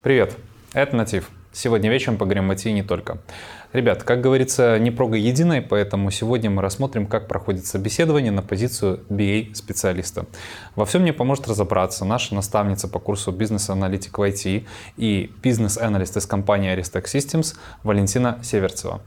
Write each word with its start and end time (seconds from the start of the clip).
Привет, 0.00 0.36
это 0.74 0.94
Натив. 0.94 1.28
Сегодня 1.50 1.90
вечером 1.90 2.18
поговорим 2.18 2.48
о 2.52 2.54
IT 2.54 2.68
и 2.68 2.72
не 2.72 2.84
только. 2.84 3.18
Ребят, 3.72 4.04
как 4.04 4.20
говорится, 4.20 4.78
не 4.78 4.92
прога 4.92 5.16
единой, 5.16 5.60
поэтому 5.60 6.12
сегодня 6.12 6.50
мы 6.50 6.62
рассмотрим, 6.62 7.04
как 7.04 7.26
проходит 7.26 7.66
собеседование 7.66 8.30
на 8.30 8.42
позицию 8.42 9.00
BA-специалиста. 9.08 10.26
Во 10.76 10.84
всем 10.84 11.02
мне 11.02 11.12
поможет 11.12 11.48
разобраться 11.48 12.04
наша 12.04 12.36
наставница 12.36 12.86
по 12.86 13.00
курсу 13.00 13.32
бизнес-аналитик 13.32 14.16
в 14.16 14.22
IT 14.22 14.68
и 14.98 15.32
бизнес-аналист 15.42 16.16
из 16.16 16.26
компании 16.26 16.72
Aristack 16.72 17.06
Systems 17.06 17.56
Валентина 17.82 18.38
Северцева. 18.44 19.00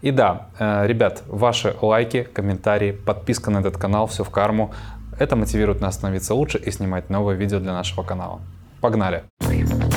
И 0.00 0.12
да, 0.12 0.46
э, 0.58 0.86
ребят, 0.86 1.24
ваши 1.26 1.76
лайки, 1.82 2.22
комментарии, 2.22 2.92
подписка 2.92 3.50
на 3.50 3.58
этот 3.58 3.76
канал, 3.76 4.06
все 4.06 4.24
в 4.24 4.30
карму. 4.30 4.72
Это 5.18 5.36
мотивирует 5.36 5.82
нас 5.82 5.96
становиться 5.96 6.32
лучше 6.32 6.56
и 6.56 6.70
снимать 6.70 7.10
новые 7.10 7.36
видео 7.36 7.60
для 7.60 7.74
нашего 7.74 8.02
канала. 8.02 8.40
Погнали! 8.80 9.24
Погнали! 9.40 9.87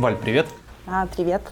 Валь, 0.00 0.16
привет. 0.16 0.46
А, 0.86 1.06
привет. 1.08 1.42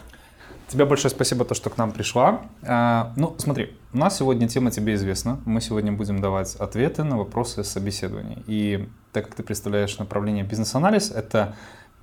Тебе 0.69 0.85
большое 0.85 1.11
спасибо, 1.11 1.45
то, 1.45 1.53
что 1.53 1.69
к 1.69 1.77
нам 1.77 1.91
пришла. 1.91 2.41
А, 2.63 3.13
ну, 3.15 3.35
смотри, 3.37 3.77
у 3.93 3.97
нас 3.99 4.17
сегодня 4.17 4.47
тема 4.47 4.71
тебе 4.71 4.95
известна. 4.95 5.39
Мы 5.45 5.61
сегодня 5.61 5.91
будем 5.91 6.19
давать 6.19 6.55
ответы 6.55 7.03
на 7.03 7.15
вопросы 7.19 7.63
собеседований. 7.63 8.43
И 8.47 8.89
так 9.11 9.27
как 9.27 9.35
ты 9.35 9.43
представляешь 9.43 9.99
направление 9.99 10.43
бизнес-анализ, 10.43 11.11
это 11.11 11.55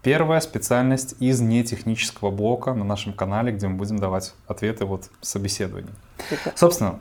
первая 0.03 0.39
специальность 0.39 1.17
из 1.19 1.41
нетехнического 1.41 2.31
блока 2.31 2.75
на 2.75 2.85
нашем 2.85 3.13
канале, 3.13 3.51
где 3.51 3.67
мы 3.67 3.75
будем 3.75 3.99
давать 3.99 4.33
ответы 4.47 4.85
вот 4.85 5.11
собеседований. 5.23 5.91
Собственно, 6.55 7.01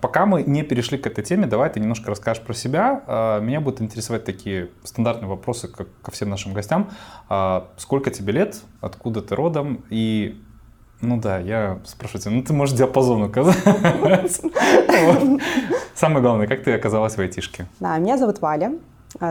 пока 0.00 0.26
мы 0.26 0.42
не 0.42 0.64
перешли 0.64 0.98
к 0.98 1.06
этой 1.06 1.22
теме, 1.22 1.46
давай 1.46 1.70
ты 1.70 1.78
немножко 1.78 2.10
расскажешь 2.10 2.42
про 2.42 2.52
себя. 2.52 3.04
Э, 3.06 3.40
меня 3.40 3.60
будут 3.60 3.80
интересовать 3.80 4.24
такие 4.24 4.70
стандартные 4.82 5.28
вопросы, 5.28 5.68
как 5.68 5.86
ко 6.02 6.10
всем 6.10 6.30
нашим 6.30 6.52
гостям. 6.52 6.90
Э, 7.30 7.62
сколько 7.76 8.10
тебе 8.10 8.32
лет, 8.32 8.60
откуда 8.80 9.22
ты 9.22 9.36
родом 9.36 9.84
и 9.88 10.42
ну 11.00 11.20
да, 11.20 11.38
я 11.38 11.80
спрашиваю 11.84 12.22
тебя, 12.22 12.32
ну 12.32 12.42
ты 12.42 12.52
можешь 12.52 12.76
диапазон 12.76 13.22
указать. 13.22 13.56
Самое 15.94 16.22
главное, 16.22 16.46
как 16.48 16.64
ты 16.64 16.72
оказалась 16.72 17.14
в 17.14 17.20
айтишке? 17.20 17.66
Да, 17.78 17.98
меня 17.98 18.18
зовут 18.18 18.40
Валя. 18.40 18.74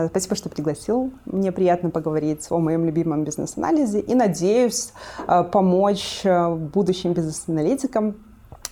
Спасибо, 0.08 0.36
что 0.36 0.48
пригласил. 0.48 1.12
Мне 1.26 1.50
приятно 1.50 1.90
поговорить 1.90 2.46
о 2.50 2.58
моем 2.58 2.84
любимом 2.84 3.24
бизнес-анализе 3.24 4.00
и 4.00 4.14
надеюсь 4.14 4.92
помочь 5.26 6.22
будущим 6.24 7.14
бизнес-аналитикам 7.14 8.16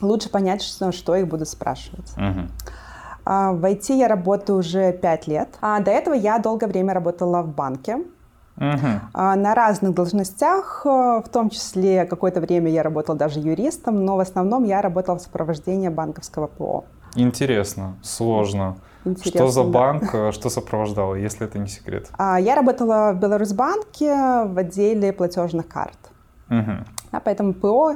лучше 0.00 0.30
понять, 0.30 0.62
что, 0.62 0.92
что 0.92 1.14
их 1.16 1.28
будут 1.28 1.48
спрашивать. 1.48 2.12
Угу. 2.16 2.48
В 3.24 3.64
IT 3.64 3.92
я 3.94 4.08
работаю 4.08 4.58
уже 4.58 4.92
5 4.92 5.26
лет. 5.28 5.48
А 5.60 5.80
до 5.80 5.90
этого 5.90 6.14
я 6.14 6.38
долгое 6.38 6.66
время 6.66 6.94
работала 6.94 7.42
в 7.42 7.54
банке. 7.54 7.98
Угу. 8.56 8.86
На 9.14 9.54
разных 9.54 9.94
должностях, 9.94 10.82
э, 10.84 10.88
в 11.24 11.28
том 11.32 11.48
числе 11.48 12.04
какое-то 12.04 12.40
время 12.40 12.70
я 12.70 12.82
работала 12.82 13.16
даже 13.16 13.40
юристом, 13.40 14.04
но 14.04 14.16
в 14.16 14.20
основном 14.20 14.64
я 14.64 14.82
работала 14.82 15.18
в 15.18 15.22
сопровождении 15.22 15.88
банковского 15.88 16.46
ПО. 16.46 16.84
Интересно, 17.14 17.96
сложно. 18.02 18.76
Интересно, 19.04 19.40
что 19.40 19.48
за 19.48 19.62
банк, 19.64 20.12
да. 20.12 20.32
что 20.32 20.50
сопровождало, 20.50 21.14
если 21.14 21.46
это 21.46 21.58
не 21.58 21.68
секрет? 21.68 22.10
Я 22.18 22.54
работала 22.54 23.12
в 23.14 23.18
Беларусьбанке 23.18 24.14
в 24.44 24.58
отделе 24.58 25.12
платежных 25.12 25.66
карт. 25.66 25.98
Угу. 26.50 26.72
А 27.12 27.20
поэтому 27.20 27.54
ПО 27.54 27.94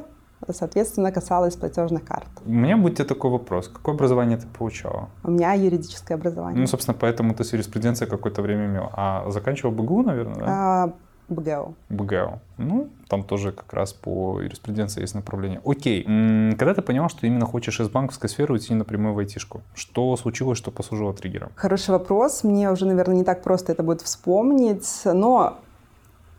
соответственно, 0.52 1.12
касалось 1.12 1.56
платежных 1.56 2.04
карт. 2.04 2.28
У 2.44 2.52
меня 2.52 2.76
будет 2.76 3.06
такой 3.06 3.30
вопрос. 3.30 3.68
Какое 3.68 3.94
образование 3.94 4.36
ты 4.36 4.46
получала? 4.46 5.08
У 5.22 5.30
меня 5.30 5.52
юридическое 5.52 6.16
образование. 6.16 6.60
Ну, 6.60 6.66
собственно, 6.66 6.96
поэтому 6.98 7.34
ты 7.34 7.44
с 7.44 7.52
юриспруденцией 7.52 8.10
какое-то 8.10 8.42
время 8.42 8.66
имел. 8.66 8.90
А 8.92 9.30
заканчивал 9.30 9.72
БГУ, 9.72 10.02
наверное, 10.02 10.36
да? 10.36 10.44
А, 10.46 10.92
БГУ. 11.28 11.74
БГУ. 11.88 12.40
Ну, 12.58 12.88
там 13.08 13.22
тоже 13.22 13.52
как 13.52 13.72
раз 13.72 13.92
по 13.92 14.40
юриспруденции 14.40 15.00
есть 15.00 15.14
направление. 15.14 15.60
Окей. 15.64 16.04
Когда 16.04 16.74
ты 16.74 16.82
поняла, 16.82 17.08
что 17.08 17.26
именно 17.26 17.46
хочешь 17.46 17.80
из 17.80 17.88
банковской 17.88 18.28
сферы 18.28 18.54
уйти 18.54 18.74
напрямую 18.74 19.14
в 19.14 19.18
айтишку? 19.18 19.62
Что 19.74 20.16
случилось, 20.16 20.58
что 20.58 20.70
послужило 20.70 21.14
триггером? 21.14 21.50
Хороший 21.54 21.90
вопрос. 21.90 22.44
Мне 22.44 22.70
уже, 22.70 22.86
наверное, 22.86 23.16
не 23.16 23.24
так 23.24 23.42
просто 23.42 23.72
это 23.72 23.82
будет 23.82 24.02
вспомнить, 24.02 25.00
но 25.04 25.58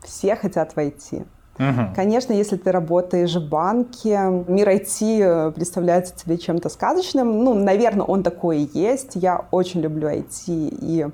все 0.02 0.36
хотят 0.36 0.76
войти. 0.76 1.24
Угу. 1.58 1.94
Конечно, 1.94 2.32
если 2.32 2.56
ты 2.56 2.70
работаешь 2.70 3.34
в 3.34 3.48
банке, 3.48 4.44
мир 4.46 4.68
IT 4.68 4.98
э, 5.00 5.50
представляется 5.52 6.14
тебе 6.14 6.36
чем-то 6.36 6.68
сказочным. 6.68 7.44
Ну, 7.44 7.54
наверное, 7.54 8.04
он 8.04 8.22
такой 8.22 8.58
и 8.58 8.78
есть. 8.78 9.12
Я 9.14 9.46
очень 9.50 9.80
люблю 9.80 10.08
IT. 10.08 10.44
И 10.48 11.06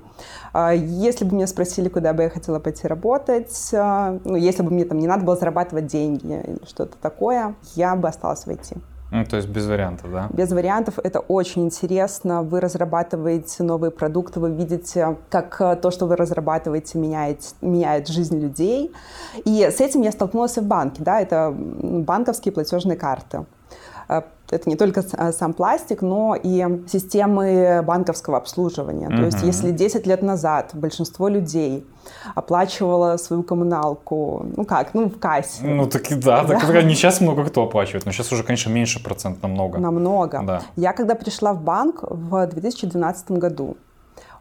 э, 0.53 0.73
если 0.75 1.25
бы 1.25 1.35
меня 1.35 1.47
спросили, 1.47 1.87
куда 1.87 2.13
бы 2.13 2.23
я 2.23 2.29
хотела 2.29 2.59
пойти 2.59 2.87
работать, 2.87 3.69
э, 3.71 4.19
ну, 4.25 4.35
если 4.35 4.63
бы 4.63 4.71
мне 4.71 4.85
там 4.85 4.99
не 4.99 5.07
надо 5.07 5.23
было 5.23 5.37
зарабатывать 5.37 5.87
деньги 5.87 6.25
или 6.25 6.59
что-то 6.67 6.97
такое, 7.01 7.55
я 7.75 7.95
бы 7.95 8.07
осталась 8.07 8.45
в 8.45 8.49
IT. 8.49 8.77
Ну, 9.13 9.23
то 9.25 9.35
есть 9.37 9.47
без 9.47 9.67
вариантов, 9.67 10.11
да? 10.11 10.27
Без 10.33 10.51
вариантов. 10.51 10.95
Это 11.03 11.19
очень 11.19 11.65
интересно. 11.65 12.41
Вы 12.41 12.59
разрабатываете 12.59 13.61
новые 13.61 13.91
продукты, 13.91 14.39
вы 14.39 14.49
видите, 14.51 15.17
как 15.29 15.61
э, 15.61 15.75
то, 15.75 15.91
что 15.91 16.07
вы 16.07 16.15
разрабатываете, 16.15 16.97
меняет, 16.97 17.53
меняет 17.61 18.07
жизнь 18.07 18.39
людей. 18.39 18.91
И 19.45 19.63
с 19.63 19.79
этим 19.79 20.01
я 20.01 20.11
столкнулась 20.11 20.57
в 20.57 20.65
банке. 20.65 21.03
Да? 21.03 21.21
Это 21.21 21.53
банковские 21.55 22.51
платежные 22.51 22.97
карты. 22.97 23.45
Это 24.53 24.69
не 24.69 24.75
только 24.75 25.03
э, 25.11 25.31
сам 25.31 25.53
пластик, 25.53 26.01
но 26.01 26.35
и 26.41 26.65
системы 26.87 27.81
банковского 27.83 28.37
обслуживания. 28.37 29.07
Uh-huh. 29.07 29.17
То 29.17 29.25
есть 29.25 29.43
если 29.43 29.71
10 29.71 30.07
лет 30.07 30.21
назад 30.21 30.71
большинство 30.73 31.27
людей 31.27 31.85
оплачивало 32.35 33.17
свою 33.17 33.43
коммуналку, 33.43 34.45
ну 34.55 34.65
как, 34.65 34.93
ну 34.93 35.09
в 35.09 35.19
кассе. 35.19 35.65
Ну 35.65 35.87
так 35.87 36.11
и 36.11 36.15
да, 36.15 36.43
да. 36.43 36.59
так 36.59 36.83
не 36.85 36.95
сейчас 36.95 37.21
много 37.21 37.45
кто 37.45 37.63
оплачивает, 37.63 38.05
но 38.05 38.11
сейчас 38.11 38.31
уже, 38.31 38.43
конечно, 38.43 38.69
меньше 38.69 39.03
процент 39.03 39.41
намного. 39.41 39.79
Намного. 39.79 40.41
Да. 40.45 40.61
Я 40.75 40.93
когда 40.93 41.15
пришла 41.15 41.53
в 41.53 41.61
банк 41.61 42.03
в 42.03 42.47
2012 42.47 43.31
году, 43.31 43.77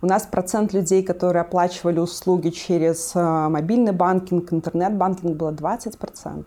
у 0.03 0.06
нас 0.06 0.27
процент 0.27 0.73
людей, 0.73 1.03
которые 1.03 1.43
оплачивали 1.43 2.00
услуги 2.00 2.50
через 2.50 3.12
э, 3.15 3.49
мобильный 3.49 3.93
банкинг, 3.93 4.53
интернет-банкинг 4.53 5.37
было 5.37 5.53
20%. 5.53 6.44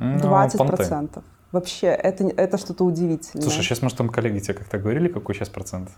Ну, 0.00 0.16
20%. 0.16 1.22
Вообще, 1.52 1.86
это, 1.86 2.24
это 2.24 2.58
что-то 2.58 2.84
удивительное. 2.84 3.42
Слушай, 3.42 3.62
сейчас, 3.62 3.80
может, 3.80 3.96
там 3.96 4.08
коллеги 4.08 4.40
тебе 4.40 4.54
как-то 4.54 4.78
говорили, 4.78 5.08
какой 5.08 5.34
сейчас 5.34 5.48
процент? 5.48 5.90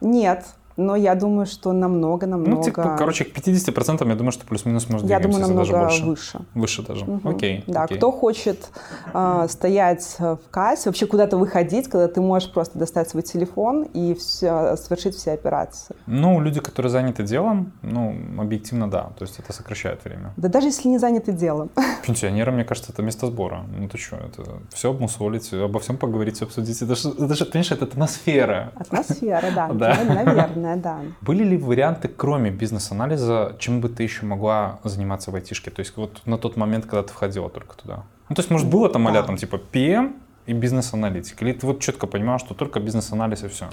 Нет, 0.00 0.46
но 0.76 0.96
я 0.96 1.14
думаю, 1.14 1.46
что 1.46 1.72
намного-намного... 1.72 2.56
Ну, 2.56 2.62
типа, 2.62 2.96
короче, 2.98 3.24
к 3.24 3.36
50% 3.36 4.08
я 4.08 4.14
думаю, 4.14 4.32
что 4.32 4.46
плюс-минус 4.46 4.88
может 4.88 5.08
Я 5.08 5.20
думаю, 5.20 5.40
намного 5.40 5.72
даже 5.72 6.04
больше. 6.04 6.04
выше. 6.04 6.38
Выше 6.54 6.82
даже, 6.82 7.04
угу. 7.04 7.28
окей. 7.28 7.64
Да, 7.66 7.84
окей. 7.84 7.96
кто 7.96 8.12
хочет 8.12 8.68
э, 9.14 9.46
стоять 9.48 10.16
в 10.18 10.40
кассе, 10.50 10.88
вообще 10.88 11.06
куда-то 11.06 11.38
выходить, 11.38 11.88
когда 11.88 12.08
ты 12.08 12.20
можешь 12.20 12.52
просто 12.52 12.78
достать 12.78 13.08
свой 13.08 13.22
телефон 13.22 13.84
и 13.84 14.14
все, 14.14 14.76
совершить 14.76 15.14
все 15.14 15.32
операции. 15.32 15.96
Ну, 16.06 16.40
люди, 16.40 16.60
которые 16.60 16.90
заняты 16.90 17.22
делом, 17.22 17.72
ну, 17.82 18.14
объективно, 18.38 18.90
да, 18.90 19.10
то 19.18 19.24
есть 19.24 19.38
это 19.38 19.52
сокращает 19.52 20.04
время. 20.04 20.32
Да 20.36 20.48
даже 20.48 20.66
если 20.66 20.88
не 20.88 20.98
заняты 20.98 21.32
делом. 21.32 21.70
Пенсионеры, 22.06 22.52
мне 22.52 22.64
кажется, 22.64 22.92
это 22.92 23.02
место 23.02 23.26
сбора. 23.26 23.64
Ну, 23.78 23.88
ты 23.88 23.98
что, 23.98 24.16
это 24.16 24.60
все 24.74 24.90
обмусолить, 24.90 25.52
обо 25.52 25.80
всем 25.80 25.96
поговорить, 25.96 26.42
обсудить. 26.42 26.82
Это 26.82 26.94
же, 26.94 27.08
это 27.10 27.34
же 27.34 27.46
понимаешь, 27.46 27.72
это 27.72 27.84
атмосфера. 27.84 28.72
Атмосфера, 28.74 29.46
да, 29.54 29.68
да. 29.72 29.98
наверное 30.04 30.65
наверное, 30.66 30.82
да. 30.82 31.00
Были 31.20 31.44
ли 31.44 31.56
варианты, 31.56 32.08
кроме 32.08 32.50
бизнес-анализа, 32.50 33.56
чем 33.58 33.80
бы 33.80 33.88
ты 33.88 34.02
еще 34.02 34.26
могла 34.26 34.78
заниматься 34.84 35.30
в 35.30 35.34
айтишке? 35.34 35.70
То 35.70 35.80
есть 35.80 35.96
вот 35.96 36.22
на 36.26 36.38
тот 36.38 36.56
момент, 36.56 36.84
когда 36.86 37.02
ты 37.02 37.12
входила 37.12 37.48
только 37.48 37.76
туда? 37.76 38.02
Ну, 38.28 38.34
то 38.34 38.40
есть, 38.40 38.50
может, 38.50 38.68
было 38.68 38.88
там 38.88 39.06
а 39.06 39.22
там 39.22 39.36
типа 39.36 39.60
PM 39.72 40.14
и 40.46 40.52
бизнес-аналитик? 40.52 41.42
Или 41.42 41.52
ты 41.52 41.66
вот 41.66 41.80
четко 41.80 42.06
понимала, 42.06 42.38
что 42.38 42.54
только 42.54 42.80
бизнес-анализ 42.80 43.44
и 43.44 43.48
все? 43.48 43.68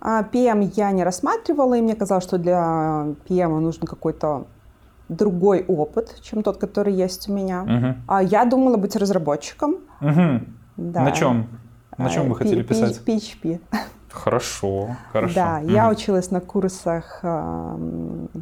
PM 0.00 0.64
а, 0.64 0.70
я 0.74 0.90
не 0.90 1.04
рассматривала, 1.04 1.74
и 1.74 1.80
мне 1.80 1.94
казалось, 1.94 2.24
что 2.24 2.38
для 2.38 3.06
PM 3.28 3.60
нужен 3.60 3.86
какой-то 3.86 4.46
другой 5.08 5.64
опыт, 5.68 6.20
чем 6.22 6.42
тот, 6.42 6.56
который 6.56 6.92
есть 6.92 7.28
у 7.28 7.32
меня. 7.32 7.62
Угу. 7.62 7.94
А 8.08 8.22
я 8.22 8.44
думала 8.44 8.76
быть 8.76 8.96
разработчиком. 8.96 9.76
Угу. 10.00 10.40
Да. 10.76 11.02
На 11.02 11.12
чем? 11.12 11.46
На 11.98 12.10
чем 12.10 12.28
вы 12.28 12.36
хотели 12.36 12.62
писать? 12.62 13.00
PHP. 13.06 13.60
Хорошо, 14.12 14.96
хорошо. 15.12 15.34
Да, 15.34 15.60
mm 15.60 15.72
я 15.72 15.88
училась 15.88 16.30
на 16.30 16.40
курсах 16.40 17.20
э, 17.22 17.76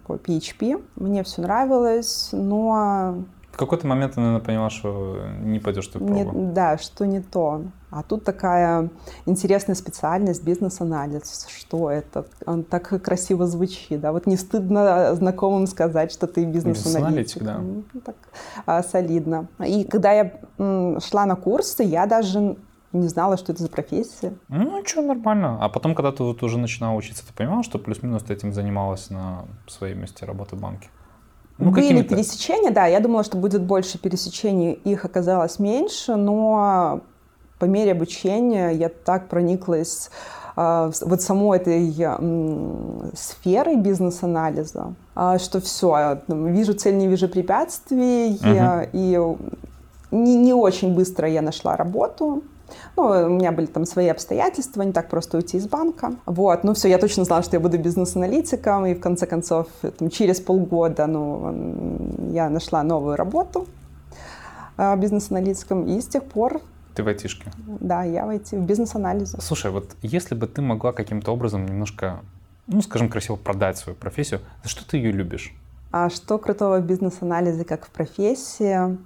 по 0.06 0.14
PHP, 0.14 0.82
мне 0.96 1.22
все 1.22 1.42
нравилось, 1.42 2.30
но... 2.32 3.24
В 3.52 3.56
какой-то 3.56 3.86
момент 3.86 4.14
ты, 4.14 4.20
наверное, 4.20 4.44
поняла, 4.44 4.70
что 4.70 5.18
не 5.42 5.58
пойдешь 5.58 5.86
ты 5.88 5.98
не, 5.98 6.24
Да, 6.24 6.78
что 6.78 7.06
не 7.06 7.20
то. 7.20 7.62
А 7.90 8.04
тут 8.04 8.24
такая 8.24 8.88
интересная 9.26 9.74
специальность 9.74 10.44
бизнес-анализ. 10.44 11.46
Что 11.48 11.90
это? 11.90 12.24
Он 12.46 12.62
так 12.62 13.02
красиво 13.02 13.46
звучит. 13.46 14.00
Да? 14.00 14.12
Вот 14.12 14.26
не 14.26 14.36
стыдно 14.36 15.14
знакомым 15.16 15.66
сказать, 15.66 16.12
что 16.12 16.28
ты 16.28 16.44
бизнес-аналитик. 16.44 17.42
Бизнес 17.42 17.56
да. 17.56 17.58
Ну, 17.58 17.82
так 18.00 18.14
а, 18.64 18.82
солидно. 18.84 19.48
И 19.66 19.84
когда 19.84 20.12
я 20.12 20.32
м, 20.58 21.00
шла 21.00 21.26
на 21.26 21.34
курсы, 21.34 21.82
я 21.82 22.06
даже 22.06 22.56
не 22.92 23.08
знала, 23.08 23.36
что 23.36 23.52
это 23.52 23.62
за 23.62 23.68
профессия. 23.68 24.34
Ну, 24.48 24.82
что, 24.84 25.02
нормально. 25.02 25.58
А 25.60 25.68
потом, 25.68 25.94
когда 25.94 26.12
ты 26.12 26.22
вот 26.22 26.42
уже 26.42 26.58
начинала 26.58 26.96
учиться, 26.96 27.26
ты 27.26 27.32
понимала, 27.32 27.62
что 27.62 27.78
плюс-минус 27.78 28.22
ты 28.24 28.34
этим 28.34 28.52
занималась 28.52 29.10
на 29.10 29.44
своей 29.66 29.94
месте 29.94 30.26
работы 30.26 30.56
в 30.56 30.60
банке? 30.60 30.88
Ну, 31.58 31.70
Были 31.70 32.02
пересечения, 32.02 32.70
да. 32.70 32.86
Я 32.86 33.00
думала, 33.00 33.22
что 33.22 33.36
будет 33.36 33.62
больше 33.62 33.98
пересечений, 33.98 34.72
их 34.72 35.04
оказалось 35.04 35.58
меньше, 35.58 36.16
но 36.16 37.02
по 37.58 37.66
мере 37.66 37.92
обучения 37.92 38.70
я 38.70 38.88
так 38.88 39.28
прониклась 39.28 40.10
э, 40.56 40.90
вот 41.02 41.20
самой 41.20 41.58
этой 41.58 41.94
э, 41.96 43.10
сферой 43.14 43.76
бизнес-анализа, 43.76 44.94
э, 45.14 45.36
что 45.38 45.60
все, 45.60 46.22
вижу 46.28 46.72
цель, 46.72 46.96
не 46.96 47.06
вижу 47.06 47.28
препятствий, 47.28 48.36
uh-huh. 48.36 48.88
и 48.94 49.36
не, 50.10 50.36
не 50.36 50.54
очень 50.54 50.94
быстро 50.94 51.28
я 51.28 51.42
нашла 51.42 51.76
работу. 51.76 52.42
Ну, 52.96 53.04
у 53.04 53.28
меня 53.28 53.52
были 53.52 53.66
там 53.66 53.84
свои 53.84 54.08
обстоятельства, 54.08 54.82
не 54.82 54.92
так 54.92 55.08
просто 55.08 55.36
уйти 55.36 55.56
из 55.56 55.66
банка. 55.66 56.12
Вот, 56.26 56.64
ну 56.64 56.74
все, 56.74 56.88
я 56.88 56.98
точно 56.98 57.24
знала, 57.24 57.42
что 57.42 57.56
я 57.56 57.60
буду 57.60 57.78
бизнес-аналитиком, 57.78 58.86
и 58.86 58.94
в 58.94 59.00
конце 59.00 59.26
концов, 59.26 59.68
там, 59.98 60.10
через 60.10 60.40
полгода, 60.40 61.06
ну, 61.06 62.30
я 62.32 62.48
нашла 62.48 62.82
новую 62.82 63.16
работу 63.16 63.66
э, 64.76 64.96
бизнес-аналитиком, 64.96 65.86
и 65.86 66.00
с 66.00 66.06
тех 66.06 66.24
пор 66.24 66.60
ты 66.94 67.04
в 67.04 67.08
айтишке? 67.08 67.50
Да, 67.80 68.02
я 68.02 68.26
в 68.26 68.30
IT, 68.30 68.58
в 68.58 68.66
бизнес-анализе. 68.66 69.38
Слушай, 69.40 69.70
вот 69.70 69.96
если 70.02 70.34
бы 70.34 70.46
ты 70.46 70.60
могла 70.60 70.92
каким-то 70.92 71.32
образом 71.32 71.64
немножко, 71.64 72.20
ну, 72.66 72.82
скажем, 72.82 73.08
красиво 73.08 73.36
продать 73.36 73.78
свою 73.78 73.96
профессию, 73.96 74.40
за 74.64 74.68
что 74.68 74.88
ты 74.88 74.96
ее 74.96 75.12
любишь? 75.12 75.54
А 75.92 76.10
что 76.10 76.38
крутого 76.38 76.78
в 76.78 76.84
бизнес-анализе, 76.84 77.64
как 77.64 77.86
в 77.86 77.90
профессии? 77.90 78.98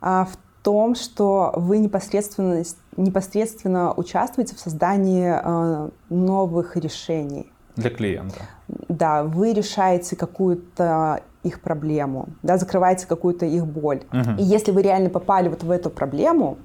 А, 0.00 0.26
в 0.26 0.36
том, 0.62 0.94
что 0.94 1.52
вы 1.56 1.78
непосредственно, 1.78 2.62
непосредственно 2.96 3.92
участвуете 3.94 4.54
в 4.54 4.60
создании 4.60 5.32
э, 5.34 5.88
новых 6.10 6.76
решений. 6.76 7.50
Для 7.76 7.90
клиента. 7.90 8.40
Да, 8.88 9.22
вы 9.22 9.52
решаете 9.52 10.16
какую-то 10.16 11.22
их 11.44 11.60
проблему, 11.60 12.28
да, 12.42 12.58
закрываете 12.58 13.06
какую-то 13.06 13.46
их 13.46 13.66
боль. 13.66 14.02
Угу. 14.12 14.38
И 14.38 14.42
если 14.42 14.72
вы 14.72 14.82
реально 14.82 15.10
попали 15.10 15.48
вот 15.48 15.62
в 15.62 15.70
эту 15.70 15.90
проблему, 15.90 16.58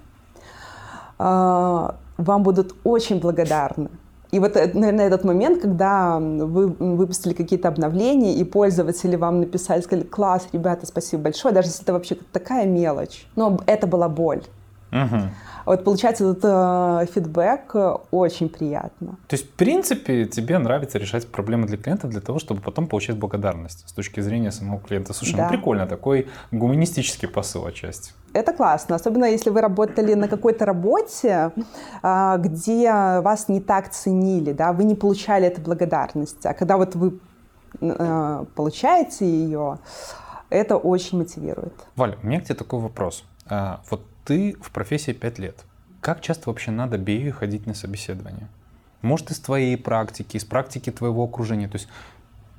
э, 1.19 1.89
вам 2.17 2.43
будут 2.43 2.75
очень 2.83 3.19
благодарны. 3.19 3.89
И 4.33 4.39
вот, 4.39 4.57
э, 4.57 4.71
наверное, 4.73 5.05
этот 5.05 5.23
момент, 5.23 5.61
когда 5.61 6.17
вы 6.17 6.67
выпустили 6.67 7.33
какие-то 7.33 7.67
обновления, 7.67 8.33
и 8.33 8.43
пользователи 8.43 9.15
вам 9.15 9.41
написали, 9.41 9.81
сказали, 9.81 10.07
класс, 10.07 10.47
ребята, 10.51 10.87
спасибо 10.87 11.23
большое, 11.23 11.53
даже 11.53 11.67
если 11.67 11.83
это 11.83 11.93
вообще 11.93 12.17
такая 12.31 12.65
мелочь. 12.65 13.27
Но 13.35 13.59
это 13.67 13.85
была 13.85 14.09
боль. 14.09 14.41
Угу. 14.91 15.21
Вот 15.65 15.83
получается 15.83 16.29
этот 16.29 16.43
э, 16.43 17.05
фидбэк 17.13 17.75
э, 17.75 17.95
очень 18.11 18.49
приятно. 18.49 19.17
То 19.27 19.35
есть, 19.35 19.47
в 19.47 19.51
принципе, 19.51 20.25
тебе 20.25 20.57
нравится 20.57 20.97
решать 20.97 21.27
проблемы 21.27 21.67
для 21.67 21.77
клиента 21.77 22.07
для 22.07 22.21
того, 22.21 22.39
чтобы 22.39 22.61
потом 22.61 22.87
получать 22.87 23.17
благодарность 23.17 23.87
с 23.87 23.93
точки 23.93 24.19
зрения 24.19 24.51
самого 24.51 24.79
клиента. 24.79 25.13
Слушай, 25.13 25.31
ну 25.31 25.37
да. 25.37 25.43
ну 25.45 25.49
прикольно, 25.49 25.87
такой 25.87 26.27
гуманистический 26.51 27.27
посыл 27.27 27.65
отчасти. 27.65 28.13
Это 28.33 28.51
классно, 28.51 28.95
особенно 28.95 29.25
если 29.25 29.51
вы 29.51 29.61
работали 29.61 30.15
на 30.15 30.27
какой-то 30.27 30.65
работе, 30.65 31.51
а, 32.01 32.37
где 32.37 32.91
вас 32.91 33.47
не 33.47 33.61
так 33.61 33.91
ценили, 33.91 34.53
да, 34.53 34.73
вы 34.73 34.85
не 34.85 34.95
получали 34.95 35.45
этой 35.45 35.63
благодарности. 35.63 36.47
А 36.47 36.53
когда 36.53 36.77
вот 36.77 36.95
вы 36.95 37.19
э, 37.79 38.45
получаете 38.55 39.25
ее, 39.25 39.77
это 40.49 40.77
очень 40.77 41.19
мотивирует. 41.19 41.73
Валя, 41.95 42.17
у 42.23 42.27
меня 42.27 42.41
к 42.41 42.45
тебе 42.45 42.55
такой 42.55 42.79
вопрос. 42.79 43.23
А, 43.47 43.81
вот 43.89 44.01
ты 44.25 44.55
в 44.61 44.71
профессии 44.71 45.11
5 45.11 45.39
лет. 45.39 45.65
Как 46.01 46.21
часто 46.21 46.49
вообще 46.49 46.71
надо 46.71 46.97
BA 46.97 47.31
ходить 47.31 47.65
на 47.65 47.73
собеседование? 47.73 48.47
Может, 49.01 49.31
из 49.31 49.39
твоей 49.39 49.77
практики, 49.77 50.37
из 50.37 50.45
практики 50.45 50.89
твоего 50.89 51.23
окружения. 51.23 51.67
То 51.67 51.75
есть 51.75 51.87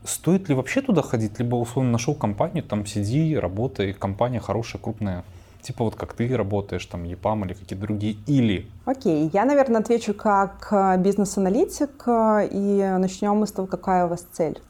стоит 0.04 0.48
ли 0.48 0.54
вообще 0.54 0.82
туда 0.82 1.02
ходить, 1.02 1.38
либо 1.38 1.56
условно 1.56 1.92
нашел 1.92 2.14
компанию, 2.14 2.62
там 2.62 2.86
сиди, 2.86 3.36
работай, 3.36 3.92
компания 3.92 4.40
хорошая, 4.40 4.80
крупная, 4.80 5.24
типа 5.62 5.84
вот 5.84 5.96
как 5.96 6.12
ты 6.12 6.34
работаешь, 6.36 6.84
там 6.86 7.04
ЕПАМ 7.04 7.46
или 7.46 7.54
какие-то 7.54 7.76
другие, 7.76 8.16
или... 8.26 8.70
Окей, 8.84 9.26
okay. 9.26 9.30
я, 9.32 9.44
наверное, 9.44 9.80
отвечу 9.80 10.14
как 10.14 10.68
э, 10.70 10.98
бизнес-аналитик, 10.98 12.04
э, 12.06 12.48
и 12.50 12.82
начнем 12.98 13.36
мы 13.36 13.46
с 13.46 13.52
того, 13.52 13.66
какая 13.66 14.06
у 14.06 14.08
вас 14.08 14.26
цель. 14.32 14.60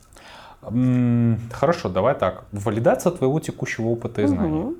Хорошо, 1.52 1.88
давай 1.90 2.14
так. 2.14 2.44
Валидация 2.52 3.12
твоего 3.12 3.38
текущего 3.38 3.88
опыта 3.88 4.22
и 4.22 4.26
знаний. 4.26 4.60
Угу. 4.60 4.74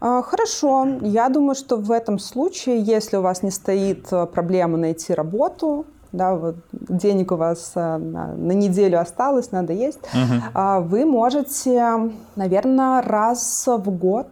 А, 0.00 0.22
хорошо. 0.22 0.86
Я 1.02 1.28
думаю, 1.28 1.54
что 1.54 1.76
в 1.76 1.90
этом 1.90 2.18
случае, 2.18 2.80
если 2.80 3.16
у 3.18 3.22
вас 3.22 3.42
не 3.42 3.50
стоит 3.50 4.06
э, 4.12 4.26
проблема 4.26 4.78
найти 4.78 5.12
работу, 5.12 5.84
да, 6.12 6.34
вот 6.34 6.56
денег 6.72 7.32
у 7.32 7.36
вас 7.36 7.72
э, 7.74 7.98
на, 7.98 8.34
на 8.34 8.52
неделю 8.52 8.98
осталось, 8.98 9.52
надо 9.52 9.74
есть, 9.74 10.00
угу. 10.14 10.84
вы 10.88 11.04
можете, 11.04 12.12
наверное, 12.34 13.02
раз 13.02 13.66
в 13.66 13.90
год 13.90 14.28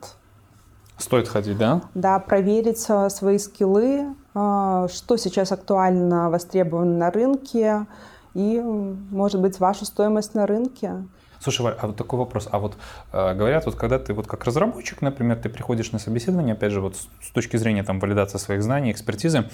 Стоит 0.96 1.28
ходить, 1.28 1.56
да? 1.56 1.82
Да, 1.94 2.18
проверить 2.18 2.84
э, 2.88 3.08
свои 3.10 3.38
скиллы, 3.38 4.06
что 4.32 5.16
сейчас 5.16 5.52
актуально 5.52 6.30
востребовано 6.30 6.96
на 6.96 7.10
рынке 7.10 7.86
и, 8.34 8.60
может 8.60 9.40
быть, 9.40 9.58
вашу 9.58 9.84
стоимость 9.84 10.34
на 10.34 10.46
рынке. 10.46 11.04
Слушай, 11.40 11.62
Валь, 11.62 11.76
а 11.78 11.86
вот 11.86 11.96
такой 11.96 12.18
вопрос. 12.18 12.48
А 12.50 12.58
вот 12.58 12.76
э, 13.12 13.34
говорят, 13.34 13.66
вот 13.66 13.76
когда 13.76 13.98
ты 13.98 14.12
вот 14.12 14.26
как 14.26 14.44
разработчик, 14.44 15.02
например, 15.02 15.36
ты 15.36 15.48
приходишь 15.48 15.92
на 15.92 15.98
собеседование, 15.98 16.54
опять 16.54 16.72
же, 16.72 16.80
вот 16.80 16.96
с, 16.96 17.08
с 17.22 17.30
точки 17.30 17.56
зрения 17.56 17.84
там 17.84 18.00
валидации 18.00 18.38
своих 18.38 18.62
знаний, 18.62 18.90
экспертизы, 18.90 19.48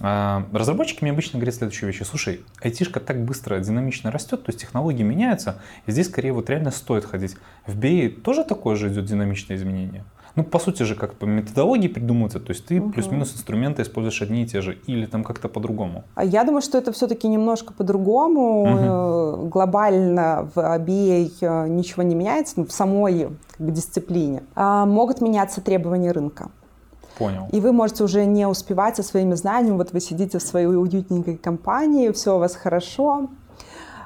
э, 0.00 0.42
разработчики 0.52 1.02
мне 1.02 1.12
обычно 1.12 1.38
говорят 1.38 1.54
следующие 1.54 1.88
вещи. 1.88 2.04
Слушай, 2.04 2.40
айтишка 2.62 3.00
так 3.00 3.22
быстро, 3.24 3.58
динамично 3.60 4.10
растет, 4.10 4.44
то 4.44 4.50
есть 4.50 4.60
технологии 4.60 5.02
меняются, 5.02 5.60
и 5.86 5.92
здесь 5.92 6.06
скорее 6.06 6.32
вот 6.32 6.48
реально 6.48 6.70
стоит 6.70 7.04
ходить. 7.04 7.36
В 7.66 7.78
BI 7.78 8.08
тоже 8.08 8.44
такое 8.44 8.76
же 8.76 8.88
идет 8.88 9.04
динамичное 9.04 9.56
изменение? 9.56 10.04
Ну, 10.36 10.44
по 10.44 10.58
сути 10.58 10.82
же, 10.82 10.94
как 10.94 11.14
по 11.14 11.24
методологии 11.24 11.88
придумываться, 11.88 12.40
то 12.40 12.52
есть 12.52 12.66
ты 12.66 12.78
угу. 12.78 12.90
плюс-минус 12.90 13.32
инструменты 13.32 13.80
используешь 13.82 14.20
одни 14.20 14.42
и 14.42 14.46
те 14.46 14.60
же, 14.60 14.78
или 14.86 15.06
там 15.06 15.24
как-то 15.24 15.48
по-другому? 15.48 16.04
А 16.14 16.24
я 16.24 16.44
думаю, 16.44 16.60
что 16.60 16.76
это 16.76 16.92
все-таки 16.92 17.26
немножко 17.26 17.72
по-другому. 17.72 19.38
Угу. 19.38 19.48
Глобально 19.48 20.50
в 20.54 20.58
BA 20.58 21.32
э, 21.40 21.68
ничего 21.68 22.02
не 22.02 22.14
меняется, 22.14 22.54
ну, 22.56 22.66
в 22.66 22.72
самой 22.72 23.28
как 23.56 23.66
бы, 23.66 23.72
дисциплине. 23.72 24.42
А 24.54 24.84
могут 24.84 25.22
меняться 25.22 25.62
требования 25.62 26.12
рынка. 26.12 26.50
Понял. 27.18 27.48
И 27.50 27.60
вы 27.60 27.72
можете 27.72 28.04
уже 28.04 28.26
не 28.26 28.46
успевать 28.46 28.96
со 28.96 29.02
своими 29.02 29.34
знаниями. 29.34 29.78
Вот 29.78 29.94
вы 29.94 30.00
сидите 30.00 30.38
в 30.38 30.42
своей 30.42 30.66
уютненькой 30.66 31.38
компании, 31.38 32.10
все 32.10 32.36
у 32.36 32.38
вас 32.38 32.54
хорошо, 32.54 33.30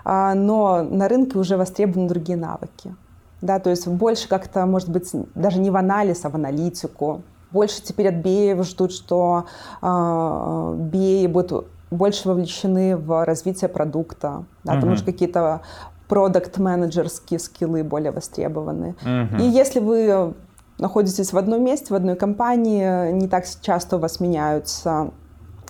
а, 0.05 0.35
но 0.35 0.85
на 0.85 1.09
рынке 1.09 1.38
уже 1.38 1.56
востребованы 1.56 2.09
другие 2.09 2.39
навыки 2.39 2.94
да, 3.41 3.59
то 3.59 3.70
есть 3.70 3.87
больше 3.89 4.29
как-то, 4.29 4.67
может 4.67 4.89
быть, 4.89 5.11
даже 5.35 5.59
не 5.61 5.70
в 5.70 5.77
анализ, 5.77 6.25
а 6.25 6.31
в 6.31 6.35
аналитику. 6.35 7.23
Больше 7.51 7.82
теперь 7.82 8.09
от 8.09 8.25
BA 8.25 8.63
ждут, 8.63 8.93
что 8.93 9.47
э, 9.82 9.87
BA 9.87 11.29
будут 11.29 11.67
больше 11.91 12.29
вовлечены 12.29 12.97
в 12.97 13.25
развитие 13.25 13.69
продукта, 13.69 14.44
да, 14.63 14.75
потому 14.75 14.97
что 14.97 15.06
какие-то 15.06 15.63
продукт-менеджерские 16.09 17.39
скиллы 17.41 17.82
более 17.85 18.13
востребованы. 18.13 18.94
И 19.39 19.43
если 19.43 19.81
вы 19.81 20.35
находитесь 20.79 21.32
в 21.32 21.39
одном 21.39 21.65
месте, 21.65 21.93
в 21.93 21.97
одной 21.97 22.17
компании, 22.17 23.13
не 23.13 23.29
так 23.29 23.44
часто 23.61 23.97
у 23.97 23.99
вас 23.99 24.20
меняются, 24.20 25.11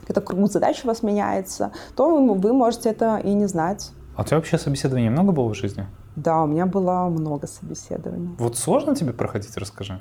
это 0.08 0.20
круг 0.20 0.50
задач 0.50 0.80
у 0.84 0.88
вас 0.88 1.02
меняется, 1.02 1.72
то 1.96 2.16
вы 2.16 2.52
можете 2.52 2.90
это 2.90 3.18
и 3.18 3.32
не 3.32 3.46
знать. 3.46 3.90
А 4.16 4.22
у 4.22 4.24
тебя 4.24 4.36
вообще 4.38 4.58
собеседований 4.58 5.08
много 5.08 5.32
было 5.32 5.48
в 5.48 5.54
жизни? 5.54 5.86
Да, 6.16 6.42
у 6.42 6.46
меня 6.46 6.66
было 6.66 7.08
много 7.08 7.46
собеседований. 7.46 8.34
Вот 8.38 8.56
сложно 8.56 8.94
тебе 8.94 9.12
проходить, 9.12 9.56
расскажи. 9.56 10.00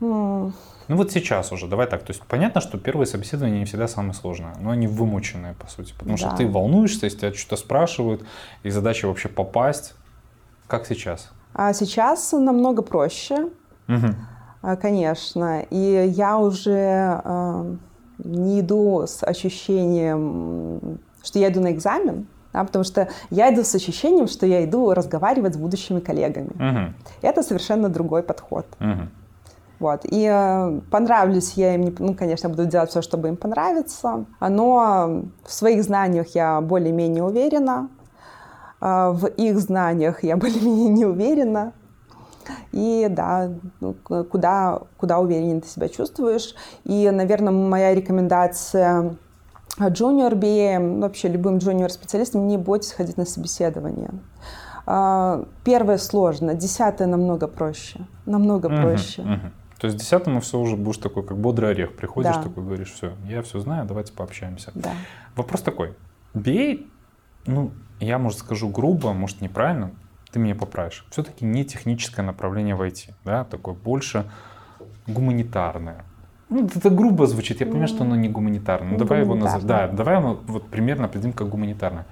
Mm. 0.00 0.52
Ну 0.88 0.96
вот 0.96 1.12
сейчас 1.12 1.52
уже, 1.52 1.66
давай 1.66 1.86
так, 1.86 2.02
то 2.02 2.12
есть 2.12 2.22
понятно, 2.22 2.60
что 2.60 2.78
первые 2.78 3.06
собеседования 3.06 3.58
не 3.58 3.64
всегда 3.66 3.88
самые 3.88 4.14
сложные, 4.14 4.54
но 4.58 4.70
они 4.70 4.86
вымученные, 4.86 5.54
по 5.54 5.66
сути, 5.66 5.92
потому 5.92 6.16
да. 6.16 6.28
что 6.28 6.36
ты 6.36 6.48
волнуешься, 6.48 7.04
если 7.06 7.18
тебя 7.18 7.34
что-то 7.34 7.56
спрашивают, 7.56 8.24
и 8.62 8.70
задача 8.70 9.06
вообще 9.06 9.28
попасть. 9.28 9.94
Как 10.66 10.86
сейчас? 10.86 11.30
А 11.52 11.72
сейчас 11.74 12.32
намного 12.32 12.82
проще, 12.82 13.50
угу. 13.88 14.76
конечно, 14.80 15.60
и 15.60 16.12
я 16.14 16.38
уже 16.38 17.20
э, 17.24 17.76
не 18.18 18.60
иду 18.60 19.02
с 19.06 19.22
ощущением, 19.22 21.00
что 21.22 21.38
я 21.38 21.48
иду 21.48 21.60
на 21.60 21.72
экзамен, 21.72 22.26
да, 22.58 22.64
потому 22.64 22.84
что 22.84 23.08
я 23.30 23.52
иду 23.52 23.62
с 23.62 23.74
ощущением, 23.74 24.26
что 24.26 24.46
я 24.46 24.64
иду 24.64 24.92
разговаривать 24.92 25.54
с 25.54 25.56
будущими 25.56 26.00
коллегами. 26.00 26.48
Угу. 26.48 26.94
Это 27.22 27.42
совершенно 27.42 27.88
другой 27.88 28.22
подход. 28.22 28.66
Угу. 28.80 29.08
Вот. 29.78 30.00
И 30.04 30.28
э, 30.28 30.80
понравлюсь 30.90 31.52
я 31.52 31.74
им, 31.74 31.94
ну, 31.98 32.14
конечно, 32.14 32.48
буду 32.48 32.66
делать 32.66 32.90
все, 32.90 33.00
чтобы 33.00 33.28
им 33.28 33.36
понравиться, 33.36 34.24
но 34.40 35.22
в 35.44 35.52
своих 35.52 35.84
знаниях 35.84 36.34
я 36.34 36.60
более-менее 36.60 37.22
уверена, 37.22 37.88
э, 38.80 39.10
в 39.12 39.26
их 39.26 39.58
знаниях 39.60 40.24
я 40.24 40.36
более-менее 40.44 40.88
не 40.88 41.06
уверена. 41.06 41.72
и 42.72 43.06
да, 43.08 43.50
ну, 43.80 43.94
куда, 44.04 44.80
куда 44.96 45.20
увереннее 45.20 45.60
ты 45.60 45.68
себя 45.68 45.88
чувствуешь. 45.88 46.56
И, 46.82 47.08
наверное, 47.10 47.52
моя 47.52 47.94
рекомендация 47.94 49.16
junior 49.86 50.34
BA, 50.34 51.00
вообще 51.00 51.28
любым 51.28 51.58
junior 51.58 51.88
специалистам, 51.88 52.48
не 52.48 52.58
бойтесь 52.58 52.92
ходить 52.92 53.16
на 53.16 53.24
собеседование. 53.24 54.10
А, 54.86 55.44
первое 55.64 55.98
сложно, 55.98 56.54
десятое 56.54 57.06
намного 57.06 57.46
проще. 57.46 58.00
Намного 58.26 58.68
uh-huh, 58.68 58.82
проще. 58.82 59.22
Uh-huh. 59.22 59.50
То 59.78 59.86
есть 59.86 59.98
десятому 59.98 60.40
все 60.40 60.58
уже 60.58 60.76
будешь 60.76 60.98
такой, 60.98 61.22
как 61.22 61.38
бодрый 61.38 61.70
орех. 61.70 61.94
Приходишь, 61.94 62.34
да. 62.34 62.42
такой 62.42 62.64
говоришь, 62.64 62.92
все, 62.92 63.12
я 63.28 63.42
все 63.42 63.60
знаю, 63.60 63.86
давайте 63.86 64.12
пообщаемся. 64.12 64.72
Да. 64.74 64.90
Вопрос 65.36 65.62
такой. 65.62 65.94
BA, 66.34 66.86
ну, 67.46 67.70
я, 68.00 68.18
может, 68.18 68.40
скажу 68.40 68.68
грубо, 68.68 69.12
может, 69.12 69.40
неправильно, 69.40 69.92
ты 70.32 70.38
меня 70.38 70.54
поправишь. 70.54 71.06
Все-таки 71.10 71.44
не 71.44 71.64
техническое 71.64 72.22
направление 72.22 72.74
в 72.74 72.82
IT, 72.82 73.12
да, 73.24 73.44
такое 73.44 73.74
больше 73.74 74.30
гуманитарное. 75.06 76.04
Ну, 76.50 76.64
это 76.64 76.90
грубо 76.90 77.26
звучит, 77.26 77.60
я 77.60 77.66
понимаю, 77.66 77.88
что 77.88 78.04
оно 78.04 78.16
не 78.16 78.28
гуманитарное. 78.28 78.92
Ну, 78.92 78.98
давай 78.98 79.20
его 79.20 79.34
назовем. 79.34 79.66
Да, 79.66 79.88
давай 79.88 80.18
его 80.18 80.38
вот 80.46 80.68
примерно 80.68 81.04
определим 81.04 81.32
как 81.32 81.48
гуманитарное. 81.48 82.06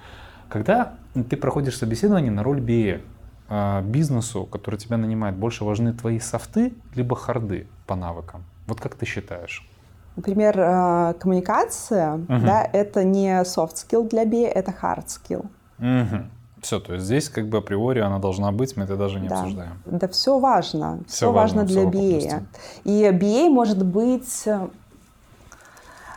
Когда 0.48 0.94
ты 1.28 1.36
проходишь 1.36 1.78
собеседование 1.78 2.30
на 2.30 2.42
роль 2.42 2.60
BA, 2.60 3.00
а, 3.48 3.82
бизнесу, 3.82 4.44
который 4.44 4.76
тебя 4.76 4.96
нанимает, 4.96 5.36
больше 5.36 5.64
важны 5.64 5.92
твои 5.92 6.18
софты, 6.18 6.74
либо 6.94 7.16
харды 7.16 7.66
по 7.86 7.94
навыкам? 7.94 8.44
Вот 8.66 8.80
как 8.80 8.94
ты 8.94 9.06
считаешь? 9.06 9.68
Например, 10.16 10.54
а, 10.58 11.12
коммуникация, 11.14 12.14
угу. 12.14 12.26
да, 12.28 12.68
это 12.72 13.04
не 13.04 13.42
soft 13.42 13.74
skill 13.74 14.08
для 14.08 14.24
BA, 14.24 14.46
это 14.46 14.74
hard 14.82 15.06
skill. 15.06 15.46
Угу. 15.78 16.24
Все, 16.60 16.80
то 16.80 16.94
есть 16.94 17.04
здесь 17.04 17.28
как 17.28 17.48
бы 17.48 17.58
априори 17.58 18.00
она 18.00 18.18
должна 18.18 18.50
быть, 18.50 18.76
мы 18.76 18.84
это 18.84 18.96
даже 18.96 19.20
не 19.20 19.28
да. 19.28 19.40
обсуждаем. 19.40 19.78
Да, 19.84 20.08
все 20.08 20.38
важно. 20.38 21.00
Все, 21.06 21.16
все 21.16 21.32
важно, 21.32 21.62
важно 21.62 21.66
для 21.66 21.84
BA. 21.84 22.42
И 22.84 23.02
BA 23.12 23.48
может 23.50 23.84
быть 23.84 24.48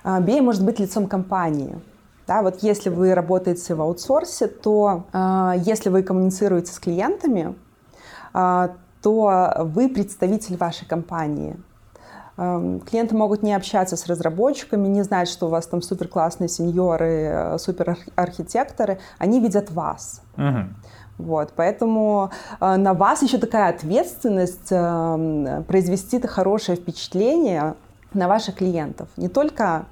BA 0.04 0.42
может 0.42 0.64
быть 0.64 0.80
лицом 0.80 1.08
компании. 1.08 1.76
Да, 2.28 2.42
вот 2.42 2.62
если 2.62 2.90
вы 2.90 3.16
работаете 3.16 3.74
в 3.74 3.82
аутсорсе, 3.82 4.48
то 4.48 5.06
э, 5.12 5.54
если 5.66 5.90
вы 5.90 6.04
коммуницируете 6.04 6.72
с 6.72 6.80
клиентами, 6.80 7.56
э, 8.34 8.70
то 9.02 9.54
вы 9.62 9.90
представитель 9.90 10.56
вашей 10.58 10.86
компании. 10.86 11.58
Э, 12.40 12.80
клиенты 12.90 13.16
могут 13.16 13.44
не 13.44 13.54
общаться 13.54 13.98
с 13.98 14.08
разработчиками, 14.08 14.88
не 14.88 15.04
знать, 15.04 15.28
что 15.28 15.48
у 15.48 15.50
вас 15.50 15.68
там 15.68 15.82
супер 15.82 16.08
классные 16.08 16.48
сеньоры, 16.48 17.58
супер 17.60 17.98
архитекторы. 18.16 19.00
Они 19.18 19.42
видят 19.42 19.72
вас. 19.72 20.22
Угу. 20.38 20.70
Вот, 21.20 21.52
поэтому 21.54 22.32
э, 22.62 22.76
на 22.78 22.94
вас 22.94 23.22
еще 23.22 23.38
такая 23.38 23.70
ответственность 23.70 24.72
э, 24.72 25.64
произвести 25.68 26.16
это 26.16 26.30
хорошее 26.30 26.78
впечатление 26.78 27.76
на 28.14 28.30
ваших 28.30 28.56
клиентов. 28.56 29.10
Не 29.18 29.28
только 29.28 29.86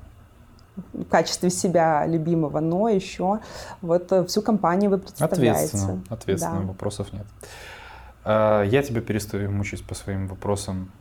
в 0.93 1.03
качестве 1.03 1.49
себя 1.49 2.05
любимого, 2.07 2.61
но 2.61 2.87
еще 2.87 3.39
вот 3.81 4.09
э, 4.13 4.23
всю 4.23 4.41
компанию 4.41 4.89
вы 4.89 4.99
представляете. 4.99 5.65
Ответственно, 5.65 6.03
ответственно, 6.09 6.61
да. 6.61 6.67
вопросов 6.67 7.11
нет. 7.11 7.25
Я 8.25 8.83
тебя 8.83 8.99
перестаю 8.99 9.51
мучить 9.51 9.85
по 9.85 9.95
своим 9.95 10.27
вопросам 10.27 10.91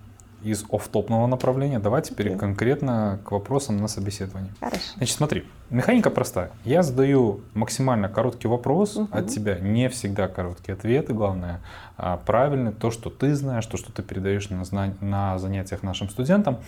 из 0.47 0.65
офтопного 0.71 1.27
направления. 1.27 1.81
Давай 1.81 2.03
теперь 2.03 2.29
okay. 2.29 2.39
конкретно 2.39 3.19
к 3.25 3.33
вопросам 3.33 3.79
на 3.79 3.89
собеседовании. 3.89 4.51
Хорошо. 4.61 4.83
Значит, 4.97 5.17
смотри, 5.17 5.45
механика 5.71 6.09
простая. 6.11 6.51
Я 6.65 6.85
задаю 6.85 7.41
максимально 7.55 8.09
короткий 8.09 8.47
вопрос 8.47 8.97
uh-huh. 8.97 9.09
от 9.11 9.29
тебя, 9.29 9.59
не 9.59 9.89
всегда 9.89 10.29
короткие 10.29 10.75
ответы, 10.75 11.15
главное, 11.15 11.61
а 11.97 12.17
правильный, 12.19 12.73
то, 12.73 12.93
что 12.93 13.11
ты 13.11 13.35
знаешь, 13.35 13.67
то, 13.67 13.77
что 13.77 13.91
ты 13.91 14.03
передаешь 14.03 14.49
на, 14.51 14.95
на 15.01 15.39
занятиях 15.39 15.83
нашим 15.83 16.09
студентам. 16.09 16.59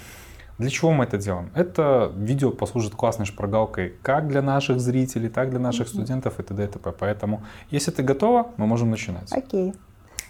Для 0.58 0.70
чего 0.70 0.90
мы 0.90 1.04
это 1.04 1.18
делаем? 1.18 1.50
Это 1.54 2.10
видео 2.16 2.50
послужит 2.50 2.92
классной 2.96 3.26
шпаргалкой 3.26 3.94
как 4.02 4.26
для 4.26 4.42
наших 4.42 4.80
зрителей, 4.80 5.28
так 5.28 5.46
и 5.46 5.50
для 5.50 5.60
наших 5.60 5.86
mm-hmm. 5.86 5.90
студентов 5.90 6.40
и 6.40 6.42
т.д. 6.42 6.64
и 6.64 6.66
т.п. 6.66 6.92
Поэтому, 6.98 7.44
если 7.70 7.92
ты 7.92 8.02
готова, 8.02 8.48
мы 8.56 8.66
можем 8.66 8.90
начинать. 8.90 9.30
Окей. 9.32 9.70
Okay. 9.70 9.76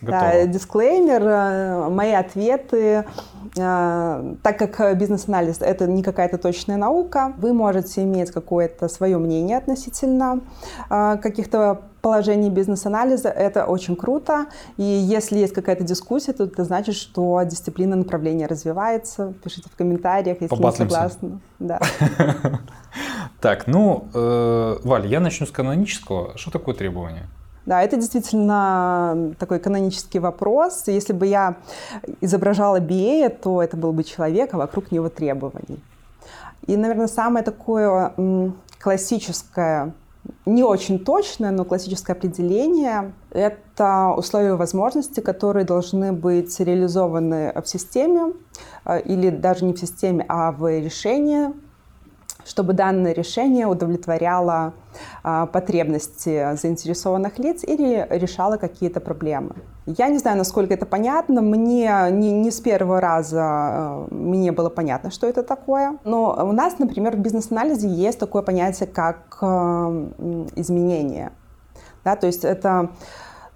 Да, 0.00 0.46
дисклеймер, 0.46 1.22
э, 1.22 1.88
мои 1.88 2.12
ответы, 2.12 3.04
э, 3.56 4.34
так 4.42 4.58
как 4.58 4.98
бизнес-анализ 4.98 5.58
это 5.60 5.86
не 5.86 6.02
какая-то 6.02 6.38
точная 6.38 6.76
наука, 6.76 7.32
вы 7.38 7.52
можете 7.52 8.02
иметь 8.04 8.30
какое-то 8.30 8.88
свое 8.88 9.18
мнение 9.18 9.58
относительно 9.58 10.40
э, 10.90 11.16
каких-то 11.20 11.82
положений 12.00 12.50
бизнес-анализа. 12.50 13.28
Это 13.28 13.66
очень 13.66 13.96
круто. 13.96 14.46
И 14.76 14.84
если 14.84 15.38
есть 15.38 15.52
какая-то 15.52 15.82
дискуссия, 15.82 16.32
то 16.32 16.44
это 16.44 16.64
значит, 16.64 16.94
что 16.94 17.42
дисциплина 17.42 17.96
направления 17.96 18.46
развивается. 18.46 19.34
Пишите 19.42 19.68
в 19.68 19.76
комментариях, 19.76 20.40
если 20.40 20.54
не 20.54 20.72
согласны. 20.72 21.40
Да. 21.58 21.80
Так, 23.40 23.68
ну, 23.68 24.08
Валь, 24.12 25.06
я 25.06 25.20
начну 25.20 25.46
с 25.46 25.52
канонического. 25.52 26.36
Что 26.36 26.50
такое 26.50 26.74
требование? 26.74 27.28
Да, 27.68 27.82
это 27.82 27.96
действительно 27.96 29.34
такой 29.38 29.58
канонический 29.58 30.20
вопрос. 30.20 30.84
Если 30.86 31.12
бы 31.12 31.26
я 31.26 31.56
изображала 32.22 32.80
BA, 32.80 33.28
то 33.28 33.62
это 33.62 33.76
был 33.76 33.92
бы 33.92 34.04
человек, 34.04 34.54
а 34.54 34.56
вокруг 34.56 34.90
него 34.90 35.10
требований. 35.10 35.78
И, 36.66 36.78
наверное, 36.78 37.08
самое 37.08 37.44
такое 37.44 38.14
классическое, 38.80 39.92
не 40.46 40.64
очень 40.64 40.98
точное, 40.98 41.50
но 41.50 41.66
классическое 41.66 42.16
определение— 42.16 43.12
это 43.32 44.14
условия 44.16 44.54
возможности, 44.54 45.20
которые 45.20 45.66
должны 45.66 46.14
быть 46.14 46.58
реализованы 46.58 47.52
в 47.62 47.68
системе 47.68 48.32
э, 48.86 49.02
или 49.02 49.28
даже 49.28 49.66
не 49.66 49.74
в 49.74 49.78
системе, 49.78 50.24
а 50.26 50.52
в 50.52 50.66
решении 50.80 51.50
чтобы 52.48 52.72
данное 52.72 53.12
решение 53.12 53.66
удовлетворяло 53.66 54.72
а, 55.22 55.46
потребности 55.46 56.56
заинтересованных 56.56 57.38
лиц 57.38 57.62
или 57.62 58.06
решало 58.10 58.56
какие-то 58.56 59.00
проблемы. 59.00 59.54
Я 59.86 60.08
не 60.08 60.18
знаю, 60.18 60.38
насколько 60.38 60.74
это 60.74 60.86
понятно. 60.86 61.42
Мне 61.42 61.92
не, 62.10 62.32
не 62.32 62.50
с 62.50 62.60
первого 62.60 63.00
раза 63.00 63.42
а, 63.42 64.06
мне 64.10 64.50
было 64.50 64.70
понятно, 64.70 65.10
что 65.10 65.26
это 65.26 65.42
такое. 65.42 65.98
Но 66.04 66.34
у 66.42 66.52
нас, 66.52 66.78
например, 66.78 67.16
в 67.16 67.20
бизнес-анализе 67.20 67.88
есть 67.88 68.18
такое 68.18 68.42
понятие, 68.42 68.88
как 68.88 69.38
а, 69.42 70.10
изменение. 70.56 71.32
Да, 72.04 72.16
то 72.16 72.26
есть 72.26 72.44
это 72.44 72.90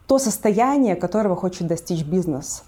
то 0.06 0.18
состояние, 0.18 0.96
которого 0.96 1.36
хочет 1.36 1.66
достичь 1.66 2.04
бизнес. 2.04 2.64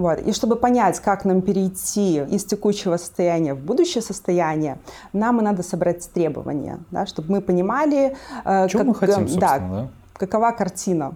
Вот. 0.00 0.18
И 0.20 0.32
чтобы 0.32 0.56
понять, 0.56 0.98
как 1.00 1.26
нам 1.26 1.42
перейти 1.42 2.22
из 2.22 2.46
текущего 2.46 2.96
состояния 2.96 3.52
в 3.52 3.58
будущее 3.58 4.00
состояние, 4.00 4.78
нам 5.12 5.40
и 5.40 5.42
надо 5.42 5.62
собрать 5.62 6.10
требования, 6.14 6.78
да, 6.90 7.04
чтобы 7.04 7.32
мы 7.32 7.40
понимали, 7.42 8.16
э, 8.44 8.68
как, 8.68 8.86
мы 8.86 8.94
хотим, 8.94 9.26
да, 9.38 9.58
да? 9.58 9.88
какова 10.14 10.52
картина 10.52 11.12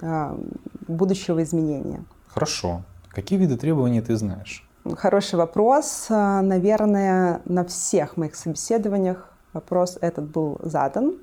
э, 0.00 0.36
будущего 0.86 1.42
изменения. 1.42 2.04
Хорошо. 2.28 2.82
Какие 3.08 3.40
виды 3.40 3.56
требований 3.56 4.00
ты 4.00 4.16
знаешь? 4.16 4.64
Хороший 4.96 5.34
вопрос. 5.34 6.06
Э, 6.08 6.42
наверное, 6.42 7.40
на 7.44 7.64
всех 7.64 8.16
моих 8.16 8.36
собеседованиях 8.36 9.32
вопрос 9.52 9.98
этот 10.00 10.30
был 10.30 10.60
задан. 10.62 11.16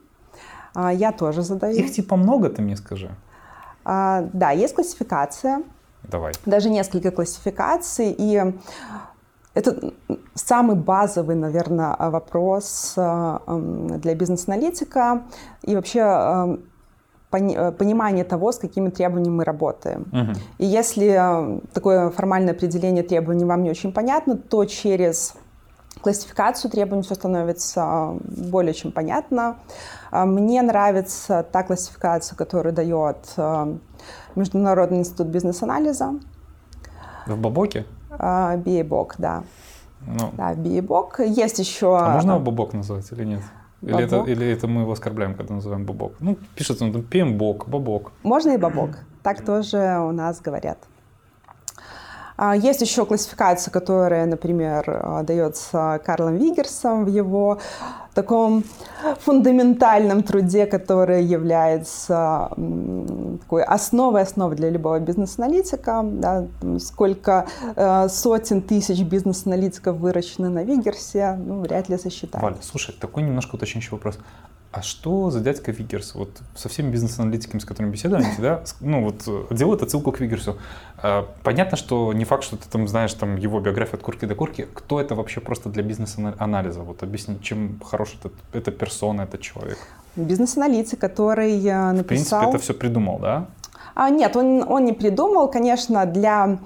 Я 0.75 1.11
тоже 1.13 1.43
задаю. 1.43 1.77
Их 1.77 1.93
типа 1.93 2.17
много, 2.17 2.49
ты 2.49 2.61
мне 2.61 2.75
скажи. 2.75 3.09
Да, 3.85 4.51
есть 4.51 4.75
классификация. 4.75 5.61
Давай. 6.09 6.33
Даже 6.45 6.69
несколько 6.69 7.11
классификаций. 7.11 8.15
И 8.17 8.53
это 9.53 9.93
самый 10.33 10.75
базовый, 10.75 11.35
наверное, 11.35 11.95
вопрос 11.99 12.93
э, 12.97 13.39
для 13.99 14.15
бизнес-аналитика 14.15 15.23
и 15.61 15.75
вообще 15.75 15.99
э, 15.99 16.57
э, 17.31 17.71
понимание 17.71 18.23
того, 18.23 18.51
с 18.51 18.57
какими 18.57 18.89
требованиями 18.89 19.35
мы 19.35 19.43
работаем. 19.43 20.07
Угу. 20.11 20.39
И 20.57 20.65
если 20.65 21.61
такое 21.73 22.09
формальное 22.09 22.53
определение 22.53 23.03
требований 23.03 23.45
вам 23.45 23.63
не 23.63 23.69
очень 23.69 23.91
понятно, 23.91 24.37
то 24.37 24.65
через 24.65 25.35
классификацию 26.03 26.69
требований 26.69 27.01
все 27.03 27.15
становится 27.15 28.15
более 28.21 28.73
чем 28.73 28.91
понятно. 28.91 29.55
Мне 30.11 30.61
нравится 30.61 31.43
та 31.51 31.63
классификация, 31.63 32.35
которую 32.35 32.73
дает 32.73 33.17
Международный 34.35 34.99
институт 34.99 35.27
бизнес-анализа. 35.27 36.19
В 37.25 37.37
Бабоке? 37.37 37.85
А, 38.11 38.57
Биебок, 38.57 39.15
да. 39.17 39.43
Ну. 40.05 40.31
Да, 40.33 40.53
Биебок. 40.53 41.19
Есть 41.19 41.59
еще... 41.59 41.97
А 41.97 42.13
можно 42.13 42.31
его 42.31 42.41
Бабок 42.41 42.73
назвать 42.73 43.11
или 43.11 43.23
нет? 43.23 43.41
Или 43.81 44.03
это, 44.03 44.23
или 44.23 44.45
это 44.47 44.67
мы 44.67 44.81
его 44.81 44.91
оскорбляем, 44.91 45.35
когда 45.35 45.53
называем 45.55 45.85
Бабок? 45.85 46.13
Ну, 46.19 46.37
пишется, 46.55 46.85
ну, 46.85 47.01
Пембок, 47.01 47.67
Бабок. 47.67 48.11
Можно 48.23 48.51
и 48.51 48.57
Бабок. 48.57 48.89
Так 49.23 49.45
тоже 49.45 49.99
у 49.99 50.11
нас 50.11 50.41
говорят. 50.41 50.77
А, 52.35 52.55
есть 52.55 52.81
еще 52.81 53.05
классификация, 53.05 53.71
которая, 53.71 54.25
например, 54.25 54.83
а, 54.87 55.23
дается 55.23 56.01
Карлом 56.05 56.37
Вигерсом 56.37 57.05
в 57.05 57.07
его 57.07 57.59
таком 58.13 58.63
фундаментальном 59.21 60.23
труде, 60.23 60.65
который 60.65 61.23
является 61.23 62.49
такой 63.41 63.63
основой 63.63 64.21
основой 64.21 64.55
для 64.55 64.69
любого 64.69 64.99
бизнес-аналитика. 64.99 66.01
Да, 66.03 66.47
сколько 66.79 67.47
э, 67.75 68.07
сотен 68.09 68.61
тысяч 68.61 69.01
бизнес-аналитиков 69.01 69.97
выращены 69.97 70.49
на 70.49 70.63
Вигерсе, 70.63 71.33
ну, 71.33 71.61
вряд 71.61 71.89
ли 71.89 71.97
сосчитать. 71.97 72.41
Валя, 72.41 72.57
слушай, 72.61 72.95
такой 72.99 73.23
немножко 73.23 73.55
уточняющий 73.55 73.91
вопрос. 73.91 74.19
А 74.73 74.81
что 74.81 75.29
за 75.29 75.39
дядька 75.39 75.71
Вигерс? 75.71 76.15
Вот 76.15 76.41
со 76.55 76.67
всеми 76.67 76.89
бизнес-аналитиками, 76.89 77.61
с 77.61 77.65
которыми 77.65 77.91
беседуем, 77.91 78.23
всегда, 78.31 78.63
ну 78.79 79.03
вот 79.03 79.21
э, 79.27 79.53
делают 79.53 79.83
отсылку 79.83 80.11
к 80.11 80.19
Вигерсу. 80.19 80.57
А, 80.97 81.29
понятно, 81.43 81.77
что 81.77 82.11
не 82.11 82.25
факт, 82.25 82.43
что 82.43 82.57
ты 82.57 82.67
там 82.67 82.87
знаешь 82.87 83.13
там 83.13 83.35
его 83.35 83.59
биографию 83.59 83.97
от 83.97 84.01
курки 84.01 84.25
до 84.25 84.33
курки. 84.33 84.67
Кто 84.73 84.99
это 84.99 85.13
вообще 85.13 85.41
просто 85.41 85.69
для 85.69 85.83
бизнес-анализа? 85.83 86.81
Вот 86.81 87.03
объясни, 87.03 87.39
чем 87.39 87.79
хорош 87.85 88.15
этот, 88.19 88.33
эта 88.51 88.71
персона, 88.71 89.21
этот 89.21 89.41
человек? 89.41 89.77
Бизнес-аналитик, 90.15 90.97
который 90.97 91.55
написал... 91.61 92.01
В 92.03 92.07
принципе, 92.07 92.49
это 92.49 92.57
все 92.57 92.73
придумал, 92.73 93.19
да? 93.19 93.45
А, 93.95 94.09
нет, 94.09 94.35
он, 94.35 94.65
он 94.67 94.85
не 94.85 94.93
придумал. 94.93 95.47
Конечно, 95.47 96.05
для 96.05 96.57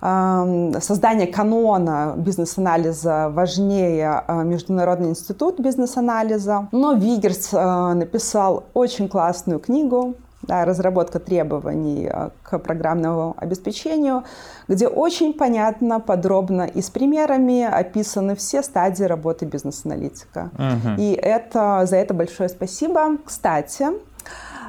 э, 0.00 0.72
создания 0.80 1.26
канона 1.26 2.14
бизнес-анализа 2.16 3.30
важнее 3.30 4.22
э, 4.26 4.44
Международный 4.44 5.10
институт 5.10 5.60
бизнес-анализа. 5.60 6.68
Но 6.72 6.92
Вигерс 6.92 7.50
э, 7.52 7.92
написал 7.94 8.64
очень 8.74 9.08
классную 9.08 9.60
книгу 9.60 10.14
да, 10.46 10.64
разработка 10.64 11.18
требований 11.18 12.08
э, 12.10 12.30
к 12.42 12.58
программному 12.58 13.34
обеспечению, 13.36 14.24
где 14.68 14.88
очень 14.88 15.32
понятно, 15.34 16.00
подробно 16.00 16.62
и 16.62 16.80
с 16.80 16.90
примерами 16.90 17.64
описаны 17.64 18.36
все 18.36 18.62
стадии 18.62 19.04
работы 19.04 19.44
бизнес-аналитика. 19.44 20.50
Угу. 20.54 20.94
И 20.98 21.12
это, 21.12 21.84
за 21.86 21.96
это 21.96 22.14
большое 22.14 22.48
спасибо. 22.48 23.18
Кстати, 23.24 23.86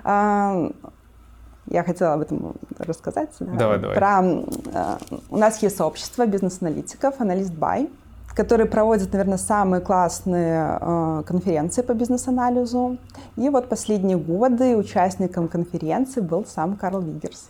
э, 0.03 0.71
я 1.69 1.83
хотела 1.83 2.13
об 2.13 2.21
этом 2.21 2.55
рассказать. 2.77 3.29
Давай, 3.39 3.79
давай. 3.79 3.95
Про, 3.95 4.21
э, 4.21 4.97
у 5.29 5.37
нас 5.37 5.61
есть 5.61 5.77
сообщество 5.77 6.25
бизнес-аналитиков, 6.25 7.19
аналист 7.19 7.53
Бай, 7.53 7.89
который 8.35 8.67
проводит, 8.67 9.11
наверное, 9.13 9.37
самые 9.37 9.81
классные 9.81 10.77
э, 10.79 11.23
конференции 11.25 11.81
по 11.81 11.93
бизнес-анализу. 11.93 12.97
И 13.35 13.49
вот 13.49 13.67
последние 13.67 14.17
годы 14.17 14.77
участником 14.77 15.47
конференции 15.47 16.21
был 16.21 16.45
сам 16.45 16.75
Карл 16.75 17.01
Вигерс. 17.01 17.49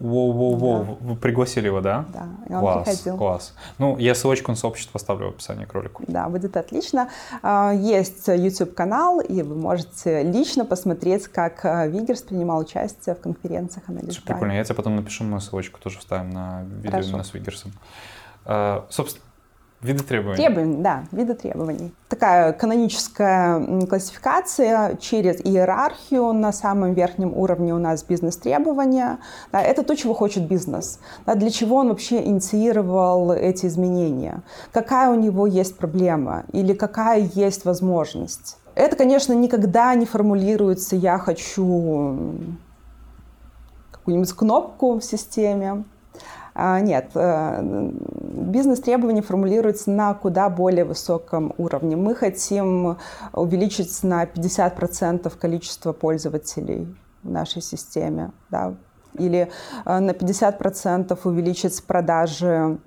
Воу-воу-воу, 0.00 0.84
да. 0.84 0.96
вы 1.00 1.16
пригласили 1.16 1.66
его, 1.66 1.80
да? 1.80 2.04
Да, 2.12 2.28
и 2.48 2.52
он 2.52 2.60
класс, 2.60 2.84
приходил. 2.84 3.16
Класс. 3.16 3.54
Ну, 3.78 3.96
я 3.96 4.14
ссылочку 4.14 4.50
на 4.50 4.56
сообщество 4.56 4.98
оставлю 4.98 5.26
в 5.26 5.30
описании 5.30 5.64
к 5.64 5.72
ролику. 5.72 6.02
Да, 6.08 6.28
будет 6.28 6.56
отлично. 6.56 7.08
А, 7.42 7.72
есть 7.72 8.26
YouTube-канал, 8.26 9.20
и 9.20 9.42
вы 9.42 9.54
можете 9.54 10.24
лично 10.24 10.64
посмотреть, 10.64 11.28
как 11.28 11.64
а, 11.64 11.86
Вигерс 11.86 12.22
принимал 12.22 12.58
участие 12.58 13.14
в 13.14 13.20
конференциях 13.20 13.88
анализ. 13.88 14.16
Прикольно, 14.18 14.52
я 14.52 14.64
тебе 14.64 14.74
потом 14.74 14.96
напишу 14.96 15.24
мою 15.24 15.40
ссылочку, 15.40 15.80
тоже 15.80 16.00
вставим 16.00 16.30
на 16.30 16.62
видео 16.64 16.90
Хорошо. 16.90 17.08
именно 17.10 17.24
с 17.24 17.32
Вигерсом. 17.32 17.72
А, 18.46 18.86
собственно, 18.90 19.23
Виды 19.84 20.02
требований. 20.02 20.36
Требований, 20.38 20.82
да, 20.82 21.04
виды 21.12 21.34
требований. 21.34 21.94
Такая 22.08 22.54
каноническая 22.54 23.86
классификация 23.86 24.96
через 24.96 25.44
иерархию. 25.44 26.32
На 26.32 26.52
самом 26.52 26.94
верхнем 26.94 27.36
уровне 27.36 27.74
у 27.74 27.78
нас 27.78 28.02
бизнес-требования. 28.02 29.18
Да, 29.52 29.60
это 29.60 29.82
то, 29.82 29.94
чего 29.94 30.14
хочет 30.14 30.48
бизнес. 30.48 31.00
Да, 31.26 31.34
для 31.34 31.50
чего 31.50 31.76
он 31.76 31.88
вообще 31.88 32.24
инициировал 32.24 33.32
эти 33.32 33.66
изменения. 33.66 34.42
Какая 34.72 35.10
у 35.10 35.16
него 35.16 35.46
есть 35.46 35.76
проблема 35.76 36.44
или 36.54 36.72
какая 36.72 37.28
есть 37.34 37.66
возможность. 37.66 38.56
Это, 38.74 38.96
конечно, 38.96 39.34
никогда 39.34 39.94
не 39.94 40.06
формулируется 40.06 40.96
«я 40.96 41.18
хочу 41.18 42.16
какую-нибудь 43.90 44.32
кнопку 44.32 44.98
в 44.98 45.04
системе». 45.04 45.84
А, 46.54 46.80
нет, 46.80 47.10
э, 47.14 47.60
бизнес-требования 47.62 49.22
формулируются 49.22 49.90
на 49.90 50.14
куда 50.14 50.48
более 50.48 50.84
высоком 50.84 51.52
уровне. 51.58 51.96
Мы 51.96 52.14
хотим 52.14 52.96
увеличить 53.32 54.02
на 54.04 54.24
50% 54.24 55.36
количество 55.36 55.92
пользователей 55.92 56.94
в 57.24 57.30
нашей 57.30 57.60
системе, 57.60 58.30
да, 58.50 58.74
или 59.14 59.50
э, 59.84 59.98
на 59.98 60.10
50% 60.12 61.18
увеличить 61.24 61.82
продажи 61.82 62.78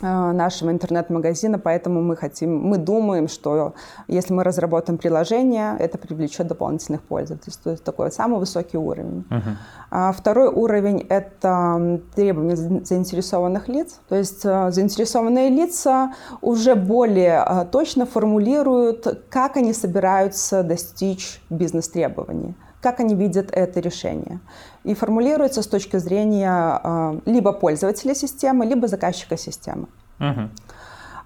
нашего 0.00 0.70
интернет-магазина, 0.70 1.58
поэтому 1.58 2.02
мы 2.02 2.16
хотим, 2.16 2.56
мы 2.58 2.78
думаем, 2.78 3.28
что 3.28 3.74
если 4.08 4.32
мы 4.32 4.44
разработаем 4.44 4.98
приложение, 4.98 5.76
это 5.78 5.98
привлечет 5.98 6.46
дополнительных 6.46 7.02
пользователей. 7.02 7.54
То 7.62 7.70
есть 7.70 7.84
такой 7.84 8.10
самый 8.10 8.38
высокий 8.38 8.78
уровень. 8.78 9.24
Uh-huh. 9.30 9.56
А 9.90 10.12
второй 10.12 10.48
уровень– 10.48 11.06
это 11.08 12.00
требования 12.14 12.56
заинтересованных 12.56 13.68
лиц. 13.68 14.00
То 14.08 14.16
есть 14.16 14.44
э, 14.44 14.70
заинтересованные 14.70 15.48
лица 15.48 16.14
уже 16.40 16.74
более 16.74 17.44
э, 17.46 17.64
точно 17.70 18.06
формулируют, 18.06 19.24
как 19.28 19.56
они 19.56 19.72
собираются 19.72 20.62
достичь 20.62 21.40
бизнес-требований 21.50 22.54
как 22.80 23.00
они 23.00 23.14
видят 23.14 23.50
это 23.52 23.80
решение. 23.80 24.40
И 24.84 24.94
формулируется 24.94 25.62
с 25.62 25.66
точки 25.66 25.98
зрения 25.98 26.80
э, 26.82 27.20
либо 27.26 27.52
пользователя 27.52 28.14
системы, 28.14 28.64
либо 28.66 28.88
заказчика 28.88 29.36
системы. 29.36 29.86
Угу. 30.18 30.50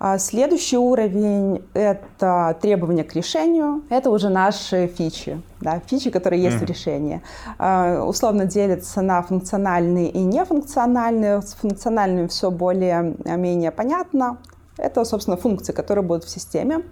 А 0.00 0.18
следующий 0.18 0.76
уровень– 0.76 1.64
это 1.74 2.56
требования 2.60 3.04
к 3.04 3.14
решению. 3.14 3.84
Это 3.88 4.10
уже 4.10 4.28
наши 4.28 4.86
фичи, 4.86 5.40
да, 5.60 5.80
фичи, 5.86 6.10
которые 6.10 6.42
есть 6.42 6.56
mm 6.56 6.60
в 6.60 6.64
решении. 6.64 7.22
А, 7.58 8.02
условно 8.02 8.44
делятся 8.44 9.02
на 9.02 9.22
функциональные 9.22 10.10
и 10.10 10.18
нефункциональные. 10.18 11.42
С 11.42 11.54
функциональными 11.54 12.26
все 12.26 12.50
более-менее 12.50 13.70
понятно. 13.70 14.38
Это, 14.76 15.04
собственно, 15.04 15.36
функции, 15.36 15.72
которые 15.72 16.04
будут 16.04 16.24
в 16.24 16.28
системе. 16.28 16.82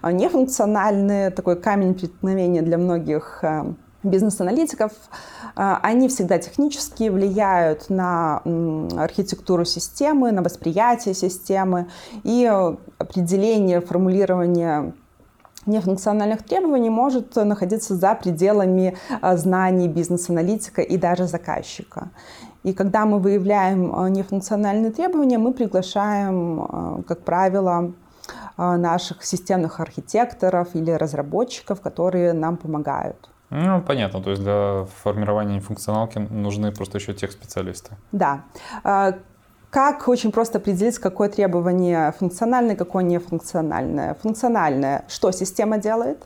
А 0.00 0.10
нефункциональные– 0.10 1.30
такой 1.36 1.60
камень 1.60 1.94
преткновения 1.94 2.62
для 2.62 2.78
многих 2.78 3.44
бизнес-аналитиков, 4.06 4.92
а, 5.56 5.80
они 5.82 6.08
всегда 6.08 6.38
технически 6.38 7.08
влияют 7.08 7.88
на 7.88 8.42
архитектуру 8.96 9.64
системы, 9.64 10.32
на 10.32 10.42
восприятие 10.42 11.14
системы 11.14 11.88
и 12.24 12.46
определение, 12.98 13.80
формулирование 13.80 14.92
нефункциональных 15.64 16.44
требований 16.44 16.90
может 16.90 17.34
находиться 17.36 17.94
за 17.96 18.14
пределами 18.14 18.96
а, 19.20 19.36
знаний 19.36 19.88
бизнес-аналитика 19.88 20.82
и 20.82 20.96
даже 20.96 21.26
заказчика. 21.26 22.10
И 22.62 22.72
когда 22.72 23.06
мы 23.06 23.18
выявляем 23.18 23.94
а, 23.94 24.08
нефункциональные 24.10 24.92
требования, 24.92 25.38
мы 25.38 25.52
приглашаем, 25.52 27.04
как 27.08 27.20
правило, 27.20 27.92
наших 28.56 29.22
системных 29.22 29.80
архитекторов 29.80 30.74
или 30.74 30.90
разработчиков, 30.90 31.80
которые 31.82 32.32
нам 32.32 32.56
помогают. 32.56 33.28
Ну, 33.50 33.80
понятно. 33.80 34.22
То 34.22 34.30
есть 34.30 34.42
для 34.42 34.86
формирования 35.02 35.60
функционалки 35.60 36.18
нужны 36.18 36.72
просто 36.72 36.98
еще 36.98 37.14
тех 37.14 37.32
специалисты. 37.32 37.92
Да. 38.12 38.42
А, 38.82 39.14
как 39.70 40.08
очень 40.08 40.32
просто 40.32 40.58
определить, 40.58 40.98
какое 40.98 41.28
требование 41.28 42.12
функциональное, 42.18 42.76
какое 42.76 43.04
нефункциональное? 43.04 44.14
Функциональное, 44.14 45.04
что 45.08 45.30
система 45.32 45.78
делает? 45.78 46.24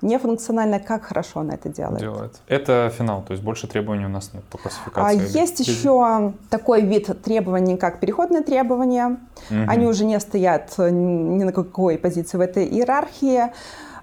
Нефункциональное, 0.00 0.78
как 0.78 1.04
хорошо 1.04 1.40
она 1.40 1.54
это 1.54 1.68
делает? 1.68 1.98
Делает. 1.98 2.40
Это 2.46 2.92
финал, 2.96 3.22
то 3.22 3.32
есть 3.32 3.42
больше 3.42 3.66
требований 3.66 4.06
у 4.06 4.08
нас 4.08 4.32
нет 4.32 4.44
по 4.44 4.56
классификации. 4.56 5.20
А 5.20 5.40
есть 5.40 5.60
еще 5.60 6.32
такой 6.50 6.82
вид 6.82 7.22
требований, 7.22 7.76
как 7.76 7.98
переходные 7.98 8.42
требования. 8.42 9.18
Угу. 9.50 9.58
Они 9.66 9.86
уже 9.86 10.04
не 10.04 10.20
стоят 10.20 10.78
ни 10.78 11.42
на 11.42 11.52
какой 11.52 11.98
позиции 11.98 12.38
в 12.38 12.40
этой 12.40 12.64
иерархии. 12.64 13.52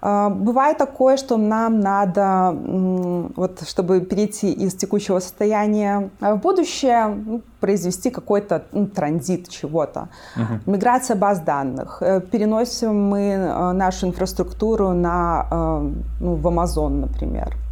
А, 0.07 0.29
бывает 0.29 0.77
такое, 0.77 1.17
что 1.17 1.37
нам 1.37 1.79
надо, 1.79 2.55
вот, 3.35 3.67
чтобы 3.67 4.01
перейти 4.01 4.51
из 4.51 4.75
текущего 4.75 5.19
состояния 5.19 6.11
в 6.19 6.35
будущее, 6.35 7.07
ну, 7.07 7.41
произвести 7.59 8.11
какой-то 8.11 8.65
ну, 8.71 8.85
транзит 8.85 9.49
чего-то. 9.49 10.09
Угу. 10.35 10.71
Миграция 10.73 11.15
баз 11.15 11.39
данных. 11.39 12.03
Э, 12.03 12.21
переносим 12.21 13.09
мы 13.09 13.19
э, 13.19 13.71
нашу 13.71 14.07
инфраструктуру 14.07 14.93
на, 14.93 15.47
э, 15.49 15.91
ну, 16.19 16.35
в 16.35 16.47
Amazon, 16.47 16.89
например. 16.89 17.64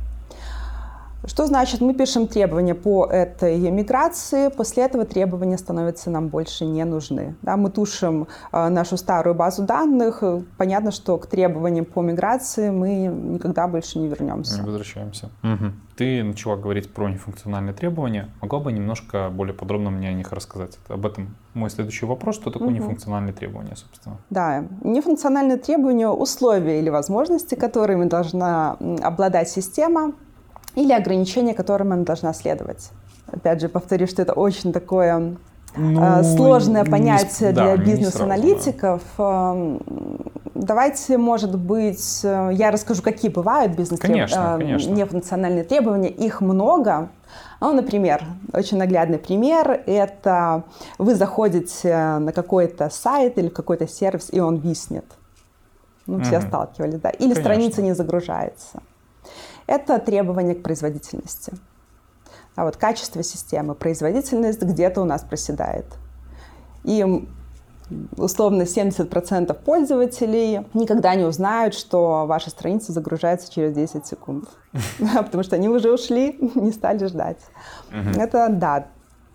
Что 1.25 1.47
значит, 1.47 1.79
мы 1.79 1.93
пишем 1.93 2.27
требования 2.27 2.75
по 2.75 3.05
этой 3.05 3.57
миграции, 3.71 4.49
после 4.49 4.83
этого 4.83 5.05
требования 5.05 5.57
становятся 5.57 6.09
нам 6.09 6.27
больше 6.27 6.65
не 6.65 6.83
нужны. 6.83 7.35
Да, 7.41 7.55
мы 7.55 7.69
тушим 7.69 8.27
э, 8.51 8.69
нашу 8.69 8.97
старую 8.97 9.33
базу 9.33 9.63
данных, 9.63 10.21
понятно, 10.57 10.91
что 10.91 11.17
к 11.17 11.27
требованиям 11.27 11.85
по 11.85 12.01
миграции 12.01 12.71
мы 12.71 13.05
никогда 13.05 13.67
больше 13.67 13.99
не 13.99 14.07
вернемся. 14.07 14.59
Не 14.59 14.65
возвращаемся. 14.65 15.29
Угу. 15.43 15.71
Ты 15.95 16.23
начала 16.23 16.57
говорить 16.57 16.91
про 16.91 17.09
нефункциональные 17.09 17.73
требования. 17.73 18.29
Могла 18.41 18.59
бы 18.59 18.73
немножко 18.73 19.29
более 19.29 19.53
подробно 19.53 19.91
мне 19.91 20.09
о 20.09 20.13
них 20.13 20.31
рассказать? 20.33 20.77
Это 20.83 20.95
об 20.95 21.05
этом 21.05 21.35
мой 21.53 21.69
следующий 21.69 22.05
вопрос. 22.05 22.35
Что 22.35 22.51
такое 22.51 22.67
угу. 22.67 22.75
нефункциональные 22.75 23.33
требования, 23.33 23.75
собственно? 23.75 24.17
Да, 24.29 24.65
нефункциональные 24.81 25.57
требования– 25.57 26.07
условия 26.09 26.79
или 26.79 26.89
возможности, 26.89 27.55
которыми 27.55 28.05
должна 28.05 28.73
обладать 29.01 29.49
система, 29.49 30.13
или 30.75 30.93
ограничения, 30.93 31.53
которым 31.53 31.91
она 31.93 32.03
должна 32.03 32.33
следовать. 32.33 32.89
Опять 33.27 33.61
же, 33.61 33.69
повторю, 33.69 34.07
что 34.07 34.21
это 34.21 34.33
очень 34.33 34.73
такое 34.73 35.37
ну, 35.75 36.03
э, 36.03 36.23
сложное 36.23 36.85
понятие 36.85 37.49
не, 37.49 37.55
для 37.55 37.77
да, 37.77 37.83
бизнес-аналитиков. 37.83 39.01
Давайте, 40.53 41.17
может 41.17 41.57
быть, 41.57 42.21
э, 42.23 42.51
я 42.53 42.69
расскажу, 42.71 43.01
какие 43.01 43.31
бывают 43.31 43.75
бизнес-нефункциональные 43.75 45.63
э, 45.63 45.65
требования. 45.65 46.09
Их 46.09 46.41
много. 46.41 47.09
Ну, 47.59 47.73
например, 47.73 48.23
очень 48.53 48.77
наглядный 48.77 49.17
пример– 49.17 49.81
это 49.87 50.63
вы 50.99 51.15
заходите 51.15 52.19
на 52.19 52.31
какой-то 52.31 52.89
сайт 52.89 53.37
или 53.39 53.49
какой-то 53.49 53.87
сервис, 53.87 54.29
и 54.31 54.39
он 54.39 54.57
виснет. 54.57 55.05
Ну, 56.05 56.21
все 56.21 56.37
угу. 56.37 56.47
сталкивались, 56.47 56.99
да. 56.99 57.09
Или 57.09 57.33
Конечно. 57.33 57.41
страница 57.41 57.81
не 57.81 57.95
загружается. 57.95 58.81
Это 59.67 59.99
требования 59.99 60.55
к 60.55 60.63
производительности. 60.63 61.53
А 62.55 62.65
вот 62.65 62.77
качество 62.77 63.23
системы, 63.23 63.75
производительность 63.75 64.61
где-то 64.61 65.01
у 65.01 65.05
нас 65.05 65.23
проседает. 65.23 65.85
И 66.83 67.27
условно 68.17 68.63
70% 68.63 69.53
пользователей 69.63 70.65
никогда 70.73 71.15
не 71.15 71.23
узнают, 71.23 71.73
что 71.73 72.25
ваша 72.25 72.49
страница 72.49 72.91
загружается 72.91 73.51
через 73.51 73.73
10 73.73 74.05
секунд. 74.05 74.49
Потому 74.99 75.43
что 75.43 75.55
они 75.55 75.69
уже 75.69 75.91
ушли, 75.91 76.37
не 76.55 76.71
стали 76.71 77.05
ждать. 77.05 77.39
Это, 78.17 78.49
да, 78.49 78.87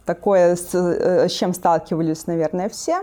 такое, 0.04 0.56
с, 0.56 0.74
э, 0.74 1.28
с 1.28 1.32
чем 1.32 1.54
сталкивались, 1.54 2.26
наверное, 2.26 2.68
все. 2.68 3.02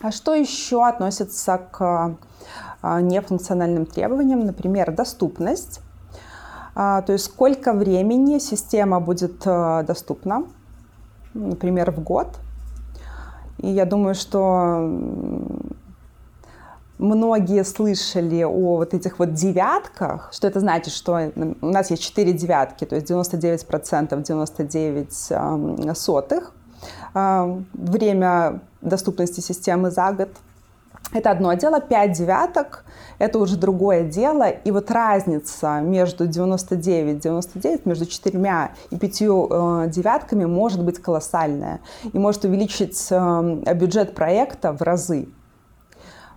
А 0.00 0.12
что 0.12 0.34
еще 0.34 0.86
относится 0.86 1.58
к 1.58 2.16
а, 2.80 3.00
нефункциональным 3.00 3.84
требованиям? 3.84 4.40
Например, 4.40 4.92
доступность. 4.92 5.80
А, 6.74 7.02
то 7.02 7.12
есть 7.12 7.24
сколько 7.26 7.72
времени 7.72 8.38
система 8.38 9.00
будет 9.00 9.42
э, 9.46 9.82
доступна, 9.86 10.44
например, 11.34 11.90
в 11.90 12.00
год. 12.02 12.38
И 13.58 13.68
я 13.68 13.84
думаю, 13.84 14.14
что 14.14 14.78
многие 16.98 17.64
слышали 17.64 18.42
о 18.42 18.76
вот 18.76 18.94
этих 18.94 19.18
вот 19.18 19.34
девятках. 19.34 20.30
Что 20.32 20.46
это 20.46 20.60
значит? 20.60 20.92
Что 20.92 21.32
у 21.60 21.66
нас 21.66 21.90
есть 21.90 22.02
4 22.02 22.32
девятки, 22.32 22.84
то 22.84 22.94
есть 22.96 23.10
99%, 23.10 24.22
99 24.22 25.96
сотых. 25.96 26.54
А, 27.12 27.58
время 27.74 28.60
доступности 28.80 29.40
системы 29.40 29.90
за 29.90 30.12
год– 30.12 30.30
это 31.12 31.30
одно 31.30 31.52
дело, 31.54 31.80
5 31.80 32.12
девяток– 32.12 32.84
это 33.18 33.38
уже 33.38 33.56
другое 33.56 34.04
дело. 34.04 34.48
И 34.48 34.70
вот 34.70 34.90
разница 34.90 35.80
между 35.80 36.26
99, 36.26 37.20
99, 37.20 37.86
между 37.86 38.06
четырьмя 38.06 38.72
и 38.90 38.96
пятью 38.96 39.48
э, 39.50 39.88
девятками 39.88 40.44
может 40.44 40.84
быть 40.84 41.00
колоссальная 41.00 41.80
и 42.12 42.18
может 42.18 42.44
увеличить 42.44 43.08
э, 43.10 43.74
бюджет 43.74 44.14
проекта 44.14 44.72
в 44.72 44.82
разы. 44.82 45.28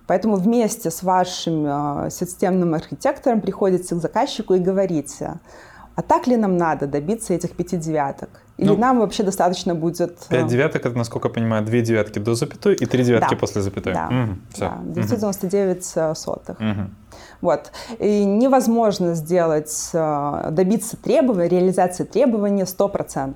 Поэтому 0.08 0.36
вместе 0.36 0.90
с 0.90 1.04
вашим 1.04 1.66
э, 1.66 2.10
системным 2.10 2.74
архитектором 2.74 3.42
приходите 3.42 3.96
к 3.96 4.00
заказчику 4.00 4.56
и 4.56 4.60
говорите, 4.60 5.40
а 5.96 6.02
так 6.02 6.28
ли 6.28 6.38
нам 6.38 6.58
надо 6.58 6.88
добиться 6.88 7.34
этих 7.34 7.52
пяти 7.52 7.78
девяток? 7.78 8.30
Или 8.58 8.70
ну, 8.70 8.78
нам 8.78 9.00
вообще 9.00 9.24
достаточно 9.24 9.74
будет... 9.74 10.18
Пять 10.30 10.46
э, 10.46 10.48
девяток, 10.48 10.86
это, 10.86 10.96
насколько 10.98 11.28
я 11.28 11.34
понимаю, 11.34 11.66
две 11.66 11.82
девятки 11.82 12.20
до 12.20 12.36
запятой 12.36 12.76
и 12.76 12.86
три 12.86 13.04
девятки 13.04 13.32
да. 13.32 13.36
после 13.36 13.62
запятой. 13.62 13.94
Да, 13.94 14.08
угу, 14.08 14.36
все. 14.54 14.72
да 14.84 15.02
999 15.02 15.78
угу. 15.78 16.16
сотых. 16.16 16.60
Угу. 16.60 16.90
Вот. 17.42 17.72
И 18.00 18.24
невозможно 18.24 19.16
сделать, 19.16 19.90
э, 19.94 20.50
добиться 20.52 20.98
требований, 20.98 21.50
реализации 21.50 22.04
требования 22.04 22.66
100%. 22.66 23.34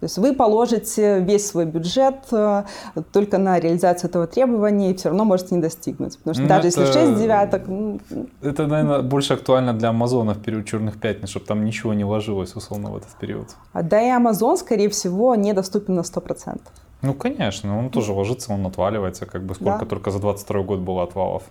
То 0.00 0.04
есть 0.04 0.18
вы 0.18 0.34
положите 0.34 1.20
весь 1.20 1.46
свой 1.46 1.64
бюджет 1.64 2.16
э, 2.30 2.64
только 3.12 3.38
на 3.38 3.58
реализацию 3.58 4.10
этого 4.10 4.26
требования 4.26 4.90
и 4.90 4.94
все 4.94 5.08
равно 5.08 5.24
можете 5.24 5.54
не 5.54 5.62
достигнуть. 5.62 6.18
Потому 6.18 6.34
что 6.34 6.42
ну, 6.42 6.48
даже 6.48 6.68
это, 6.68 6.80
если 6.82 6.92
6 6.92 7.18
девяток... 7.18 7.62
Ну, 7.66 7.98
это, 8.42 8.66
наверное, 8.66 9.00
больше 9.00 9.32
актуально 9.32 9.72
для 9.72 9.88
Амазона 9.88 10.34
в 10.34 10.42
период 10.42 10.66
черных 10.66 11.00
пятниц, 11.00 11.30
чтобы 11.30 11.46
там 11.46 11.64
ничего 11.64 11.94
не 11.94 12.04
ложилось, 12.04 12.54
условно, 12.54 12.90
в 12.90 12.96
этот 12.98 13.08
период. 13.18 13.48
А 13.72 13.82
Да 13.82 13.98
и 14.02 14.10
Амазон, 14.10 14.58
скорее 14.58 14.90
всего, 14.90 15.34
недоступен 15.34 15.94
на 15.94 16.00
100%. 16.00 16.60
Ну, 17.00 17.14
конечно, 17.14 17.78
он 17.78 17.88
тоже 17.88 18.12
ложится, 18.12 18.52
он 18.52 18.66
отваливается, 18.66 19.24
как 19.24 19.44
бы 19.44 19.54
сколько 19.54 19.80
да. 19.80 19.86
только 19.86 20.10
за 20.10 20.18
22 20.18 20.62
год 20.62 20.80
было 20.80 21.04
отвалов. 21.04 21.42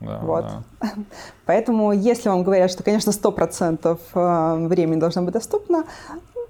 Да, 0.00 0.18
вот. 0.18 0.44
Да. 0.80 0.88
Поэтому, 1.46 1.92
если 1.92 2.28
вам 2.28 2.42
говорят, 2.42 2.70
что, 2.70 2.82
конечно, 2.82 3.10
100% 3.10 3.98
э, 4.14 4.66
времени 4.68 5.00
должно 5.00 5.22
быть 5.22 5.32
доступно, 5.32 5.84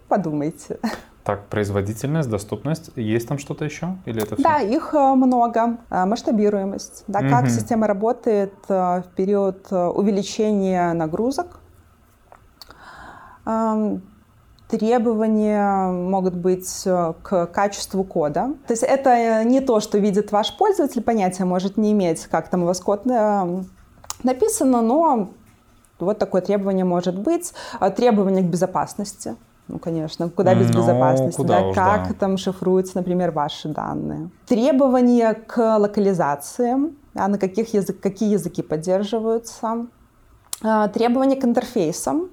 подумайте. 0.09 0.79
Так, 1.25 1.47
производительность, 1.47 2.29
доступность, 2.29 2.91
есть 2.97 3.27
там 3.27 3.39
что-то 3.39 3.65
еще? 3.65 3.97
Или 4.05 4.23
это 4.23 4.35
все? 4.35 4.45
Да, 4.45 4.61
их 4.61 4.93
э, 4.93 5.15
много. 5.15 5.79
Э, 5.89 6.05
масштабируемость. 6.05 7.05
Да, 7.07 7.21
угу. 7.21 7.31
Как 7.31 7.49
система 7.49 7.87
работает 7.87 8.53
э, 8.69 9.01
в 9.01 9.07
период 9.17 9.73
увеличения 9.73 10.93
нагрузок. 10.93 11.61
Эм, 13.47 14.03
требования 14.69 15.93
могут 15.93 16.35
быть 16.35 16.83
к 16.85 17.47
качеству 17.47 18.05
кода. 18.05 18.55
То 18.67 18.75
есть 18.75 18.83
это 18.83 19.45
не 19.45 19.63
то, 19.63 19.81
что 19.81 19.97
видит 19.97 20.31
ваш 20.31 20.55
пользователь, 20.59 21.03
понятия 21.03 21.47
может 21.47 21.79
не 21.79 21.93
иметь, 21.93 22.27
как 22.27 22.49
там 22.49 22.65
у 22.65 22.67
вас 22.67 22.81
код 22.81 23.07
написано, 24.23 24.83
но 24.83 25.31
вот 25.99 26.19
такое 26.19 26.43
требование 26.43 26.85
может 26.85 27.19
быть. 27.19 27.53
Требование 27.97 28.43
к 28.43 28.47
безопасности. 28.47 29.37
Ну, 29.69 29.79
конечно, 29.79 30.29
куда 30.29 30.55
без 30.55 30.69
ну, 30.69 30.81
безопасности, 30.81 31.37
куда 31.37 31.61
да? 31.61 31.67
Уж, 31.69 31.75
как 31.75 32.09
да. 32.09 32.15
там 32.15 32.37
шифруются, 32.37 32.99
например, 32.99 33.31
ваши 33.31 33.69
данные. 33.69 34.31
Требования 34.47 35.33
к 35.35 35.79
локализациям, 35.79 36.97
да, 37.15 37.29
на 37.29 37.39
каких 37.39 37.73
язык, 37.73 37.99
какие 38.01 38.33
языки 38.33 38.63
поддерживаются. 38.63 39.87
А, 40.67 40.89
требования 40.89 41.37
к 41.37 41.45
интерфейсам. 41.45 42.31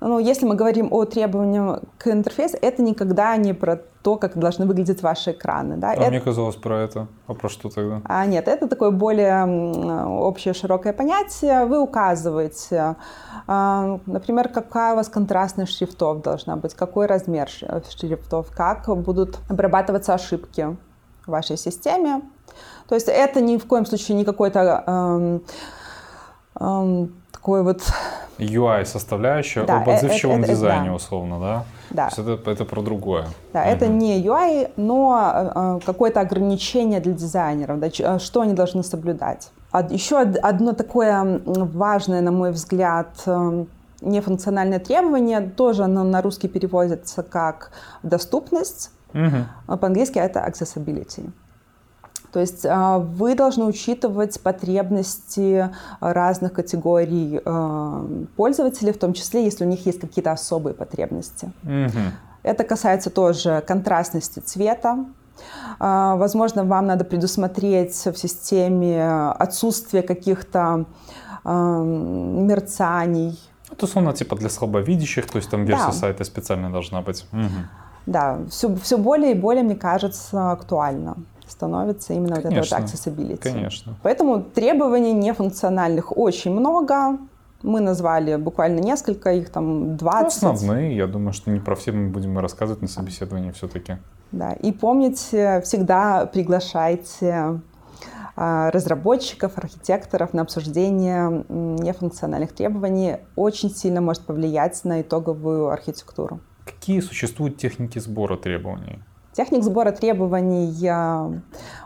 Ну, 0.00 0.18
если 0.18 0.46
мы 0.46 0.54
говорим 0.54 0.92
о 0.92 1.06
требованиях 1.06 1.80
к 1.96 2.08
интерфейсу, 2.08 2.58
это 2.60 2.82
никогда 2.82 3.34
не 3.38 3.54
про 3.54 3.80
то, 4.02 4.16
как 4.16 4.38
должны 4.38 4.66
выглядеть 4.66 5.02
ваши 5.02 5.30
экраны. 5.30 5.76
Да? 5.78 5.92
А 5.92 5.94
это... 5.94 6.10
мне 6.10 6.20
казалось 6.20 6.56
про 6.56 6.78
это. 6.82 7.06
А 7.26 7.32
про 7.32 7.48
что 7.48 7.70
тогда? 7.70 8.02
А, 8.04 8.26
нет, 8.26 8.48
это 8.48 8.68
такое 8.68 8.90
более 8.90 9.46
общее 10.06 10.52
широкое 10.52 10.92
понятие. 10.92 11.64
Вы 11.64 11.80
указываете, 11.80 12.96
а, 13.46 13.98
например, 14.04 14.50
какая 14.50 14.92
у 14.92 14.96
вас 14.96 15.08
контрастность 15.08 15.72
шрифтов 15.72 16.20
должна 16.20 16.56
быть, 16.56 16.74
какой 16.74 17.06
размер 17.06 17.48
шрифтов, 17.48 18.50
как 18.54 18.94
будут 18.94 19.38
обрабатываться 19.48 20.12
ошибки 20.12 20.76
в 21.26 21.30
вашей 21.30 21.56
системе. 21.56 22.20
То 22.88 22.94
есть 22.94 23.08
это 23.08 23.40
ни 23.40 23.56
в 23.56 23.66
коем 23.66 23.86
случае 23.86 24.18
не 24.18 24.24
какой-то 24.24 24.84
эм, 24.86 25.42
эм, 26.58 27.19
такой 27.32 27.62
вот... 27.62 27.82
UI-составляющая 28.38 29.64
да, 29.64 29.82
об 29.82 29.88
отзывчивом 29.88 30.42
это, 30.42 30.52
дизайне, 30.52 30.86
это, 30.86 30.94
условно, 30.94 31.40
да? 31.40 31.64
Да. 31.90 32.08
То 32.08 32.22
есть 32.22 32.40
это, 32.40 32.50
это 32.50 32.64
про 32.64 32.82
другое. 32.82 33.26
Да, 33.52 33.62
угу. 33.62 33.68
это 33.68 33.86
не 33.88 34.22
UI, 34.22 34.70
но 34.76 35.50
э, 35.54 35.80
какое-то 35.84 36.20
ограничение 36.20 37.00
для 37.00 37.12
дизайнеров, 37.12 37.78
да, 37.80 37.88
э, 37.88 38.18
что 38.18 38.40
они 38.40 38.54
должны 38.54 38.82
соблюдать. 38.82 39.50
Еще 39.90 40.18
одно 40.18 40.72
такое 40.72 41.40
важное, 41.44 42.22
на 42.22 42.32
мой 42.32 42.50
взгляд, 42.50 43.08
э, 43.26 43.64
нефункциональное 44.00 44.78
требование, 44.78 45.40
тоже 45.40 45.84
оно 45.84 46.02
на 46.04 46.22
русский 46.22 46.48
переводится 46.48 47.22
как 47.22 47.70
доступность, 48.02 48.90
угу. 49.12 49.76
по-английски 49.76 50.18
это 50.18 50.40
accessibility. 50.40 51.30
То 52.32 52.40
есть 52.40 52.64
а, 52.64 52.98
вы 52.98 53.34
должны 53.34 53.64
учитывать 53.64 54.40
потребности 54.40 55.70
разных 56.00 56.52
категорий 56.52 57.40
а, 57.44 58.06
пользователей, 58.36 58.92
в 58.92 58.98
том 58.98 59.12
числе, 59.14 59.44
если 59.44 59.64
у 59.64 59.68
них 59.68 59.84
есть 59.86 60.00
какие-то 60.00 60.30
особые 60.32 60.74
потребности. 60.74 61.50
Угу. 61.64 62.00
Это 62.42 62.64
касается 62.64 63.10
тоже 63.10 63.62
контрастности 63.66 64.38
цвета. 64.40 65.04
А, 65.78 66.16
возможно, 66.16 66.64
вам 66.64 66.86
надо 66.86 67.04
предусмотреть 67.04 67.94
в 68.06 68.16
системе 68.16 69.30
отсутствие 69.30 70.02
каких-то 70.02 70.84
мерцаний, 71.42 73.40
Это 73.72 73.86
условно 73.86 74.12
типа 74.12 74.36
для 74.36 74.50
слабовидящих, 74.50 75.26
то 75.26 75.36
есть 75.36 75.48
там 75.48 75.64
версия 75.64 75.86
Да. 75.86 75.92
сайта 75.92 76.24
специально 76.24 76.70
должна 76.70 77.00
быть. 77.00 77.24
Мгм. 77.32 77.68
Да, 78.04 78.38
все, 78.50 78.76
все 78.76 78.98
более 78.98 79.30
и 79.30 79.34
более, 79.34 79.62
мне 79.62 79.74
кажется, 79.74 80.50
актуально 80.52 81.16
становится 81.50 82.12
именно 82.12 82.36
вот 82.36 82.44
это 82.44 82.54
вот 82.54 82.68
Конечно. 82.68 82.76
accessibility. 82.76 83.38
Конечно. 83.42 83.96
Поэтому 84.02 84.42
требований 84.42 85.12
нефункциональных 85.12 86.16
очень 86.16 86.52
много. 86.52 87.18
Мы 87.62 87.80
назвали 87.80 88.36
буквально 88.36 88.80
несколько, 88.80 89.32
их 89.32 89.50
там 89.50 89.90
Ну, 89.90 89.96
20. 89.96 90.42
Основные, 90.42 90.96
я 90.96 91.06
думаю, 91.06 91.32
что 91.32 91.50
не 91.50 91.60
про 91.60 91.74
все 91.74 91.92
мы 91.92 92.08
будем 92.08 92.38
рассказывать 92.38 92.80
на 92.80 92.88
собеседовании 92.88 93.50
все-таки. 93.50 93.98
Да. 94.32 94.52
И 94.52 94.72
помните, 94.72 95.60
всегда 95.62 96.24
приглашайте 96.26 97.60
а, 98.36 98.70
разработчиков, 98.70 99.58
архитекторов 99.58 100.32
на 100.32 100.42
обсуждение 100.42 101.44
нефункциональных 101.48 102.52
требований. 102.52 103.18
Очень 103.36 103.70
сильно 103.70 104.00
может 104.00 104.22
повлиять 104.24 104.82
на 104.84 105.02
итоговую 105.02 105.68
архитектуру. 105.68 106.40
Какие 106.64 107.00
существуют 107.00 107.58
техники 107.58 107.98
сбора 107.98 108.36
требований? 108.36 109.00
Техник 109.32 109.62
сбора 109.62 109.92
требований 109.92 110.88
а, 110.88 111.32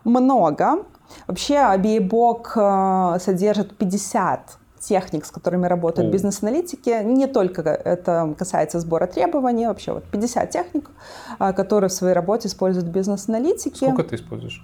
много. 0.05 0.85
Вообще 1.27 1.59
Обеебок 1.59 2.53
а, 2.57 3.19
содержит 3.19 3.77
50 3.77 4.59
техник, 4.79 5.25
с 5.25 5.31
которыми 5.31 5.67
работают 5.67 6.13
бизнес-аналитики. 6.13 7.03
Не 7.05 7.27
только 7.27 7.63
это 7.63 8.35
касается 8.39 8.81
сбора 8.81 9.07
требований, 9.07 9.67
вообще 9.67 9.93
вот 9.93 10.05
50 10.05 10.51
техник, 10.51 10.91
которые 11.39 11.89
в 11.89 11.93
своей 11.93 12.13
работе 12.13 12.49
используют 12.49 12.89
бизнес-аналитики. 12.89 13.85
Сколько 13.85 14.05
ты 14.05 14.17
используешь? 14.17 14.63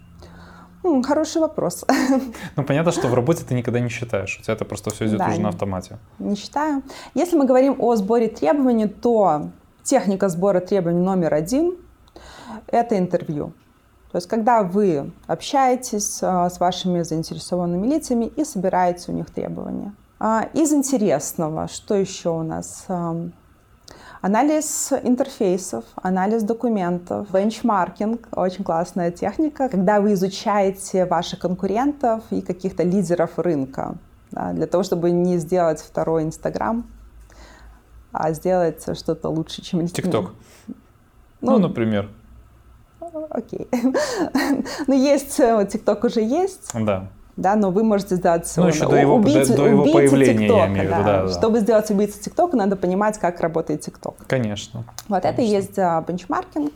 М, 0.85 1.03
Хороший 1.03 1.41
вопрос. 1.41 1.87
Ну, 2.57 2.65
понятно, 2.65 2.93
что 2.93 3.09
в 3.09 3.15
работе 3.15 3.45
ты 3.49 3.55
никогда 3.55 3.81
не 3.81 3.89
считаешь. 3.89 4.39
У 4.39 4.43
тебя 4.43 4.55
это 4.55 4.65
просто 4.67 4.91
все 4.91 5.07
идет 5.07 5.19
Да, 5.19 5.29
уже 5.29 5.41
на 5.41 5.49
автомате. 5.49 5.99
Не 6.19 6.37
считаю. 6.37 6.83
Если 7.15 7.39
мы 7.39 7.47
говорим 7.47 7.77
о 7.79 7.97
сборе 7.97 8.29
требований, 8.29 8.89
то 8.89 9.51
техника 9.83 10.29
сбора 10.29 10.61
требований 10.61 11.01
номер 11.01 11.33
один– 11.35 11.77
это 12.67 12.99
интервью. 12.99 13.53
То 14.13 14.17
есть, 14.17 14.29
когда 14.29 14.63
вы 14.63 15.13
общаетесь 15.27 16.19
а, 16.23 16.51
с 16.51 16.59
вашими 16.59 17.03
заинтересованными 17.03 17.87
лицами 17.87 18.25
и 18.25 18.45
собираете 18.45 19.13
у 19.13 19.15
них 19.15 19.31
требования. 19.31 19.95
А, 20.19 20.49
Из 20.53 20.73
интересного, 20.73 21.69
что 21.69 21.95
еще 21.95 22.31
у 22.31 22.43
нас? 22.43 22.85
Ам, 22.89 23.33
Анализ 24.23 24.93
интерфейсов, 25.03 25.85
анализ 25.97 26.43
документов, 26.43 27.31
бенчмаркинг– 27.33 28.29
очень 28.33 28.65
классная 28.65 29.11
техника, 29.11 29.71
когда 29.71 30.03
вы 30.03 30.13
изучаете 30.13 31.07
ваших 31.07 31.39
конкурентов 31.39 32.23
и 32.29 32.43
каких-то 32.43 32.83
лидеров 32.83 33.39
рынка, 33.39 33.97
да, 34.31 34.53
для 34.53 34.67
того, 34.67 34.83
чтобы 34.83 35.11
не 35.11 35.39
сделать 35.39 35.81
второй 35.81 36.25
Инстаграм, 36.25 36.85
а 38.13 38.33
сделать 38.33 38.83
что-то 38.95 39.31
лучше, 39.31 39.63
чем 39.63 39.89
ТикТок. 39.89 40.35
Ну, 41.41 41.53
Ну, 41.53 41.59
например. 41.59 42.11
Окей. 43.31 43.69
Ну, 44.87 44.95
есть, 44.95 45.39
э, 45.41 45.67
ТикТок 45.71 46.05
уже 46.05 46.21
есть, 46.21 46.71
Да. 46.75 47.09
да, 47.37 47.57
но 47.57 47.71
вы 47.71 47.83
можете 47.85 48.17
сделать 48.17 48.53
Ну, 48.57 48.67
э, 48.67 48.69
еще 48.71 48.89
до 48.89 48.97
его- 48.97 49.17
убийцу- 49.17 49.49
до- 49.51 49.57
до 49.57 49.67
его 49.67 49.85
появления, 49.85 50.47
я 50.47 50.49
ТикТока, 50.49 50.67
имею 50.67 50.89
в 50.89 50.93
виду, 50.93 51.05
да, 51.05 51.23
да. 51.27 51.29
Чтобы 51.33 51.61
сделать 51.61 51.91
убийцу 51.91 52.21
ТикТока, 52.21 52.57
надо 52.57 52.77
понимать, 52.77 53.19
как 53.19 53.41
работает 53.41 53.81
ТикТок. 53.83 54.15
Конечно. 54.27 54.85
Вот 55.09 55.19
это 55.25 55.43
и 55.43 55.47
Конечно. 55.47 55.57
есть 55.57 55.79
а, 55.79 56.01
бенчмаркинг. 56.07 56.73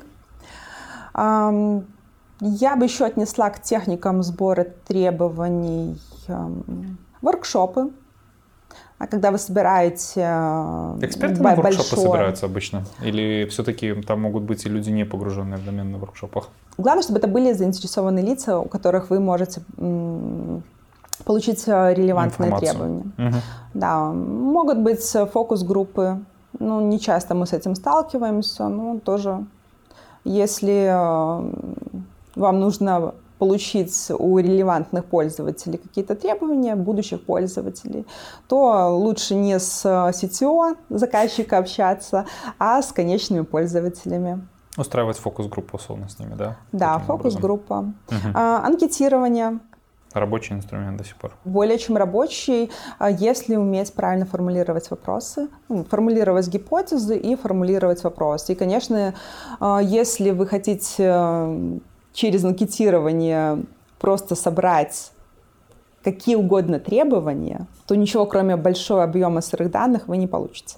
Я 2.41 2.77
бы 2.77 2.85
еще 2.85 3.05
отнесла 3.07 3.49
к 3.51 3.63
техникам 3.63 4.23
сбора 4.23 4.67
требований 4.87 5.99
воркшопы. 7.23 7.91
А 9.05 9.07
когда 9.07 9.31
вы 9.31 9.37
собираете 9.37 10.23
а, 10.25 10.97
Эксперты 11.03 11.43
на 11.43 11.55
воркшопы 11.55 11.77
большое- 11.77 12.07
собираются 12.07 12.47
обычно? 12.47 12.85
Или 13.03 13.47
все-таки 13.51 13.93
там 14.01 14.23
могут 14.23 14.45
быть 14.45 14.65
и 14.65 14.71
люди, 14.71 14.89
не 14.89 15.05
погруженные 15.05 15.59
в 15.59 15.65
домен 15.67 15.93
на 15.93 15.99
воркшопах? 15.99 16.49
Главное, 16.79 17.03
чтобы 17.03 17.19
это 17.19 17.29
были 17.29 17.53
заинтересованные 17.53 18.25
лица, 18.25 18.59
у 18.59 18.65
которых 18.65 19.11
вы 19.11 19.21
можете 19.21 19.61
получить 21.27 21.69
а, 21.69 21.93
релевантные 21.93 22.49
Информацию. 22.49 22.71
требования. 22.71 23.05
Мгм. 23.19 23.41
Да, 23.75 24.07
могут 24.11 24.79
быть 24.79 25.15
э, 25.15 25.27
фокус-группы. 25.27 26.21
Ну, 26.59 26.81
не 26.81 26.99
часто 26.99 27.35
мы 27.35 27.47
с 27.47 27.53
этим 27.53 27.75
сталкиваемся, 27.75 28.69
но 28.69 28.99
тоже, 29.01 29.45
если 30.25 30.89
э, 30.89 32.01
вам 32.37 32.59
нужно 32.59 33.13
получить 33.39 34.11
у 34.19 34.39
релевантных 34.39 35.05
пользователей 35.05 35.79
какие-то 35.79 36.15
требования, 36.15 36.77
будущих 36.77 37.25
пользователей, 37.25 38.07
то 38.49 38.97
лучше 38.97 39.35
не 39.35 39.59
с 39.59 39.85
э, 39.85 39.89
CTO 40.11 40.77
заказчика 40.89 41.59
общаться, 41.59 42.27
а 42.59 42.81
с 42.81 42.93
конечными 42.93 43.43
пользователями. 43.43 44.47
Устраивать 44.77 45.19
фокус-группу 45.19 45.77
условно 45.77 46.09
с 46.09 46.19
ними, 46.19 46.35
да? 46.35 46.57
Да, 46.73 46.99
фокус-группа. 46.99 47.83
Мгм. 48.11 48.33
А, 48.35 48.67
Анкетирование. 48.67 49.61
Рабочий 50.13 50.55
инструмент 50.55 50.97
до 50.97 51.05
сих 51.05 51.17
пор. 51.17 51.33
более 51.45 51.77
чем 51.77 51.97
рабочий, 51.97 52.71
а, 52.99 53.11
если 53.11 53.57
уметь 53.57 53.93
правильно 53.93 54.27
формулировать 54.27 54.89
вопросы, 54.91 55.49
ну, 55.69 55.85
формулировать 55.85 56.47
гипотезы 56.49 57.17
и 57.17 57.35
формулировать 57.35 58.05
вопросы. 58.05 58.53
И, 58.53 58.55
конечно, 58.55 59.15
а, 59.59 59.81
если 59.83 60.31
вы 60.31 60.47
хотите 60.47 61.05
э, 61.05 61.79
через 62.15 62.45
анкетирование 62.45 63.59
просто 63.99 64.35
собрать 64.35 65.11
какие 66.03 66.37
угодно 66.37 66.79
требования, 66.79 67.67
то 67.87 67.95
ничего, 67.97 68.25
кроме 68.27 68.57
большого 68.57 69.03
объема 69.03 69.41
сырых 69.41 69.71
данных, 69.71 70.09
вы 70.09 70.17
не 70.17 70.27
получите. 70.27 70.77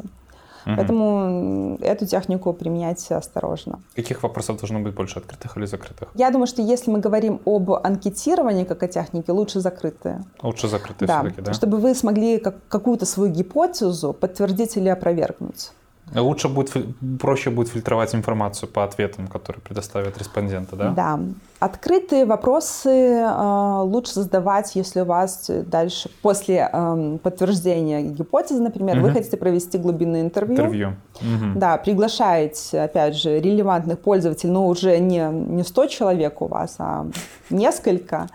Мгм. 0.65 0.77
Поэтому 0.77 1.79
эту 1.81 2.07
технику 2.07 2.53
применять 2.53 3.11
осторожно. 3.13 3.79
Каких 3.95 4.23
вопросов 4.25 4.59
должно 4.59 4.81
быть 4.81 4.95
больше, 4.95 5.21
открытых 5.21 5.57
или 5.57 5.67
закрытых? 5.67 6.09
Я 6.15 6.31
думаю, 6.31 6.49
что 6.49 6.61
если 6.63 6.91
мы 6.91 6.99
говорим 6.99 7.41
об 7.45 7.71
анкетировании 7.71 8.65
как 8.65 8.83
о 8.83 8.89
технике, 8.89 9.31
лучше 9.33 9.61
закрытые. 9.61 10.25
Лучше 10.43 10.67
закрытые 10.69 11.07
Да, 11.07 11.21
все-таки, 11.21 11.41
да? 11.43 11.53
чтобы 11.53 11.77
вы 11.77 11.95
смогли 11.95 12.39
как- 12.39 12.67
какую-то 12.69 13.07
свою 13.07 13.33
гипотезу 13.33 14.13
подтвердить 14.13 14.77
или 14.77 14.89
опровергнуть. 14.89 15.71
Лучше 16.15 16.49
будет, 16.49 16.73
проще 17.21 17.51
будет 17.51 17.69
фильтровать 17.69 18.15
информацию 18.15 18.69
по 18.69 18.85
ответам, 18.85 19.27
которые 19.27 19.61
предоставят 19.61 20.17
респонденты, 20.19 20.77
да? 20.77 21.19
Открытые 21.59 22.27
вопросы 22.27 22.91
э, 22.91 23.81
лучше 23.83 24.13
задавать, 24.13 24.77
если 24.77 25.01
у 25.01 25.05
вас 25.07 25.51
дальше, 25.67 26.11
после 26.23 26.69
эм, 26.71 27.19
подтверждения 27.19 28.03
гипотезы, 28.03 28.63
например, 28.63 29.01
вы 29.01 29.09
Мгм. 29.09 29.15
хотите 29.15 29.37
провести 29.39 29.79
глубинное 29.79 30.21
интервью. 30.21 30.57
Интервью. 30.59 30.97
Мгм. 31.23 31.59
Да, 31.59 31.79
приглашаете, 31.79 32.83
опять 32.83 33.17
же, 33.17 33.41
релевантных 33.41 33.99
пользователей, 33.99 34.53
но 34.53 34.67
уже 34.67 34.99
не, 34.99 35.27
не 35.31 35.65
100 35.65 35.87
человек 35.87 36.43
у 36.43 36.47
вас, 36.47 36.77
а 36.79 37.07
несколько. 37.49 38.29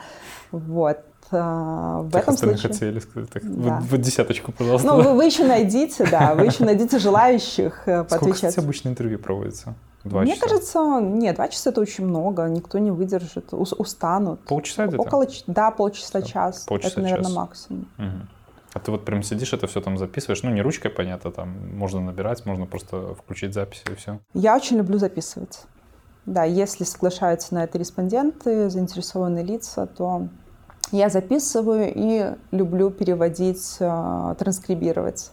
Вот. 0.52 0.98
Э, 1.32 2.02
В 2.04 2.12
Тех 2.12 2.22
этом 2.24 2.38
случае... 2.38 2.58
хотели 2.70 3.00
сказать. 3.00 3.30
Так, 3.30 3.44
Да. 3.44 3.80
вот, 3.80 3.90
вот 3.92 4.02
десяточку, 4.02 4.52
пожалуйста. 4.52 4.88
Ну, 4.88 5.02
вы, 5.02 5.14
вы 5.14 5.26
еще 5.26 5.46
найдите, 5.46 6.06
да, 6.10 6.36
вы 6.36 6.46
еще 6.46 6.64
найдите 6.66 7.00
желающих 7.00 7.84
э, 7.88 8.04
Сколько, 8.04 8.10
поотвечать. 8.10 8.50
кстати, 8.52 8.60
обычно 8.66 8.90
интервью 8.90 9.20
проводится? 9.20 9.76
Два 10.04 10.22
Мне 10.22 10.34
часа? 10.36 10.48
кажется, 10.48 11.00
нет, 11.00 11.36
два 11.36 11.48
часа 11.48 11.70
это 11.70 11.80
очень 11.82 12.06
много, 12.08 12.44
никто 12.48 12.80
не 12.80 12.90
выдержит, 12.92 13.54
ус- 13.54 13.74
устанут. 13.74 14.40
Полчаса 14.46 14.88
где-то? 14.88 15.02
Около, 15.04 15.28
да, 15.48 15.70
полчаса, 15.72 16.20
Да, 16.22 16.26
час. 16.26 16.66
полчаса, 16.68 16.94
это, 16.94 17.02
наверное, 17.02 17.26
час. 17.26 17.34
максимум. 17.36 17.88
Мгм. 17.98 18.30
А 18.74 18.80
ты 18.80 18.90
вот 18.90 19.06
прям 19.06 19.22
сидишь, 19.22 19.54
это 19.54 19.68
все 19.68 19.82
там 19.82 19.98
записываешь? 19.98 20.42
Ну, 20.44 20.50
не 20.50 20.62
ручкой, 20.62 20.90
понятно, 20.90 21.30
там 21.32 21.54
можно 21.78 22.00
набирать, 22.00 22.46
можно 22.46 22.66
просто 22.66 23.14
включить 23.16 23.54
запись 23.54 23.84
и 23.92 23.96
все. 23.96 24.20
Я 24.34 24.56
очень 24.56 24.78
люблю 24.78 24.98
записывать. 24.98 25.64
Да, 26.26 26.46
если 26.46 26.84
соглашаются 26.84 27.54
на 27.54 27.64
это 27.64 27.78
респонденты, 27.78 28.70
заинтересованные 28.70 29.44
лица, 29.44 29.88
то 29.88 30.28
я 30.92 31.10
записываю 31.10 31.92
и 31.94 32.36
люблю 32.52 32.90
переводить, 32.90 33.78
э, 33.80 34.36
транскрибировать 34.38 35.32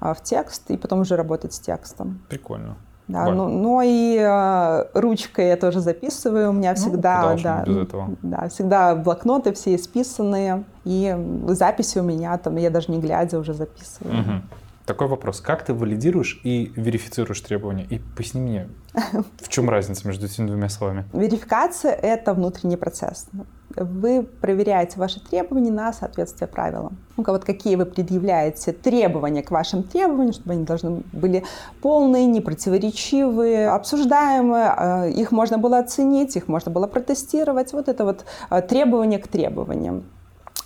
э, 0.00 0.14
в 0.14 0.22
текст 0.22 0.70
и 0.70 0.76
потом 0.76 1.00
уже 1.00 1.16
работать 1.16 1.54
с 1.54 1.58
текстом. 1.58 2.20
Прикольно. 2.28 2.76
Да, 3.08 3.30
ну, 3.30 3.48
но 3.48 3.82
и 3.84 4.18
э, 4.18 4.84
ручкой 4.94 5.48
я 5.48 5.56
тоже 5.56 5.80
записываю. 5.80 6.50
У 6.50 6.52
меня 6.52 6.70
Ну, 6.70 6.76
всегда, 6.76 7.36
да, 7.36 7.62
без 7.64 7.76
этого. 7.76 8.10
да, 8.22 8.48
всегда 8.48 8.96
блокноты 8.96 9.52
все 9.52 9.76
исписанные. 9.76 10.64
И 10.84 11.16
записи 11.48 11.98
у 11.98 12.02
меня 12.02 12.36
там, 12.38 12.56
я 12.56 12.68
даже 12.68 12.90
не 12.90 12.98
глядя 12.98 13.38
уже 13.38 13.54
записываю. 13.54 14.16
Мгм. 14.16 14.42
Такой 14.86 15.06
вопрос. 15.08 15.40
Как 15.40 15.64
ты 15.64 15.72
валидируешь 15.72 16.40
и 16.42 16.72
верифицируешь 16.76 17.40
требования? 17.40 17.84
И 17.84 17.98
поясни 17.98 18.40
мне, 18.40 18.68
в 19.40 19.48
чем 19.48 19.70
разница 19.70 20.06
между 20.06 20.26
этими 20.26 20.46
двумя 20.46 20.68
словами? 20.68 21.04
Верификация– 21.12 21.92
это 21.92 22.34
внутренний 22.34 22.76
процесс. 22.76 23.28
Вы 23.76 24.22
проверяете 24.22 24.98
ваши 24.98 25.20
требования 25.20 25.70
на 25.70 25.92
соответствие 25.92 26.48
правилам. 26.48 26.96
Ну-ка, 27.16 27.32
вот 27.32 27.44
какие 27.44 27.76
вы 27.76 27.84
предъявляете 27.84 28.72
требования 28.72 29.42
к 29.42 29.50
вашим 29.50 29.82
требованиям, 29.82 30.32
чтобы 30.32 30.52
они 30.52 30.64
должны 30.64 31.02
были 31.12 31.44
полные, 31.82 32.26
непротиворечивые, 32.26 33.68
обсуждаемые, 33.68 34.74
э, 34.78 35.10
их 35.10 35.30
можно 35.30 35.58
было 35.58 35.78
оценить, 35.78 36.36
их 36.36 36.48
можно 36.48 36.72
было 36.72 36.86
протестировать. 36.86 37.72
Вот 37.72 37.88
это 37.88 38.04
вот 38.04 38.24
э, 38.50 38.62
требования 38.62 39.18
к 39.18 39.28
требованиям. 39.28 40.04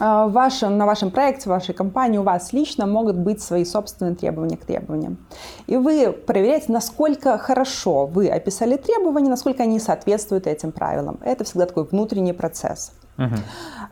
а, 0.01 0.27
в 0.27 0.33
вашем, 0.33 0.79
на 0.79 0.87
вашем 0.87 1.11
проекте, 1.11 1.43
в 1.43 1.47
вашей 1.47 1.75
компании, 1.75 2.19
у 2.19 2.23
вас 2.23 2.53
лично 2.53 2.87
могут 2.87 3.17
быть 3.17 3.43
свои 3.43 3.65
собственные 3.65 4.15
требования 4.15 4.57
к 4.57 4.65
требованиям. 4.65 5.19
И 5.67 5.77
вы 5.77 6.13
проверяете, 6.13 6.73
насколько 6.73 7.37
хорошо 7.39 8.07
вы 8.07 8.29
описали 8.29 8.77
требования, 8.77 9.29
насколько 9.29 9.63
они 9.63 9.79
соответствуют 9.79 10.47
этим 10.47 10.73
правилам. 10.73 11.19
Это 11.23 11.45
всегда 11.45 11.67
такой 11.67 11.85
внутренний 11.85 12.33
процесс. 12.33 12.93
Угу. 13.19 13.37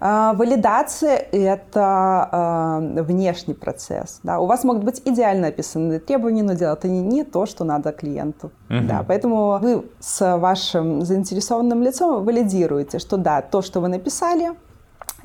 Валидация– 0.00 1.16
это 1.32 2.80
э, 2.96 3.02
внешний 3.02 3.54
процесс. 3.54 4.20
Да? 4.22 4.38
У 4.38 4.46
вас 4.46 4.64
могут 4.64 4.84
быть 4.84 5.02
идеально 5.04 5.48
описаны 5.48 5.98
требования, 5.98 6.42
но 6.42 6.54
дело 6.54 6.74
это 6.74 6.88
не, 6.88 7.00
не 7.00 7.24
то, 7.24 7.44
что 7.46 7.64
надо 7.64 7.92
клиенту. 7.92 8.52
Угу. 8.70 8.86
Да? 8.88 9.04
Поэтому 9.06 9.58
вы 9.58 9.84
с 9.98 10.38
вашим 10.38 11.02
заинтересованным 11.02 11.82
лицом 11.82 12.24
валидируете, 12.24 12.98
что 12.98 13.16
да, 13.16 13.42
то, 13.42 13.60
что 13.60 13.80
вы 13.80 13.88
написали, 13.88 14.52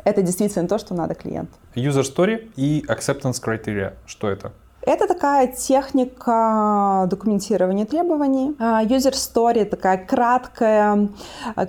это 0.04 0.22
действительно 0.22 0.68
то, 0.68 0.78
что 0.78 0.94
надо 0.94 1.14
клиенту. 1.14 1.54
User 1.76 2.02
story 2.02 2.52
и 2.56 2.84
acceptance 2.88 3.42
criteria. 3.42 3.94
Что 4.06 4.30
это? 4.30 4.52
Это 4.86 5.08
такая 5.08 5.48
техника 5.48 7.08
документирования 7.10 7.86
требований. 7.86 8.54
А, 8.60 8.84
user 8.84 9.13
story– 9.13 9.63
такая 9.69 9.98
краткое, 9.98 11.10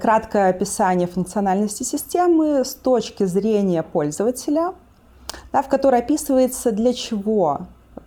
краткое 0.01 0.49
описание 0.49 1.07
функциональности 1.07 1.85
системы 1.85 2.65
с 2.65 2.75
точки 2.75 3.25
зрения 3.25 3.85
пользователя, 3.85 4.75
да, 5.53 5.63
в 5.63 5.69
которой 5.69 6.01
описывается 6.01 6.73
для 6.73 6.93
чего 6.93 7.61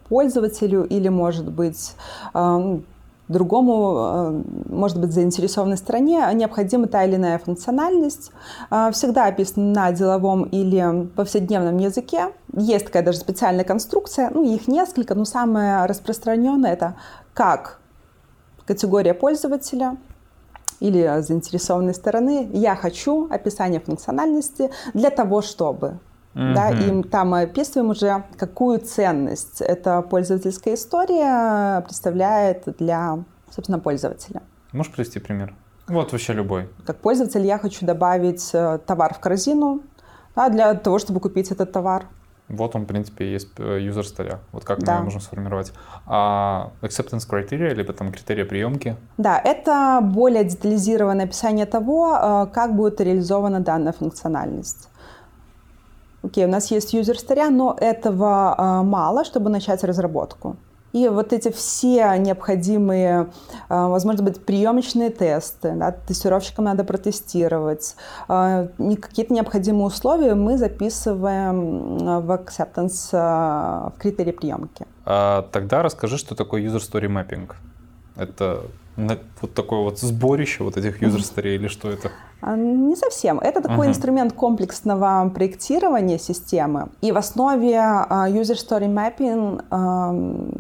пользователю 0.09 0.83
или, 0.83 1.07
может 1.07 1.51
быть, 1.51 1.93
а, 2.33 2.79
другому, 3.27 3.97
э, 3.97 4.43
может 4.69 4.99
быть, 4.99 5.11
заинтересованной 5.11 5.77
стороне 5.77 6.27
необходима 6.33 6.87
та 6.87 7.03
или 7.03 7.15
иная 7.15 7.39
функциональность. 7.39 8.31
Э, 8.69 8.91
всегда 8.91 9.25
описана 9.25 9.73
на 9.73 9.91
деловом 9.91 10.43
или 10.43 11.07
повседневном 11.15 11.77
языке. 11.77 12.33
Есть 12.53 12.85
такая 12.85 13.03
даже 13.03 13.19
специальная 13.19 13.65
конструкция, 13.65 14.29
ну, 14.33 14.43
их 14.43 14.67
несколько, 14.67 15.15
но 15.15 15.25
самая 15.25 15.87
распространенная 15.87 16.73
это 16.73 16.95
как 17.33 17.79
категория 18.65 19.13
пользователя, 19.13 19.97
или 20.79 21.21
заинтересованной 21.21 21.93
стороны, 21.93 22.49
я 22.53 22.75
хочу 22.75 23.27
описание 23.31 23.79
функциональности 23.79 24.69
для 24.93 25.09
того, 25.09 25.41
чтобы 25.41 25.99
Mm-hmm. 26.37 26.53
Да, 26.53 26.69
и 26.69 27.03
там 27.03 27.29
мы 27.29 27.41
описываем 27.41 27.89
уже, 27.89 28.23
какую 28.37 28.79
ценность 28.79 29.59
эта 29.59 30.03
пользовательская 30.03 30.75
история 30.75 31.81
представляет 31.81 32.63
для, 32.77 33.17
собственно, 33.49 33.79
пользователя. 33.79 34.43
Можешь 34.71 34.91
привести 34.91 35.19
пример? 35.19 35.55
Вот 35.87 36.11
вообще 36.11 36.33
любой. 36.33 36.69
Как 36.85 36.97
пользователь 36.97 37.43
я 37.43 37.57
хочу 37.57 37.85
добавить 37.87 38.51
э, 38.53 38.77
товар 38.85 39.15
в 39.15 39.19
корзину 39.19 39.81
да, 40.35 40.49
для 40.49 40.75
того, 40.75 40.99
чтобы 40.99 41.19
купить 41.19 41.49
этот 41.49 41.71
товар. 41.71 42.05
Вот 42.49 42.75
он, 42.75 42.83
в 42.83 42.85
принципе, 42.85 43.31
есть 43.31 43.49
э, 43.57 43.79
user 43.79 44.03
story. 44.03 44.37
Вот 44.51 44.63
как 44.63 44.79
да. 44.83 44.99
мы 44.99 45.05
можем 45.05 45.21
сформировать. 45.21 45.73
А 46.05 46.71
acceptance 46.81 47.27
criteria, 47.27 47.73
либо 47.73 47.93
там 47.93 48.11
критерии 48.11 48.43
приемки? 48.43 48.95
Да, 49.17 49.41
это 49.43 50.01
более 50.03 50.43
детализированное 50.43 51.25
описание 51.25 51.65
того, 51.65 52.15
э, 52.15 52.47
как 52.53 52.75
будет 52.75 53.01
реализована 53.01 53.59
данная 53.59 53.93
функциональность. 53.93 54.89
Окей, 56.23 56.45
у 56.45 56.49
нас 56.49 56.71
есть 56.71 56.93
user 56.93 57.15
story, 57.15 57.49
но 57.49 57.77
этого 57.79 58.55
э, 58.57 58.83
мало, 58.83 59.23
чтобы 59.23 59.49
начать 59.49 59.83
разработку. 59.83 60.57
И 60.93 61.09
вот 61.09 61.33
эти 61.33 61.51
все 61.51 62.17
необходимые, 62.17 63.27
а, 63.69 63.87
возможно 63.89 64.23
быть, 64.23 64.43
приемочные 64.43 65.09
тесты, 65.09 65.73
да, 65.75 65.91
тестировщикам 65.91 66.65
надо 66.65 66.83
протестировать, 66.83 67.95
а, 68.27 68.67
какие-то 68.77 69.33
необходимые 69.33 69.87
условия 69.87 70.33
мы 70.33 70.57
записываем 70.57 71.97
в 71.97 72.31
acceptance, 72.31 73.11
в 73.11 73.93
критерии 73.99 74.31
приемки. 74.31 74.87
А 75.05 75.43
тогда 75.51 75.83
расскажи, 75.83 76.17
что 76.17 76.35
такое 76.35 76.63
user 76.63 76.79
story 76.79 77.07
mapping. 77.07 77.51
Это 78.15 78.61
вот 78.97 79.53
такое 79.53 79.81
вот 79.81 79.99
сборище 79.99 80.63
вот 80.63 80.75
этих 80.75 81.01
user 81.01 81.19
story 81.19 81.55
или 81.55 81.67
что 81.67 81.89
это? 81.89 82.11
А, 82.41 82.55
не 82.55 82.95
совсем. 82.95 83.39
Это 83.39 83.61
такой 83.61 83.87
uh-huh. 83.87 83.91
инструмент 83.91 84.33
комплексного 84.33 85.29
проектирования 85.29 86.17
системы. 86.17 86.89
И 87.01 87.11
в 87.11 87.17
основе 87.17 87.77
а, 87.79 88.27
User 88.27 88.55
Story 88.55 88.87
Mapping 88.87 89.63
а, 89.69 90.13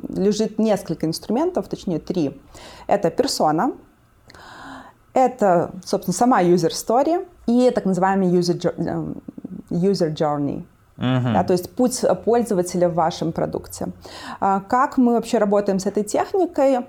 лежит 0.09 0.59
несколько 0.59 1.07
инструментов, 1.07 1.67
точнее 1.67 1.99
три. 1.99 2.39
Это 2.85 3.09
персона, 3.09 3.73
это, 5.13 5.71
собственно, 5.83 6.13
сама 6.13 6.43
User 6.43 6.71
Story 6.71 7.25
и 7.47 7.71
так 7.71 7.85
называемый 7.85 8.29
User, 8.29 8.59
user 9.69 10.13
Journey. 10.13 10.63
Uh-huh. 10.97 11.33
Да, 11.33 11.43
то 11.43 11.53
есть 11.53 11.75
путь 11.75 12.03
пользователя 12.25 12.89
в 12.89 12.95
вашем 12.95 13.31
продукте. 13.31 13.89
Как 14.39 14.97
мы 14.97 15.13
вообще 15.13 15.37
работаем 15.37 15.79
с 15.79 15.85
этой 15.85 16.03
техникой? 16.03 16.87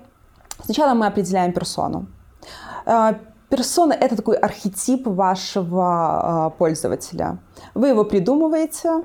Сначала 0.63 0.93
мы 0.93 1.07
определяем 1.07 1.53
персону. 1.53 2.07
Персона— 3.49 3.93
это 3.99 4.15
такой 4.15 4.35
архетип 4.35 5.07
вашего 5.07 6.51
э, 6.53 6.57
пользователя. 6.59 7.39
Вы 7.73 7.87
его 7.87 8.03
придумываете, 8.03 9.03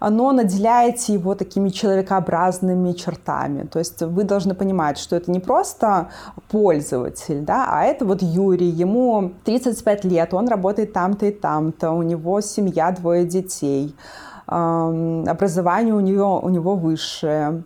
но 0.00 0.32
наделяете 0.32 1.12
его 1.12 1.34
такими 1.34 1.68
человекообразными 1.68 2.92
чертами. 2.92 3.66
То 3.66 3.78
есть 3.78 4.00
вы 4.00 4.24
должны 4.24 4.54
понимать, 4.54 4.96
что 4.98 5.16
это 5.16 5.30
не 5.30 5.40
просто 5.40 6.08
пользователь, 6.48 7.40
да, 7.40 7.66
а 7.68 7.84
это 7.84 8.06
вот 8.06 8.22
Юрий, 8.22 8.68
ему 8.68 9.32
35 9.44 10.04
лет, 10.04 10.32
он 10.32 10.48
работает 10.48 10.94
там-то 10.94 11.26
и 11.26 11.30
там-то, 11.30 11.90
у 11.90 12.02
него 12.02 12.40
семья, 12.40 12.90
двое 12.90 13.26
детей, 13.26 13.94
э, 14.48 15.24
образование 15.26 15.94
у 15.94 16.00
него, 16.00 16.40
у 16.40 16.48
него 16.48 16.74
высшее, 16.74 17.64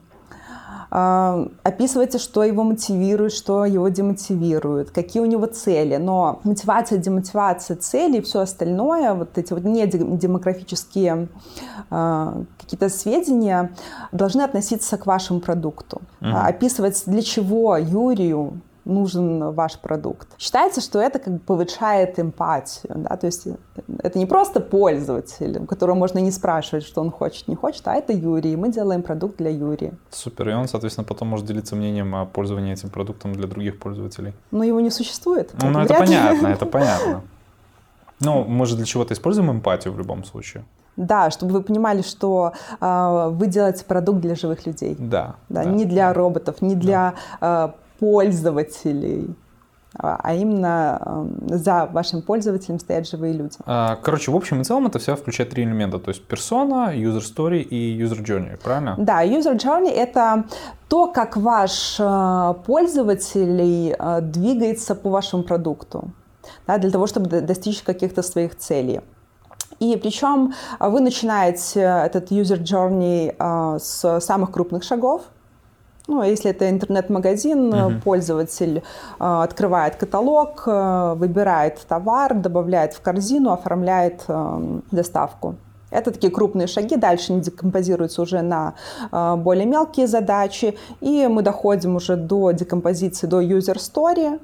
а, 0.91 1.47
описывается, 1.63 2.19
что 2.19 2.45
его 2.45 2.63
мотивирует, 2.63 3.33
что 3.33 3.65
его 3.65 3.89
демотивирует, 3.89 4.91
какие 4.91 5.23
у 5.23 5.27
него 5.27 5.47
цели. 5.47 5.97
Но 5.97 6.41
мотивация, 6.45 6.99
демотивация 6.99 7.77
цели 7.77 8.19
и 8.19 8.21
все 8.21 8.41
остальное, 8.41 9.15
вот 9.15 9.37
эти 9.37 9.53
вот 9.53 9.65
не 9.65 9.87
демографические 9.87 11.29
а, 11.91 12.43
какие-то 12.59 12.89
сведения 12.89 13.73
должны 14.13 14.43
относиться 14.43 14.97
к 14.97 15.07
вашему 15.07 15.41
продукту. 15.41 16.01
Uh-huh. 16.21 16.47
Описывать, 16.47 17.03
для 17.07 17.23
чего 17.23 17.77
Юрию 17.77 18.61
нужен 18.89 19.53
ваш 19.53 19.79
продукт. 19.79 20.29
Считается, 20.39 20.81
что 20.81 20.99
это 20.99 21.19
как 21.19 21.35
бы 21.35 21.39
повышает 21.39 22.19
эмпатию, 22.19 22.95
да, 22.97 23.17
то 23.17 23.27
есть 23.27 23.47
это 24.03 24.19
не 24.19 24.27
просто 24.27 24.61
пользователь, 24.61 25.59
у 25.59 25.67
которого 25.67 25.95
можно 25.95 26.19
не 26.19 26.31
спрашивать, 26.31 26.85
что 26.85 27.01
он 27.01 27.11
хочет, 27.11 27.49
не 27.49 27.55
хочет, 27.55 27.87
а 27.87 27.95
это 27.95 28.13
Юрий, 28.13 28.57
мы 28.57 28.71
делаем 28.71 29.03
продукт 29.03 29.37
для 29.39 29.51
Юрия. 29.51 29.93
Супер, 30.11 30.49
и 30.49 30.53
он, 30.53 30.69
соответственно, 30.69 31.05
потом 31.05 31.29
может 31.29 31.47
делиться 31.47 31.77
мнением 31.77 32.15
о 32.15 32.25
пользовании 32.25 32.73
этим 32.73 32.89
продуктом 32.89 33.33
для 33.33 33.47
других 33.47 33.79
пользователей. 33.79 34.33
Но 34.51 34.65
его 34.65 34.81
не 34.81 34.91
существует. 34.91 35.51
Ну, 35.63 35.71
ну 35.71 35.81
это 35.81 35.95
понятно, 35.95 36.49
это 36.49 36.67
понятно. 36.79 37.23
Ну, 38.21 38.45
мы 38.45 38.67
же 38.67 38.77
для 38.77 38.85
чего-то 38.85 39.15
используем 39.15 39.51
эмпатию 39.51 39.93
в 39.95 39.99
любом 39.99 40.25
случае. 40.25 40.65
Да, 40.97 41.31
чтобы 41.31 41.53
вы 41.53 41.63
понимали, 41.63 42.03
что 42.03 42.53
э, 42.81 43.29
вы 43.31 43.47
делаете 43.47 43.85
продукт 43.85 44.21
для 44.21 44.35
живых 44.35 44.67
людей. 44.67 44.97
Да. 44.99 45.37
Да, 45.49 45.63
да 45.63 45.71
не 45.71 45.85
для 45.85 46.13
роботов, 46.13 46.61
не 46.61 46.75
для 46.75 47.15
да. 47.41 47.67
э, 47.67 47.88
пользователей, 47.99 49.35
а, 49.95 50.19
а 50.23 50.35
именно 50.35 51.29
за 51.47 51.89
вашим 51.93 52.23
пользователем 52.23 52.79
стоят 52.79 53.09
живые 53.09 53.33
люди. 53.33 53.57
А, 53.65 53.97
короче, 53.97 54.31
в 54.31 54.37
общем 54.37 54.61
и 54.61 54.65
целом 54.65 54.87
это 54.87 54.99
все 54.99 55.17
включает 55.17 55.51
три 55.51 55.65
элемента, 55.65 55.99
то 55.99 56.11
есть 56.11 56.25
персона, 56.25 56.95
user 56.95 57.23
story 57.23 57.63
и 57.63 58.01
user 58.01 58.23
journey, 58.23 58.59
правильно? 58.63 58.95
Да, 58.99 59.25
user 59.25 59.57
journey— 59.57 59.91
это 59.95 60.45
то, 60.89 61.07
как 61.07 61.37
ваш 61.37 61.97
э, 61.99 62.55
пользователь 62.67 63.95
э, 63.99 64.21
двигается 64.23 64.95
по 64.95 65.11
вашему 65.11 65.43
продукту 65.43 66.13
да, 66.67 66.79
для 66.79 66.91
того, 66.91 67.07
чтобы 67.07 67.41
достичь 67.41 67.83
каких-то 67.83 68.23
своих 68.23 68.57
целей. 68.57 69.01
И 69.81 69.97
причем 69.97 70.55
вы 70.81 71.01
начинаете 71.01 71.81
этот 71.81 72.31
user 72.31 72.63
journey 72.63 73.35
э, 73.39 73.79
с 73.79 74.21
самых 74.21 74.51
крупных 74.51 74.83
шагов, 74.83 75.23
ну, 76.09 76.23
если 76.23 76.51
это 76.51 76.69
интернет-магазин, 76.71 77.73
uh-huh. 77.73 78.01
пользователь 78.03 78.79
э, 78.79 78.83
открывает 79.19 79.97
каталог, 79.97 80.65
э, 80.67 81.15
выбирает 81.17 81.79
товар, 81.87 82.35
добавляет 82.35 82.95
в 82.95 83.01
корзину, 83.03 83.53
оформляет 83.53 84.25
э, 84.27 84.81
доставку. 84.91 85.57
Это 85.91 86.11
такие 86.11 86.33
крупные 86.33 86.67
шаги, 86.67 86.97
дальше 86.97 87.33
они 87.33 87.43
декомпозируются 87.43 88.23
уже 88.23 88.41
на 88.41 88.75
э, 89.13 89.37
более 89.37 89.67
мелкие 89.67 90.07
задачи, 90.07 90.79
и 91.03 91.27
мы 91.29 91.43
доходим 91.43 91.97
уже 91.97 92.17
до 92.17 92.53
декомпозиции, 92.53 93.27
до 93.27 93.43
user 93.43 93.77
story, 93.77 94.41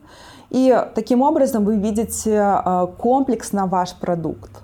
и 0.51 0.85
таким 0.95 1.23
образом 1.23 1.65
вы 1.65 1.79
видите 1.79 2.31
э, 2.35 2.87
комплексно 2.99 3.67
ваш 3.67 3.95
продукт 3.95 4.64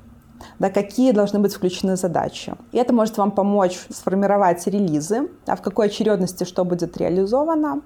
да, 0.61 0.69
какие 0.71 1.13
должны 1.13 1.41
быть 1.41 1.55
включены 1.55 1.97
задачи. 1.97 2.53
И 2.71 2.79
это 2.79 2.93
может 2.93 3.17
вам 3.17 3.31
помочь 3.31 3.81
сформировать 3.89 4.65
релизы, 4.67 5.29
а 5.47 5.57
в 5.57 5.63
какой 5.63 5.87
очередности 5.87 6.45
что 6.45 6.65
будет 6.65 6.99
реализовано, 6.99 7.81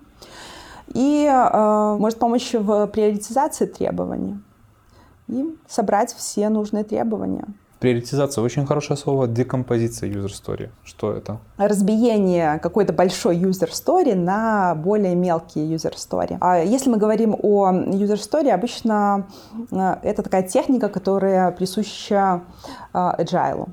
и 0.88 1.24
э, 1.24 1.96
может 1.98 2.18
помочь 2.18 2.52
в 2.52 2.88
приоритизации 2.88 3.66
требований 3.66 4.38
и 5.28 5.56
собрать 5.68 6.12
все 6.12 6.48
нужные 6.48 6.82
требования. 6.82 7.46
Приоритизация 7.84 8.42
очень 8.42 8.64
хорошее 8.64 8.96
слово. 8.96 9.28
Декомпозиция 9.28 10.08
user 10.08 10.30
story. 10.30 10.70
Что 10.84 11.12
это? 11.12 11.38
Разбиение 11.58 12.58
какой-то 12.58 12.94
большой 12.94 13.36
user 13.36 13.68
story 13.68 14.14
на 14.14 14.74
более 14.74 15.14
мелкие 15.14 15.66
user 15.66 15.92
story. 15.92 16.38
А 16.40 16.60
если 16.60 16.88
мы 16.88 16.96
говорим 16.96 17.36
о 17.42 17.70
user 17.72 18.16
story, 18.16 18.48
обычно 18.48 19.26
э, 19.70 19.96
это 20.02 20.22
такая 20.22 20.44
техника, 20.44 20.88
которая 20.88 21.50
присуща 21.50 22.40
э, 22.94 22.98
agile. 23.18 23.68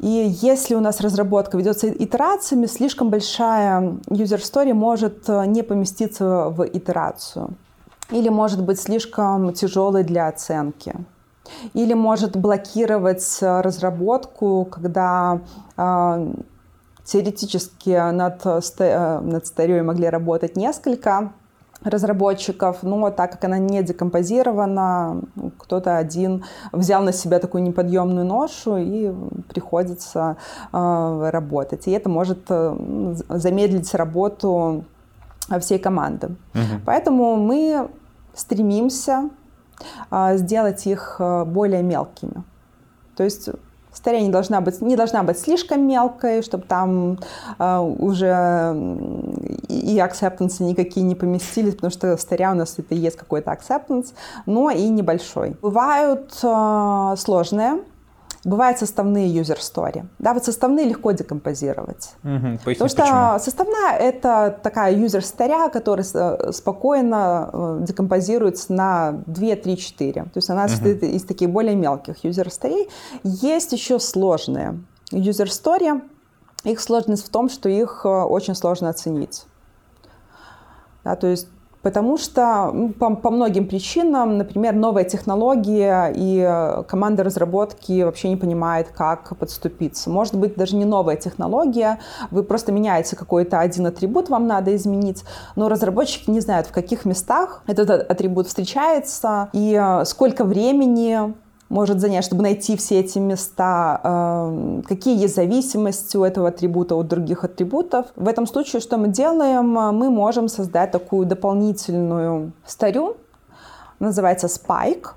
И 0.00 0.36
если 0.42 0.74
у 0.74 0.80
нас 0.80 1.00
разработка 1.00 1.56
ведется 1.56 1.88
итерациями, 1.88 2.66
слишком 2.66 3.10
большая 3.10 3.80
user 4.08 4.40
story 4.40 4.72
может 4.72 5.28
э, 5.28 5.46
не 5.46 5.62
поместиться 5.62 6.48
в 6.48 6.66
итерацию. 6.66 7.50
Или 8.10 8.28
может 8.28 8.60
быть 8.64 8.80
слишком 8.80 9.52
тяжелой 9.52 10.02
для 10.02 10.26
оценки. 10.26 10.92
Или 11.74 11.94
может 11.94 12.36
блокировать 12.36 13.38
э, 13.40 13.60
разработку, 13.60 14.66
когда 14.70 15.40
э, 15.76 16.32
теоретически 17.04 18.12
над, 18.12 18.44
э, 18.44 19.20
над 19.20 19.46
старьей 19.46 19.82
могли 19.82 20.08
работать 20.08 20.56
несколько 20.56 21.32
разработчиков, 21.84 22.82
но 22.82 23.10
так 23.10 23.32
как 23.32 23.44
она 23.44 23.58
не 23.58 23.82
декомпозирована, 23.82 25.20
кто-то 25.58 25.98
один 25.98 26.44
взял 26.72 27.02
на 27.02 27.12
себя 27.12 27.38
такую 27.38 27.62
неподъемную 27.62 28.26
ношу 28.26 28.76
и 28.78 29.12
приходится 29.48 30.36
э, 30.72 31.30
работать. 31.30 31.86
И 31.86 31.90
это 31.90 32.08
может 32.08 32.48
замедлить 33.28 33.94
работу 33.94 34.84
всей 35.60 35.78
команды. 35.78 36.28
Угу. 36.54 36.82
Поэтому 36.86 37.36
мы 37.36 37.88
стремимся 38.34 39.30
сделать 40.34 40.86
их 40.86 41.16
э, 41.18 41.44
более 41.44 41.82
мелкими. 41.82 42.44
То 43.16 43.24
есть 43.24 43.48
Старя 43.96 44.20
не 44.20 44.28
должна 44.28 44.60
быть, 44.60 44.82
не 44.82 44.94
должна 44.94 45.22
быть 45.22 45.38
слишком 45.38 45.86
мелкой, 45.86 46.42
чтобы 46.42 46.64
там 46.64 47.18
э, 47.58 47.78
уже 47.78 48.74
и 49.68 49.98
acceptance 49.98 50.62
никакие 50.62 51.04
не 51.06 51.14
поместились, 51.14 51.74
потому 51.74 51.90
что 51.90 52.16
в 52.16 52.20
у 52.52 52.54
нас 52.54 52.74
это 52.76 52.94
есть 52.94 53.16
какой-то 53.16 53.50
acceptance, 53.52 54.12
но 54.44 54.70
и 54.70 54.86
небольшой. 54.88 55.56
Бывают 55.62 56.30
э, 56.42 57.14
сложные 57.16 57.78
Бывают 58.46 58.78
составные 58.78 59.28
user 59.28 59.58
story. 59.58 60.06
Да, 60.20 60.32
вот 60.32 60.44
составные 60.44 60.86
легко 60.86 61.10
декомпозировать. 61.10 62.12
Угу, 62.22 62.58
Потому 62.64 62.88
что 62.88 63.02
почему? 63.02 63.38
составная 63.40 63.96
это 63.98 64.56
такая 64.62 64.94
user 64.94 65.20
story, 65.20 65.68
которая 65.72 66.06
э, 66.14 66.52
спокойно 66.52 67.50
э, 67.52 67.78
декомпозируется 67.88 68.72
на 68.72 69.24
2, 69.26 69.56
3, 69.56 69.76
4. 69.76 70.22
То 70.22 70.30
есть 70.36 70.48
она 70.48 70.66
угу. 70.66 70.70
состоит 70.70 71.02
из 71.02 71.24
таких 71.24 71.50
более 71.50 71.74
мелких 71.74 72.24
user 72.24 72.46
story. 72.46 72.88
Есть 73.24 73.72
еще 73.72 73.98
сложные 73.98 74.78
user 75.10 75.46
story. 75.46 76.00
Их 76.62 76.80
сложность 76.80 77.26
в 77.26 77.30
том, 77.30 77.48
что 77.48 77.68
их 77.68 78.02
э, 78.04 78.08
очень 78.08 78.54
сложно 78.54 78.90
оценить. 78.90 79.44
Да, 81.02 81.16
то 81.16 81.26
есть 81.26 81.48
Потому 81.86 82.18
что 82.18 82.92
по, 82.98 83.14
по 83.14 83.30
многим 83.30 83.68
причинам, 83.68 84.38
например, 84.38 84.74
новая 84.74 85.04
технология 85.04 86.12
и 86.12 86.44
э, 86.44 86.82
команда 86.82 87.22
разработки 87.22 88.02
вообще 88.02 88.28
не 88.28 88.34
понимает, 88.34 88.88
как 88.88 89.38
подступиться. 89.38 90.10
Может 90.10 90.34
быть, 90.34 90.56
даже 90.56 90.74
не 90.74 90.84
новая 90.84 91.14
технология, 91.14 92.00
вы 92.32 92.42
просто 92.42 92.72
меняете 92.72 93.14
какой-то 93.14 93.60
один 93.60 93.86
атрибут, 93.86 94.30
вам 94.30 94.48
надо 94.48 94.74
изменить, 94.74 95.22
но 95.54 95.68
разработчики 95.68 96.28
не 96.28 96.40
знают, 96.40 96.66
в 96.66 96.72
каких 96.72 97.04
местах 97.04 97.62
этот 97.68 97.88
атрибут 97.88 98.48
встречается 98.48 99.48
и 99.52 99.80
э, 99.80 100.04
сколько 100.06 100.42
времени 100.42 101.36
может 101.68 102.00
занять, 102.00 102.24
чтобы 102.24 102.42
найти 102.42 102.76
все 102.76 103.00
эти 103.00 103.18
места, 103.18 104.00
эм, 104.04 104.82
какие 104.82 105.20
есть 105.20 105.34
зависимости 105.34 106.16
у 106.16 106.24
этого 106.24 106.48
атрибута 106.48 106.94
от 106.94 107.08
других 107.08 107.44
атрибутов. 107.44 108.06
В 108.14 108.28
этом 108.28 108.46
случае 108.46 108.80
что 108.80 108.98
мы 108.98 109.08
делаем? 109.08 109.68
Мы 109.68 110.10
можем 110.10 110.48
создать 110.48 110.92
такую 110.92 111.26
дополнительную 111.26 112.52
старю, 112.64 113.16
называется 113.98 114.46
Spike. 114.46 115.08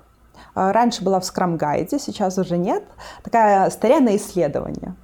Э, 0.56 0.72
раньше 0.72 1.04
была 1.04 1.20
в 1.20 1.22
Scrum 1.22 1.56
гайде, 1.56 1.98
сейчас 1.98 2.36
уже 2.38 2.58
нет. 2.58 2.82
Такая 3.22 3.70
старя 3.70 4.00
на 4.00 4.16
исследование. 4.16 4.94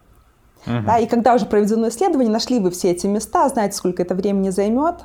Uh-huh. 0.66 0.84
Да, 0.84 0.98
и 0.98 1.06
когда 1.06 1.34
уже 1.34 1.46
проведено 1.46 1.88
исследование, 1.88 2.32
нашли 2.32 2.58
вы 2.58 2.72
все 2.72 2.90
эти 2.90 3.06
места, 3.06 3.48
знаете, 3.48 3.76
сколько 3.76 4.02
это 4.02 4.16
времени 4.16 4.50
займет, 4.50 4.96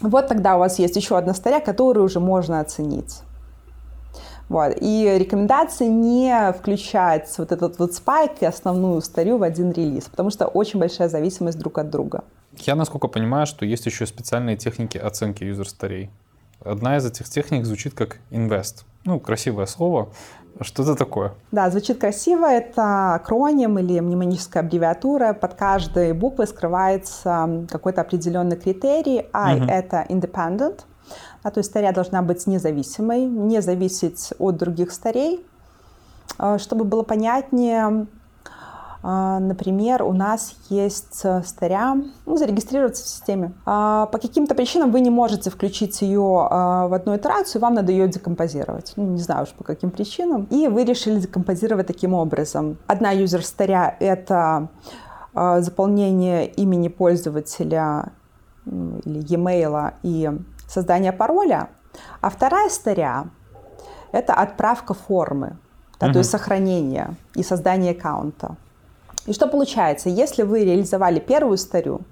вот 0.00 0.26
тогда 0.26 0.56
у 0.56 0.58
вас 0.58 0.80
есть 0.80 0.96
еще 0.96 1.16
одна 1.16 1.32
старя, 1.32 1.60
которую 1.60 2.06
уже 2.06 2.18
можно 2.18 2.58
оценить. 2.58 3.22
Вот. 4.50 4.76
И 4.80 5.16
рекомендация 5.16 5.88
не 5.88 6.52
включать 6.52 7.32
вот 7.38 7.52
этот 7.52 7.78
вот 7.78 7.94
спайк 7.94 8.32
и 8.40 8.44
основную 8.44 9.00
старю 9.00 9.38
в 9.38 9.44
один 9.44 9.70
релиз, 9.70 10.06
потому 10.06 10.30
что 10.30 10.46
очень 10.46 10.80
большая 10.80 11.08
зависимость 11.08 11.56
друг 11.56 11.78
от 11.78 11.88
друга. 11.88 12.24
Я, 12.56 12.74
насколько 12.74 13.06
понимаю, 13.06 13.46
что 13.46 13.64
есть 13.64 13.86
еще 13.86 14.06
специальные 14.06 14.56
техники 14.56 14.98
оценки 14.98 15.44
юзер-старей. 15.44 16.10
Одна 16.64 16.96
из 16.96 17.06
этих 17.06 17.28
техник 17.28 17.64
звучит 17.64 17.94
как 17.94 18.18
invest. 18.32 18.84
Ну, 19.04 19.20
красивое 19.20 19.66
слово. 19.66 20.08
Что 20.60 20.82
это 20.82 20.96
такое? 20.96 21.32
Да, 21.52 21.70
звучит 21.70 22.00
красиво. 22.00 22.44
Это 22.44 23.14
акроним 23.14 23.78
или 23.78 24.00
мнемоническая 24.00 24.64
аббревиатура. 24.64 25.32
Под 25.32 25.54
каждой 25.54 26.12
буквой 26.12 26.48
скрывается 26.48 27.66
какой-то 27.70 28.00
определенный 28.00 28.56
критерий. 28.56 29.26
I 29.32 29.60
uh-huh.— 29.60 29.66
это 29.70 30.04
independent, 30.08 30.80
а, 31.42 31.50
то 31.50 31.58
есть 31.58 31.70
старя 31.70 31.92
должна 31.92 32.22
быть 32.22 32.46
независимой, 32.46 33.24
не 33.24 33.62
зависеть 33.62 34.32
от 34.38 34.56
других 34.56 34.92
старей. 34.92 35.44
А, 36.38 36.58
чтобы 36.58 36.84
было 36.84 37.02
понятнее, 37.02 38.06
а, 39.02 39.38
Например, 39.38 40.02
у 40.02 40.12
нас 40.12 40.54
есть 40.68 41.24
старя, 41.44 41.96
ну, 42.26 42.36
зарегистрироваться 42.36 43.02
в 43.02 43.06
системе. 43.06 43.52
А, 43.64 44.04
по 44.06 44.18
каким-то 44.18 44.54
причинам 44.54 44.92
вы 44.92 45.00
не 45.00 45.08
можете 45.08 45.48
включить 45.48 46.02
ее 46.02 46.20
в 46.20 46.94
одну 46.94 47.16
итерацию, 47.16 47.62
вам 47.62 47.74
надо 47.74 47.92
ее 47.92 48.08
декомпозировать. 48.08 48.92
Ну, 48.96 49.06
не 49.06 49.20
знаю 49.20 49.44
уж 49.44 49.50
по 49.50 49.64
каким 49.64 49.90
причинам. 49.90 50.46
И 50.50 50.68
вы 50.68 50.84
решили 50.84 51.18
декомпозировать 51.18 51.86
таким 51.86 52.12
образом. 52.12 52.76
Одна 52.86 53.10
юзер 53.10 53.42
старя— 53.42 53.96
это 54.00 54.68
заполнение 55.32 56.46
имени 56.46 56.88
пользователя 56.88 58.12
или 58.66 59.24
e-mail 59.32 59.94
и 60.02 60.30
создание 60.70 61.12
пароля, 61.12 61.68
а 62.20 62.30
вторая 62.30 62.68
старя– 62.70 63.26
это 64.12 64.34
отправка 64.34 64.94
формы, 64.94 65.56
да, 65.98 66.06
угу. 66.06 66.12
то 66.14 66.18
есть 66.20 66.30
сохранение 66.30 67.14
и 67.34 67.42
создание 67.42 67.92
аккаунта. 67.92 68.56
И 69.26 69.32
что 69.32 69.48
получается, 69.48 70.08
если 70.08 70.42
вы 70.42 70.64
реализовали 70.64 71.18
первую 71.20 71.58
старю, 71.58 72.02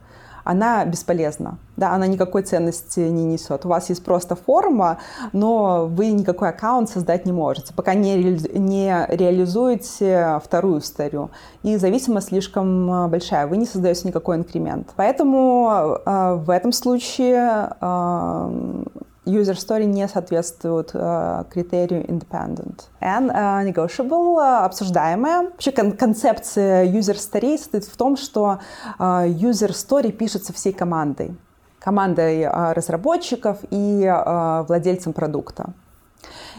она 0.49 0.83
бесполезна. 0.87 1.59
Да, 1.77 1.93
она 1.93 2.07
никакой 2.07 2.43
ценности 2.43 3.01
не 3.01 3.25
несет. 3.25 3.67
У 3.67 3.69
вас 3.69 3.91
есть 3.91 4.03
просто 4.03 4.35
форма, 4.35 4.97
но 5.35 5.85
вы 5.87 6.09
никакой 6.11 6.49
аккаунт 6.49 6.89
создать 6.89 7.27
не 7.27 7.33
можете, 7.33 7.75
пока 7.75 7.93
не, 7.93 8.17
не 8.59 9.07
реализуете 9.11 10.41
вторую 10.43 10.81
старю. 10.81 11.31
И 11.65 11.77
зависимость 11.77 12.29
слишком 12.29 12.91
э, 12.91 13.09
большая, 13.09 13.47
вы 13.47 13.59
не 13.59 13.67
создаете 13.67 14.09
никакой 14.09 14.39
инкремент. 14.39 14.89
Поэтому 14.97 15.99
э, 16.07 16.35
в 16.37 16.49
этом 16.49 16.73
случае 16.73 17.69
э, 17.79 18.85
user 19.29 19.55
story 19.55 19.85
не 19.85 20.09
соответствует 20.09 20.95
uh, 20.95 21.47
критерию 21.51 22.05
independent. 22.07 22.89
And 23.01 23.31
uh, 23.31 23.63
negotiable, 23.65 24.37
uh, 24.39 24.65
обсуждаемая. 24.65 25.43
Вообще 25.43 25.71
кон- 25.71 25.93
концепция 25.93 26.87
user 26.87 27.17
story 27.17 27.57
состоит 27.59 27.85
в 27.85 27.97
том, 27.97 28.17
что 28.17 28.59
uh, 28.99 29.29
user 29.29 29.71
story 29.71 30.11
пишется 30.11 30.53
всей 30.53 30.73
командой. 30.73 31.37
Командой 31.79 32.43
uh, 32.43 32.73
разработчиков 32.73 33.59
и 33.71 34.03
uh, 34.05 34.67
владельцем 34.67 35.13
продукта. 35.13 35.73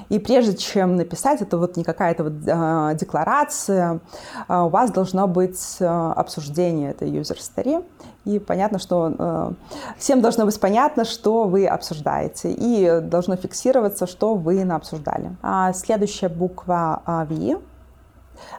И 0.09 0.17
прежде 0.17 0.57
чем 0.57 0.95
написать, 0.95 1.41
это 1.41 1.57
вот 1.57 1.77
не 1.77 1.83
какая-то 1.83 2.23
вот 2.23 2.33
э, 2.45 2.97
декларация, 2.99 3.99
э, 4.47 4.59
у 4.59 4.69
вас 4.69 4.91
должно 4.91 5.27
быть 5.27 5.77
э, 5.79 5.85
обсуждение 5.85 6.91
этой 6.91 7.11
user 7.11 7.37
story. 7.37 7.85
И 8.25 8.39
понятно, 8.39 8.79
что 8.79 9.13
э, 9.17 9.51
всем 9.97 10.21
должно 10.21 10.45
быть 10.45 10.59
понятно, 10.59 11.05
что 11.05 11.45
вы 11.45 11.67
обсуждаете. 11.67 12.51
И 12.51 13.01
должно 13.01 13.35
фиксироваться, 13.35 14.07
что 14.07 14.33
вы 14.33 14.61
обсуждали. 14.63 15.37
А 15.43 15.73
следующая 15.73 16.29
буква 16.29 17.03
э, 17.05 17.25
V 17.29 17.61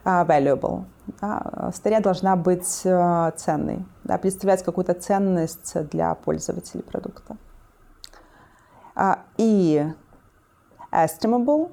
valuable. 0.04 0.84
Да, 1.20 1.72
должна 2.00 2.36
быть 2.36 2.82
uh, 2.84 3.34
ценной, 3.34 3.84
да, 4.04 4.16
представлять 4.18 4.62
какую-то 4.62 4.94
ценность 4.94 5.74
для 5.88 6.14
пользователей 6.14 6.82
продукта. 6.82 7.36
И 9.38 9.92
estimable. 10.92 11.70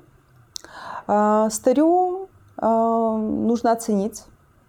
А, 1.07 1.49
старю 1.49 2.29
а, 2.57 3.17
нужно 3.17 3.71
оценить, 3.71 4.23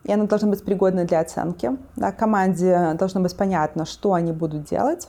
и 0.05 0.13
она 0.13 0.25
должна 0.25 0.49
быть 0.49 0.65
пригодной 0.65 1.05
для 1.05 1.21
оценки. 1.21 1.73
Да, 1.97 2.13
команде 2.13 2.95
должно 2.99 3.21
быть 3.21 3.37
понятно, 3.37 3.85
что 3.85 4.15
они 4.15 4.33
будут 4.33 4.65
делать. 4.65 5.09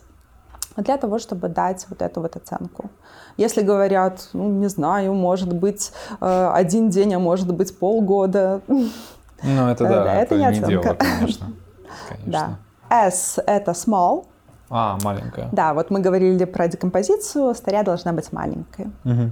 для 0.76 0.98
того, 0.98 1.20
чтобы 1.20 1.50
дать 1.50 1.86
вот 1.90 2.02
эту 2.02 2.22
вот 2.22 2.36
оценку. 2.36 2.90
Если 3.38 3.62
говорят, 3.62 4.30
ну, 4.34 4.50
не 4.50 4.68
знаю, 4.68 5.14
может 5.14 5.54
быть 5.54 5.92
э, 6.22 6.52
один 6.54 6.90
день, 6.90 7.16
а 7.16 7.20
может 7.20 7.54
быть 7.54 7.78
полгода. 7.78 8.62
Ну, 8.68 9.68
это 9.68 9.84
да, 9.84 10.16
это, 10.16 10.36
это 10.36 10.52
не, 10.52 10.60
не 10.60 10.66
дело, 10.66 10.96
конечно. 10.98 11.48
конечно. 12.10 12.60
Да. 12.90 13.08
S— 13.08 13.40
это 13.46 13.72
small. 13.72 14.26
А, 14.70 14.98
маленькая. 15.04 15.50
Да, 15.52 15.74
вот 15.74 15.90
мы 15.90 16.00
говорили 16.00 16.46
про 16.46 16.68
декомпозицию, 16.68 17.56
старя 17.56 17.84
должна 17.84 18.14
быть 18.14 18.32
маленькой. 18.32 18.88
Угу. 19.06 19.32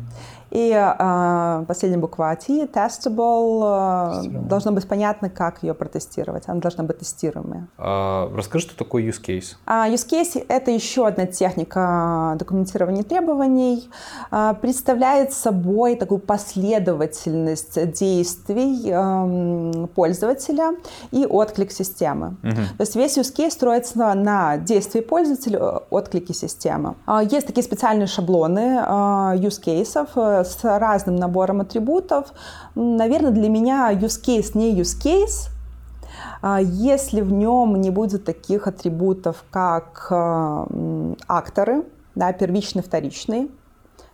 И 0.51 0.71
э, 0.71 1.65
последняя 1.67 1.97
буква 1.97 2.35
T, 2.35 2.65
testable, 2.65 4.23
э, 4.25 4.29
должно 4.47 4.71
быть 4.71 4.87
понятно, 4.87 5.29
как 5.29 5.63
ее 5.63 5.73
протестировать. 5.73 6.43
Она 6.47 6.61
должна 6.61 6.83
быть 6.83 6.99
тестируемой. 6.99 7.63
А, 7.77 8.31
расскажи, 8.35 8.67
что 8.67 8.77
такое 8.77 9.03
use 9.03 9.21
case. 9.21 9.55
А, 9.65 9.89
use 9.89 10.07
case— 10.07 10.43
это 10.47 10.71
еще 10.71 11.05
одна 11.07 11.25
техника 11.25 12.35
документирования 12.39 13.03
требований. 13.03 13.89
А, 14.31 14.53
представляет 14.53 15.33
собой 15.33 15.95
такую 15.95 16.19
последовательность 16.19 17.91
действий 17.91 18.89
э, 18.89 19.87
пользователя 19.87 20.75
и 21.11 21.25
отклик 21.25 21.71
системы. 21.71 22.37
Угу. 22.43 22.61
То 22.77 22.81
есть 22.81 22.95
весь 22.95 23.17
use 23.17 23.35
case 23.35 23.51
строится 23.51 24.13
на 24.13 24.57
действии 24.57 25.01
пользователя, 25.01 25.81
отклике 25.89 26.33
системы. 26.33 26.95
А, 27.05 27.21
есть 27.21 27.47
такие 27.47 27.63
специальные 27.63 28.07
шаблоны 28.07 28.59
э, 28.59 28.91
use 29.37 29.61
cases 29.63 30.36
с 30.43 30.63
разным 30.63 31.15
набором 31.15 31.61
атрибутов. 31.61 32.33
Наверное, 32.75 33.31
для 33.31 33.49
меня 33.49 33.91
use 33.91 34.21
case 34.23 34.51
не 34.57 34.79
use 34.79 34.97
case, 35.01 35.49
а 36.41 36.59
если 36.61 37.21
в 37.21 37.31
нем 37.31 37.79
не 37.79 37.89
будет 37.89 38.25
таких 38.25 38.67
атрибутов, 38.67 39.43
как 39.49 40.07
э, 40.09 41.13
акторы, 41.27 41.83
да, 42.15 42.33
первичный, 42.33 42.81
вторичный, 42.81 43.51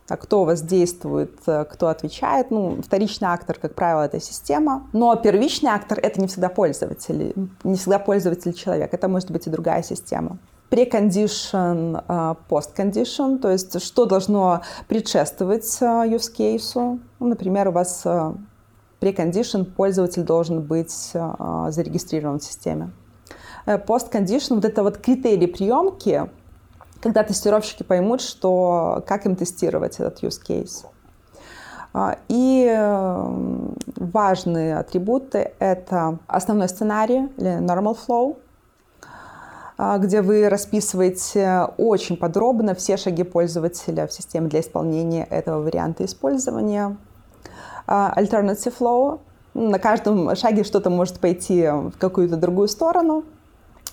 а 0.08 0.16
кто 0.16 0.44
воздействует, 0.44 1.32
э, 1.46 1.64
кто 1.64 1.88
отвечает. 1.88 2.50
Ну, 2.50 2.80
вторичный 2.82 3.28
актор, 3.28 3.58
как 3.58 3.74
правило, 3.74 4.02
это 4.02 4.20
система. 4.20 4.86
Но 4.92 5.14
первичный 5.16 5.70
актор— 5.70 5.98
это 6.02 6.20
не 6.20 6.26
всегда 6.26 6.48
пользователь, 6.48 7.34
не 7.62 7.76
всегда 7.76 7.98
пользователь 7.98 8.52
человек. 8.52 8.92
Это 8.92 9.08
может 9.08 9.30
быть 9.30 9.46
и 9.46 9.50
другая 9.50 9.82
система 9.82 10.38
прекондишн, 10.74 11.98
посткондишн, 12.48 13.36
то 13.36 13.48
есть 13.48 13.80
что 13.80 14.06
должно 14.06 14.62
предшествовать 14.88 15.78
а, 15.80 16.04
use 16.04 16.34
case. 16.36 16.98
Ну, 17.20 17.26
например, 17.28 17.68
у 17.68 17.70
вас 17.70 18.04
прекондишн 18.98 19.62
пользователь 19.62 20.24
должен 20.24 20.62
быть 20.62 21.12
а, 21.14 21.70
зарегистрирован 21.70 22.40
в 22.40 22.44
системе. 22.44 22.90
Посткондишн, 23.86 24.54
вот 24.54 24.64
это 24.64 24.82
вот 24.82 24.98
критерий 24.98 25.46
приемки, 25.46 26.28
когда 27.00 27.22
тестировщики 27.22 27.84
поймут, 27.84 28.20
что, 28.20 29.04
как 29.06 29.26
им 29.26 29.36
тестировать 29.36 30.00
этот 30.00 30.24
use 30.24 30.40
case. 30.44 30.86
А, 31.92 32.18
и 32.26 32.66
важные 33.94 34.76
атрибуты— 34.76 35.52
это 35.60 36.18
основной 36.26 36.68
сценарий 36.68 37.28
или 37.36 37.60
normal 37.60 37.96
flow, 37.96 38.38
а, 38.38 38.43
где 39.76 40.22
вы 40.22 40.48
расписываете 40.48 41.68
очень 41.78 42.16
подробно 42.16 42.74
все 42.74 42.96
шаги 42.96 43.24
пользователя 43.24 44.06
в 44.06 44.12
системе 44.12 44.48
для 44.48 44.60
исполнения 44.60 45.24
этого 45.24 45.62
варианта 45.62 46.04
использования. 46.04 46.96
А, 47.86 48.14
alternative 48.16 48.74
flow. 48.78 49.20
На 49.54 49.78
каждом 49.78 50.34
шаге 50.36 50.64
что-то 50.64 50.90
может 50.90 51.20
пойти 51.20 51.68
в 51.68 51.92
какую-то 51.98 52.36
другую 52.36 52.68
сторону. 52.68 53.24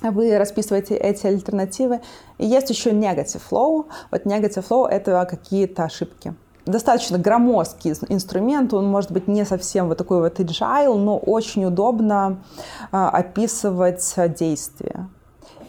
Вы 0.02 0.38
расписываете 0.38 0.96
эти 0.96 1.28
альтернативы. 1.28 2.02
И 2.38 2.46
есть 2.46 2.70
еще 2.70 2.92
negative 2.92 3.42
flow. 3.50 3.86
Вот 4.12 4.26
negative 4.26 4.66
flow— 4.68 4.88
это 4.90 5.26
какие-то 5.30 5.84
ошибки 5.84 6.34
достаточно 6.66 7.18
громоздкий 7.18 7.94
инструмент, 8.10 8.74
он 8.74 8.88
может 8.88 9.12
быть 9.12 9.28
не 9.28 9.46
совсем 9.46 9.88
вот 9.88 9.98
такой 9.98 10.20
вот 10.20 10.40
agile, 10.40 10.96
но 10.96 11.18
очень 11.18 11.66
удобно 11.66 12.44
э, 12.92 12.98
описывать 12.98 14.14
действия. 14.38 15.10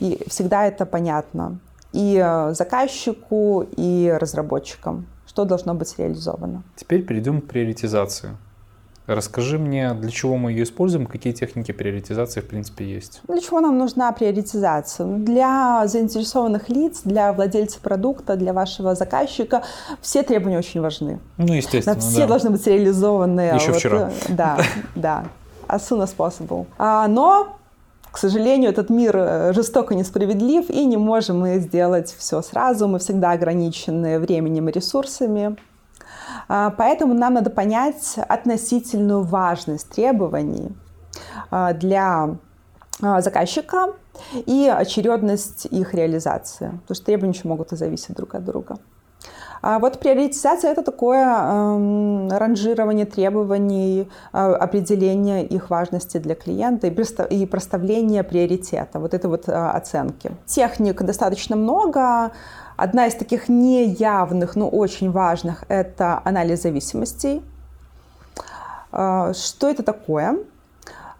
И 0.02 0.18
всегда 0.28 0.66
это 0.66 0.84
понятно 0.84 1.58
и 1.92 2.20
э, 2.22 2.54
заказчику, 2.54 3.66
и 3.76 4.16
разработчикам, 4.20 5.06
что 5.26 5.44
должно 5.44 5.74
быть 5.74 5.94
реализовано. 5.98 6.62
Теперь 6.76 7.02
перейдем 7.02 7.40
к 7.40 7.46
приоритизации. 7.46 8.30
Расскажи 9.06 9.58
мне, 9.58 9.94
для 9.94 10.10
чего 10.10 10.36
мы 10.36 10.52
ее 10.52 10.62
используем, 10.62 11.06
какие 11.06 11.32
техники 11.32 11.72
приоритизации 11.72 12.40
в 12.40 12.46
принципе 12.46 12.84
есть? 12.84 13.20
Для 13.28 13.40
чего 13.40 13.60
нам 13.60 13.76
нужна 13.76 14.10
приоритизация? 14.12 15.06
Для 15.06 15.86
заинтересованных 15.86 16.68
лиц, 16.68 17.02
для 17.04 17.32
владельца 17.32 17.80
продукта, 17.80 18.36
для 18.36 18.52
вашего 18.52 18.94
заказчика 18.94 19.62
все 20.00 20.22
требования 20.22 20.58
очень 20.58 20.80
важны. 20.80 21.18
Ну, 21.36 21.52
естественно, 21.52 21.98
Все 21.98 22.20
да. 22.20 22.26
должны 22.28 22.50
быть 22.50 22.66
реализованы. 22.66 23.40
Еще 23.54 23.72
вот, 23.72 23.78
вчера. 23.78 24.10
Э, 24.28 24.32
да, 24.32 24.58
да. 24.94 25.24
As 25.68 25.80
soon 25.80 26.02
as 26.02 26.14
possible. 26.16 26.66
А, 26.78 27.08
но 27.08 27.58
к 28.12 28.18
сожалению, 28.18 28.70
этот 28.70 28.90
мир 28.90 29.16
э, 29.16 29.52
жестоко 29.54 29.94
несправедлив, 29.94 30.68
и 30.68 30.84
не 30.84 30.98
можем 30.98 31.40
мы 31.40 31.58
сделать 31.58 32.14
все 32.16 32.42
сразу. 32.42 32.86
Мы 32.86 32.98
всегда 32.98 33.30
ограничены 33.30 34.18
временем 34.18 34.68
и 34.68 34.72
ресурсами. 34.72 35.56
А, 36.46 36.70
поэтому 36.70 37.14
нам 37.14 37.34
надо 37.34 37.48
понять 37.48 38.16
относительную 38.28 39.22
важность 39.22 39.88
требований 39.88 40.76
а, 41.50 41.72
для 41.72 42.36
а, 43.00 43.20
заказчика 43.22 43.94
и 44.34 44.70
очередность 44.74 45.64
их 45.66 45.94
реализации. 45.94 46.66
Потому 46.82 46.94
что 46.94 47.06
требования 47.06 47.32
еще 47.32 47.48
могут 47.48 47.72
и 47.72 47.76
зависеть 47.76 48.14
друг 48.14 48.34
от 48.34 48.44
друга. 48.44 48.76
А 49.62 49.78
вот 49.78 50.00
приоритизация— 50.00 50.72
это 50.72 50.82
такое 50.82 51.24
э, 51.24 52.28
ранжирование 52.36 53.06
требований, 53.06 54.08
э, 54.32 54.36
определение 54.36 55.46
их 55.46 55.70
важности 55.70 56.18
для 56.18 56.34
клиента 56.34 56.88
и, 56.88 57.34
и 57.36 57.46
проставление 57.46 58.24
приоритета, 58.24 58.98
вот 58.98 59.14
это 59.14 59.28
вот 59.28 59.48
э, 59.48 59.52
оценки. 59.52 60.32
Техник 60.46 61.00
достаточно 61.02 61.54
много. 61.54 62.32
Одна 62.76 63.06
из 63.06 63.14
таких 63.14 63.48
неявных, 63.48 64.56
но 64.56 64.68
очень 64.68 65.12
важных— 65.12 65.62
это 65.68 66.20
анализ 66.24 66.62
зависимостей. 66.62 67.40
Э, 68.90 69.32
что 69.32 69.70
это 69.70 69.84
такое? 69.84 70.38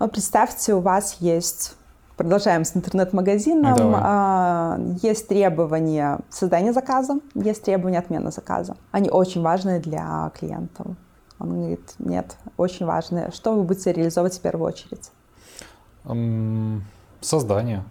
Представьте, 0.00 0.74
у 0.74 0.80
вас 0.80 1.18
есть 1.20 1.76
Продолжаем 2.22 2.64
с 2.64 2.76
интернет-магазином. 2.76 3.74
Давай. 3.74 4.00
А, 4.00 4.78
есть 5.02 5.26
требования 5.26 6.20
создания 6.30 6.72
заказа, 6.72 7.18
есть 7.34 7.64
требования 7.64 7.98
отмены 7.98 8.30
заказа. 8.30 8.76
Они 8.92 9.10
очень 9.10 9.42
важны 9.42 9.80
для 9.80 10.30
клиентов. 10.38 10.86
Он 11.40 11.48
говорит, 11.48 11.94
нет, 11.98 12.36
очень 12.56 12.86
важные. 12.86 13.32
Что 13.32 13.56
вы 13.56 13.64
будете 13.64 13.92
реализовывать 13.92 14.38
в 14.38 14.40
первую 14.40 14.68
очередь? 14.68 15.10
Создание. 17.20 17.82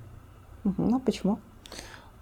Ну, 0.64 1.02
почему? 1.02 1.40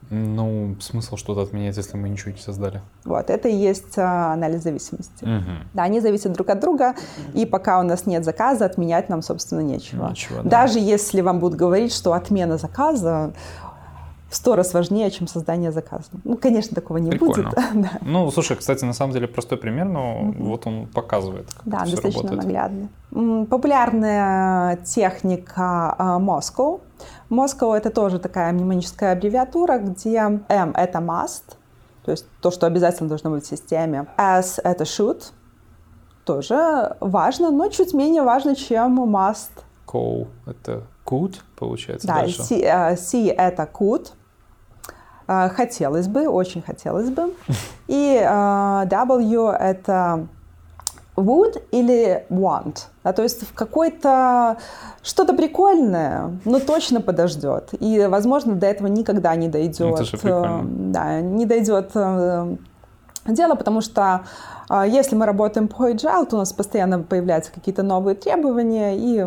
Ну, 0.10 0.76
смысл 0.80 1.18
что-то 1.18 1.42
отменять, 1.42 1.78
если 1.78 1.96
мы 1.96 2.10
ничего 2.10 2.32
не 2.32 2.40
создали. 2.40 2.82
Вот, 3.06 3.30
это 3.30 3.48
и 3.48 3.56
есть 3.56 3.98
а, 3.98 4.34
анализ 4.34 4.64
зависимости. 4.64 5.24
Угу. 5.24 5.52
Да, 5.76 5.84
они 5.84 6.00
зависят 6.00 6.34
друг 6.34 6.50
от 6.50 6.60
друга, 6.60 6.96
и 7.34 7.46
пока 7.46 7.80
у 7.80 7.84
нас 7.84 8.08
нет 8.08 8.26
заказа, 8.26 8.66
отменять 8.66 9.10
нам, 9.10 9.22
собственно, 9.22 9.62
нечего. 9.62 10.10
Нечего, 10.10 10.42
да. 10.42 10.50
Даже 10.50 10.80
если 10.80 11.22
вам 11.22 11.40
будут 11.40 11.58
говорить, 11.58 11.94
что 11.94 12.14
отмена 12.14 12.58
заказа 12.58 13.34
в 14.30 14.36
сто 14.36 14.56
раз 14.56 14.74
важнее, 14.74 15.10
чем 15.12 15.28
создание 15.28 15.72
заказа. 15.72 16.10
Ну, 16.24 16.38
конечно, 16.38 16.76
такого 16.76 16.98
не 16.98 17.10
Прикольно. 17.10 17.50
будет. 17.50 17.54
да. 17.74 17.92
Ну, 18.02 18.30
слушай, 18.32 18.56
кстати, 18.56 18.86
на 18.86 18.94
самом 18.94 19.14
деле 19.14 19.28
простой 19.28 19.58
пример, 19.58 19.86
но 19.86 20.22
угу. 20.22 20.44
вот 20.44 20.68
он 20.68 20.88
показывает, 20.88 21.52
как 21.54 21.64
да, 21.66 21.78
это 21.82 21.92
достаточно 21.92 22.30
работает. 22.30 22.44
наглядный. 22.44 23.46
Популярная 23.48 24.78
техника 24.78 25.96
Moscow. 26.20 26.82
Moscow— 27.30 27.74
это 27.78 27.90
тоже 27.90 28.20
такая 28.20 28.52
мнемоническая 28.54 29.14
аббревиатура, 29.14 29.78
где 29.78 30.42
M— 30.48 30.74
это 30.76 31.00
must, 31.00 31.56
то 32.04 32.12
есть 32.12 32.26
то, 32.42 32.52
что 32.52 32.68
обязательно 32.68 33.10
должно 33.10 33.30
быть 33.32 33.46
в 33.46 33.48
системе. 33.48 34.08
S— 34.18 34.60
это 34.64 34.84
should, 34.84 35.24
тоже 36.26 36.96
важно, 37.00 37.52
но 37.52 37.70
чуть 37.70 37.94
менее 37.94 38.24
важно, 38.24 38.56
чем 38.56 39.00
must. 39.04 39.52
Co— 39.86 40.28
это 40.46 40.84
could, 41.06 41.36
получается, 41.58 42.08
да, 42.08 42.16
дальше. 42.16 42.44
C, 42.44 42.62
uh, 42.62 42.96
C— 42.96 43.28
это 43.38 43.68
could, 43.72 44.12
а, 45.28 45.50
хотелось 45.50 46.08
бы, 46.08 46.28
очень 46.28 46.62
хотелось 46.62 47.10
бы. 47.10 47.34
И 47.88 48.20
uh, 48.20 48.88
W— 48.88 49.52
это 49.60 50.28
would 51.16 51.62
или 51.72 52.26
want. 52.30 52.88
Да, 53.10 53.14
то 53.14 53.24
есть 53.24 53.42
в 53.42 53.54
какой-то 53.54 54.58
что-то 55.02 55.34
прикольное, 55.34 56.38
но 56.46 56.60
точно 56.60 57.02
подождет. 57.02 57.70
И, 57.80 58.06
возможно, 58.08 58.54
до 58.54 58.68
этого 58.68 58.88
никогда 58.88 59.36
не 59.36 59.48
дойдет. 59.48 59.96
Это 59.96 60.04
же 60.04 60.18
прикольно. 60.18 60.62
Да, 60.64 61.20
не 61.22 61.48
дойдет 61.48 61.92
дело, 63.26 63.56
потому 63.56 63.82
что 63.82 64.26
а, 64.70 64.86
если 64.86 65.16
мы 65.16 65.26
работаем 65.26 65.68
по 65.68 65.90
agile, 65.90 66.28
то 66.28 66.36
у 66.36 66.40
нас 66.40 66.54
постоянно 66.54 67.00
появляются 67.00 67.52
какие-то 67.52 67.84
новые 67.84 68.16
требования, 68.16 68.96
и 68.96 69.24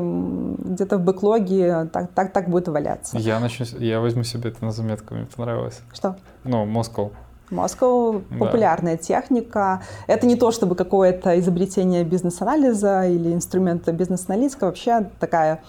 где-то 0.73 0.99
в 0.99 1.03
бэклоге 1.03 1.89
так, 1.93 2.11
так, 2.13 2.33
так 2.33 2.49
будет 2.49 2.69
валяться. 2.69 3.19
Я, 3.19 3.39
начну, 3.41 3.67
я 3.79 4.01
возьму 4.01 4.25
себе 4.25 4.51
это 4.51 4.65
на 4.65 4.73
заметку, 4.73 5.15
мне 5.15 5.27
понравилось. 5.27 5.81
Что? 5.93 6.17
Ну, 6.45 6.65
Москва. 6.65 7.11
Moscow 7.53 8.23
да. 8.31 8.39
популярная 8.39 8.97
техника. 8.97 9.83
Это 10.07 10.27
не 10.27 10.37
то, 10.37 10.51
чтобы 10.51 10.75
какое-то 10.75 11.39
изобретение 11.39 12.05
бизнес-анализа 12.05 13.07
или 13.07 13.33
инструмента 13.33 13.93
бизнес-аналитика, 13.93 14.65
вообще 14.67 15.11
такая 15.21 15.63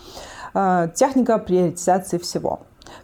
э, 0.54 0.90
техника 0.96 1.38
приоритизации 1.38 2.18
всего. 2.18 2.62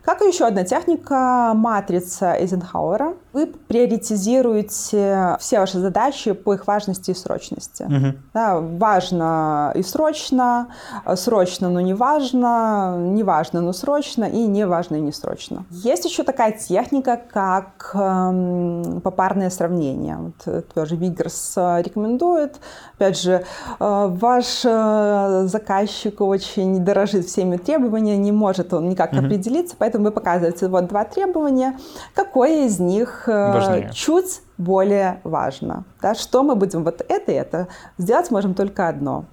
Как 0.09 0.23
и 0.23 0.27
еще 0.27 0.47
одна 0.47 0.63
техника, 0.63 1.51
матрица 1.53 2.33
Эйзенхауэра. 2.33 3.13
Вы 3.31 3.45
приоритизируете 3.45 5.37
все 5.39 5.59
ваши 5.59 5.77
задачи 5.77 6.31
по 6.31 6.55
их 6.55 6.65
важности 6.65 7.11
и 7.11 7.13
срочности. 7.13 7.83
Угу. 7.83 8.17
Да, 8.33 8.59
важно 8.59 9.71
и 9.75 9.83
срочно, 9.83 10.69
срочно, 11.13 11.69
но 11.69 11.79
не 11.79 11.93
важно, 11.93 12.95
не 12.97 13.21
важно, 13.21 13.61
но 13.61 13.71
срочно, 13.71 14.23
и 14.23 14.47
не 14.47 14.65
важно 14.65 14.95
и 14.95 15.01
не 15.01 15.11
срочно. 15.11 15.63
Есть 15.69 16.05
еще 16.05 16.23
такая 16.23 16.53
техника, 16.53 17.21
как 17.31 17.91
эм, 17.93 19.01
попарное 19.01 19.51
сравнение. 19.51 20.17
Вот, 20.17 20.33
э, 20.47 20.61
тоже 20.73 20.95
Вигерс 20.95 21.53
э, 21.55 21.83
рекомендует. 21.83 22.55
Опять 22.95 23.21
же, 23.21 23.43
э, 23.79 24.07
ваш 24.09 24.61
э, 24.65 25.43
заказчик 25.45 26.19
очень 26.21 26.83
дорожит 26.83 27.27
всеми 27.27 27.57
требованиями, 27.57 28.23
не 28.23 28.31
может 28.31 28.73
он 28.73 28.89
никак 28.89 29.13
угу. 29.13 29.19
определиться, 29.19 29.75
поэтому 29.77 29.98
вы 30.03 30.11
показываете 30.11 30.67
вот 30.67 30.87
два 30.87 31.05
требования, 31.05 31.77
какое 32.13 32.65
из 32.65 32.79
них 32.79 33.23
э, 33.27 33.53
Важнее. 33.53 33.91
чуть 33.93 34.41
более 34.57 35.21
важно. 35.23 35.85
Да, 36.01 36.15
что 36.15 36.43
мы 36.43 36.55
будем 36.55 36.83
вот 36.83 37.01
это 37.07 37.31
и 37.31 37.35
это 37.35 37.67
сделать 37.97 38.31
можем 38.31 38.53
только 38.53 38.87
одно. 38.87 39.25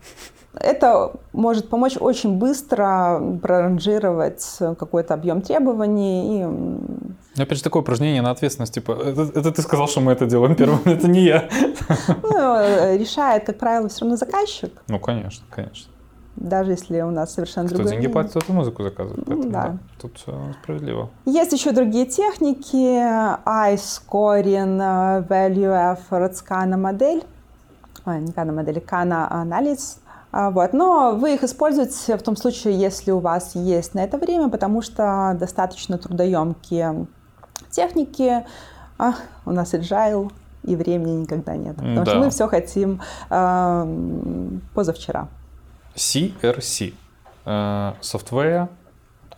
Это 0.58 1.12
может 1.32 1.68
помочь 1.68 1.96
очень 2.00 2.38
быстро 2.38 3.20
проранжировать 3.42 4.56
какой-то 4.58 5.12
объем 5.14 5.42
требований. 5.42 6.40
И... 7.36 7.42
Опять 7.42 7.58
же, 7.58 7.64
такое 7.64 7.82
упражнение 7.82 8.22
на 8.22 8.30
ответственность. 8.30 8.72
Типа, 8.72 8.92
это, 8.92 9.22
это 9.38 9.52
ты 9.52 9.60
сказал, 9.60 9.86
что 9.86 10.00
мы 10.00 10.12
это 10.12 10.24
делаем 10.24 10.54
первым, 10.54 10.80
это 10.86 11.08
не 11.08 11.20
я. 11.20 11.48
Ну, 12.22 12.56
э, 12.56 12.96
решает, 12.96 13.44
как 13.44 13.58
правило, 13.58 13.88
все 13.88 14.00
равно 14.00 14.16
заказчик. 14.16 14.72
Ну, 14.88 14.98
конечно, 14.98 15.44
конечно 15.50 15.90
даже 16.36 16.72
если 16.72 17.00
у 17.00 17.10
нас 17.10 17.34
совершенно 17.34 17.66
Кто 17.66 17.78
другой... 17.78 17.92
деньги 17.92 18.08
платит, 18.08 18.32
тот 18.32 18.48
и 18.48 18.52
музыку 18.52 18.82
заказывает. 18.82 19.24
Поэтому, 19.26 19.50
да. 19.50 19.68
да. 19.68 19.78
Тут 20.00 20.16
все 20.18 20.54
справедливо. 20.62 21.10
Есть 21.24 21.52
еще 21.52 21.72
другие 21.72 22.06
техники. 22.06 23.00
I-scoring, 23.46 25.26
value 25.26 25.96
effort, 26.10 26.34
Kana 26.48 26.76
модель. 26.76 27.24
Ой, 28.04 28.20
не 28.20 28.32
Kana 28.32 28.52
модель, 28.52 28.78
Kana 28.78 29.26
анализ. 29.30 30.00
Вот. 30.32 30.72
Но 30.72 31.14
вы 31.16 31.34
их 31.34 31.42
используете 31.42 32.16
в 32.16 32.22
том 32.22 32.36
случае, 32.36 32.78
если 32.78 33.10
у 33.10 33.20
вас 33.20 33.54
есть 33.54 33.94
на 33.94 34.04
это 34.04 34.18
время, 34.18 34.48
потому 34.48 34.82
что 34.82 35.34
достаточно 35.38 35.96
трудоемкие 35.96 37.06
техники. 37.70 38.44
А, 38.98 39.14
у 39.44 39.52
нас 39.52 39.74
agile, 39.74 40.30
и 40.64 40.76
времени 40.76 41.22
никогда 41.22 41.56
нет. 41.56 41.76
Потому 41.76 41.96
да. 41.96 42.04
что 42.04 42.18
мы 42.18 42.30
все 42.30 42.48
хотим 42.48 43.00
э, 43.30 43.86
позавчера. 44.74 45.28
CRC. 45.96 46.94
Uh, 47.44 47.94
software 48.00 48.68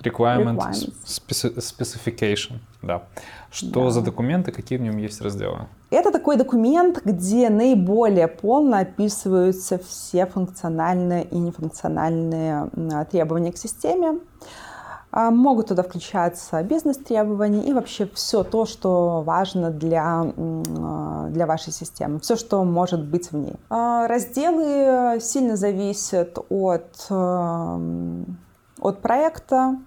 Requirement 0.03 0.59
Specification. 1.05 2.59
Да. 2.83 3.03
Что 3.51 3.85
да. 3.85 3.91
за 3.91 4.01
документы, 4.03 4.53
какие 4.53 4.79
в 4.79 4.83
нем 4.83 4.99
есть 4.99 5.21
разделы? 5.21 5.67
Это 5.91 6.13
такой 6.13 6.37
документ, 6.37 7.03
где 7.05 7.49
наиболее 7.51 8.29
полно 8.29 8.79
описываются 8.79 9.79
все 9.79 10.27
функциональные 10.27 11.25
и 11.25 11.39
нефункциональные 11.39 12.71
требования 13.11 13.53
к 13.53 13.57
системе. 13.57 14.09
А, 14.09 14.68
могут 15.13 15.69
туда 15.69 15.83
включаться 15.83 16.63
бизнес-требования 16.63 17.65
и 17.65 17.73
вообще 17.73 18.09
все 18.15 18.45
то, 18.45 18.67
что 18.67 19.23
важно 19.23 19.71
для, 19.71 20.33
а, 20.37 21.29
для 21.29 21.47
вашей 21.47 21.73
системы, 21.73 22.21
все, 22.21 22.37
что 22.37 22.65
может 22.65 23.05
быть 23.05 23.33
в 23.33 23.37
ней. 23.37 23.55
А, 23.71 24.07
разделы 24.07 25.19
сильно 25.21 25.57
зависят 25.57 26.39
от, 26.49 27.11
от 27.11 29.03
проекта. 29.03 29.79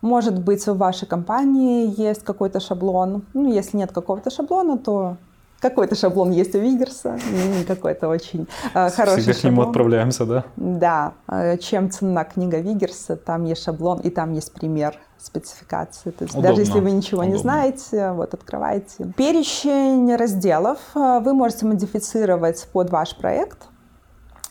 Может 0.00 0.44
быть, 0.44 0.64
в 0.66 0.76
вашей 0.76 1.08
компании 1.08 1.92
есть 2.00 2.22
какой-то 2.22 2.60
шаблон. 2.60 3.24
Ну, 3.34 3.52
если 3.52 3.78
нет 3.78 3.90
какого-то 3.90 4.30
шаблона, 4.30 4.78
то 4.78 5.16
какой-то 5.60 5.94
шаблон 5.94 6.30
есть 6.30 6.54
у 6.54 6.58
Вигерса, 6.58 7.18
какой-то 7.66 8.08
очень 8.08 8.46
э, 8.74 8.90
хороший 8.90 9.20
Всегда 9.20 9.32
шаблон. 9.34 9.40
к 9.40 9.44
нему 9.44 9.62
отправляемся, 9.62 10.24
да? 10.24 10.44
Да. 10.56 11.12
Э, 11.28 11.58
чем 11.58 11.90
цена 11.90 12.24
книга 12.24 12.58
Вигерса, 12.58 13.16
там 13.16 13.44
есть 13.44 13.62
шаблон, 13.62 14.00
и 14.00 14.10
там 14.10 14.32
есть 14.32 14.52
пример 14.52 14.94
спецификации. 15.18 16.10
То 16.10 16.24
есть 16.24 16.34
Удобно. 16.34 16.50
даже 16.50 16.62
если 16.62 16.80
вы 16.80 16.90
ничего 16.92 17.20
Удобно. 17.20 17.34
не 17.34 17.40
знаете, 17.40 18.12
вот 18.12 18.34
открывайте. 18.34 19.12
Перечень 19.16 20.14
разделов 20.14 20.78
э, 20.94 21.20
вы 21.20 21.34
можете 21.34 21.66
модифицировать 21.66 22.68
под 22.72 22.90
ваш 22.90 23.16
проект 23.16 23.58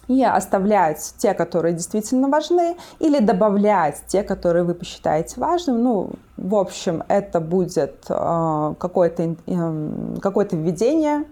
и 0.08 0.24
оставлять 0.24 1.16
те, 1.18 1.34
которые 1.34 1.74
действительно 1.74 2.30
важны, 2.30 2.78
или 3.00 3.20
добавлять 3.20 4.04
те, 4.08 4.24
которые 4.24 4.64
вы 4.64 4.74
посчитаете 4.74 5.40
важным. 5.40 5.84
Ну, 5.84 6.12
в 6.48 6.56
общем, 6.56 7.04
это 7.08 7.40
будет 7.40 8.06
э, 8.10 8.74
какое-то, 8.80 9.36
э, 9.46 10.18
какое-то 10.22 10.56
введение, 10.56 11.26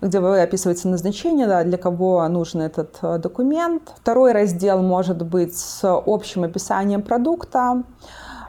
где 0.00 0.18
вы 0.18 0.42
описываете 0.42 0.88
назначение, 0.88 1.46
да, 1.46 1.62
для 1.62 1.78
кого 1.78 2.26
нужен 2.28 2.60
этот 2.60 2.98
э, 3.02 3.18
документ. 3.18 3.92
Второй 3.96 4.32
раздел 4.32 4.82
может 4.82 5.22
быть 5.22 5.56
с 5.56 5.80
общим 5.84 6.44
описанием 6.44 7.02
продукта. 7.02 7.84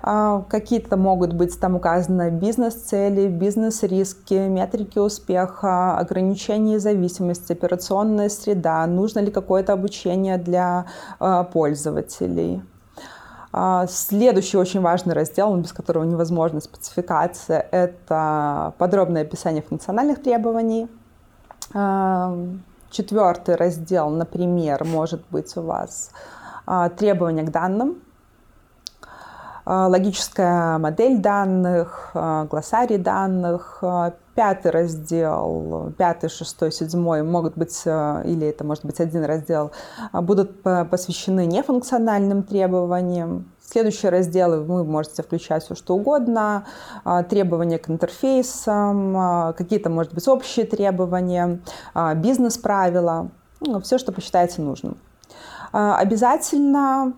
Какие-то 0.01 0.97
могут 0.97 1.31
быть 1.31 1.57
там 1.57 1.75
указаны 1.75 2.29
бизнес-цели, 2.29 3.29
бизнес-риски, 3.29 4.49
метрики 4.49 4.99
успеха, 4.99 5.97
ограничения 5.97 6.77
зависимости, 6.77 7.53
операционная 7.53 8.27
среда, 8.27 8.85
нужно 8.85 9.19
ли 9.19 9.31
какое-то 9.31 9.71
обучение 9.71 10.37
для 10.37 10.87
пользователей. 11.53 12.61
А, 13.53 13.87
следующий 13.87 14.57
очень 14.57 14.81
важный 14.81 15.13
раздел, 15.13 15.55
без 15.55 15.71
которого 15.71 16.03
невозможна 16.03 16.59
спецификация, 16.59 17.65
это 17.71 18.73
подробное 18.77 19.21
описание 19.21 19.61
функциональных 19.61 20.21
требований. 20.21 20.89
Четвертый 22.89 23.55
раздел, 23.55 24.09
например, 24.09 24.83
может 24.83 25.23
быть 25.29 25.55
у 25.55 25.61
вас 25.61 26.11
требования 26.97 27.43
к 27.43 27.51
данным, 27.51 28.01
а, 29.65 29.87
логическая 29.87 30.77
модель 30.77 31.19
данных, 31.19 32.11
а, 32.13 32.45
глоссарий 32.45 32.97
данных, 32.97 33.79
а, 33.81 34.13
пятый 34.35 34.71
раздел, 34.71 35.93
пятый, 35.97 36.29
шестой, 36.29 36.71
седьмой 36.71 37.23
могут 37.23 37.55
быть, 37.57 37.85
или 37.85 38.47
это 38.47 38.63
может 38.63 38.85
быть 38.85 38.99
один 38.99 39.23
раздел, 39.25 39.71
будут 40.13 40.61
посвящены 40.63 41.45
нефункциональным 41.45 42.43
требованиям. 42.43 43.51
Следующие 43.65 44.11
разделы 44.11 44.61
вы 44.61 44.83
можете 44.83 45.23
включать 45.23 45.63
все 45.63 45.75
что 45.75 45.95
угодно, 45.95 46.65
требования 47.29 47.79
к 47.79 47.89
интерфейсам, 47.89 49.53
какие-то, 49.57 49.89
может 49.89 50.13
быть, 50.13 50.27
общие 50.27 50.65
требования, 50.65 51.59
бизнес-правила, 52.15 53.29
ну, 53.61 53.79
все, 53.79 53.97
что 53.97 54.11
посчитаете 54.11 54.61
нужным. 54.61 54.97
Обязательно 55.71 57.13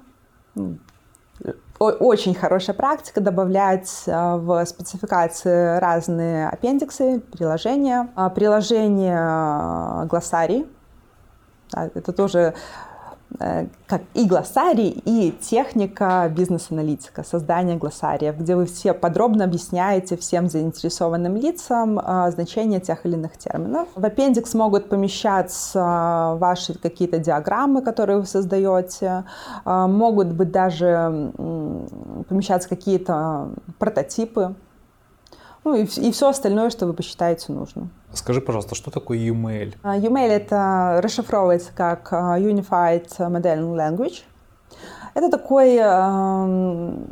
очень 1.79 2.33
хорошая 2.33 2.75
практика 2.75 3.19
добавлять 3.19 4.03
э, 4.05 4.35
в 4.37 4.65
спецификации 4.65 5.77
разные 5.79 6.47
аппендиксы, 6.47 7.19
приложения. 7.31 8.09
А, 8.15 8.29
приложение 8.29 9.17
э, 9.19 10.05
глоссарий. 10.05 10.67
Это 11.73 12.13
тоже 12.13 12.53
как 13.37 14.01
и 14.13 14.25
глоссарий, 14.25 14.89
и 15.05 15.31
техника 15.31 16.31
бизнес-аналитика, 16.35 17.23
создание 17.23 17.77
глоссариев, 17.77 18.37
где 18.37 18.55
вы 18.55 18.65
все 18.65 18.93
подробно 18.93 19.45
объясняете 19.45 20.17
всем 20.17 20.49
заинтересованным 20.49 21.35
лицам 21.35 21.99
э, 21.99 22.31
значение 22.31 22.79
тех 22.79 23.05
или 23.05 23.13
иных 23.13 23.37
терминов. 23.37 23.87
В 23.95 24.05
аппендикс 24.05 24.53
могут 24.53 24.89
помещаться 24.89 26.35
ваши 26.39 26.77
какие-то 26.77 27.19
диаграммы, 27.19 27.81
которые 27.81 28.19
вы 28.19 28.25
создаете, 28.25 29.25
э, 29.65 29.87
могут 29.87 30.27
быть 30.33 30.51
даже 30.51 31.31
помещаться 32.27 32.69
какие-то 32.69 33.49
прототипы, 33.79 34.55
ну 35.65 35.75
и, 35.75 35.83
и 35.83 36.11
все 36.11 36.29
остальное, 36.29 36.69
что 36.69 36.85
вы 36.85 36.93
посчитаете 36.93 37.51
нужным. 37.51 37.89
Скажи, 38.13 38.39
пожалуйста, 38.39 38.75
что 38.75 38.91
такое 38.91 39.17
UML? 39.17 39.73
UML 39.83 40.27
это 40.27 40.99
расшифровывается 41.03 41.71
как 41.75 42.13
а, 42.13 42.39
Unified 42.39 43.09
Modeling 43.17 43.75
Language. 43.75 44.21
Это 45.15 45.29
такой 45.29 45.75
эм, 45.77 47.07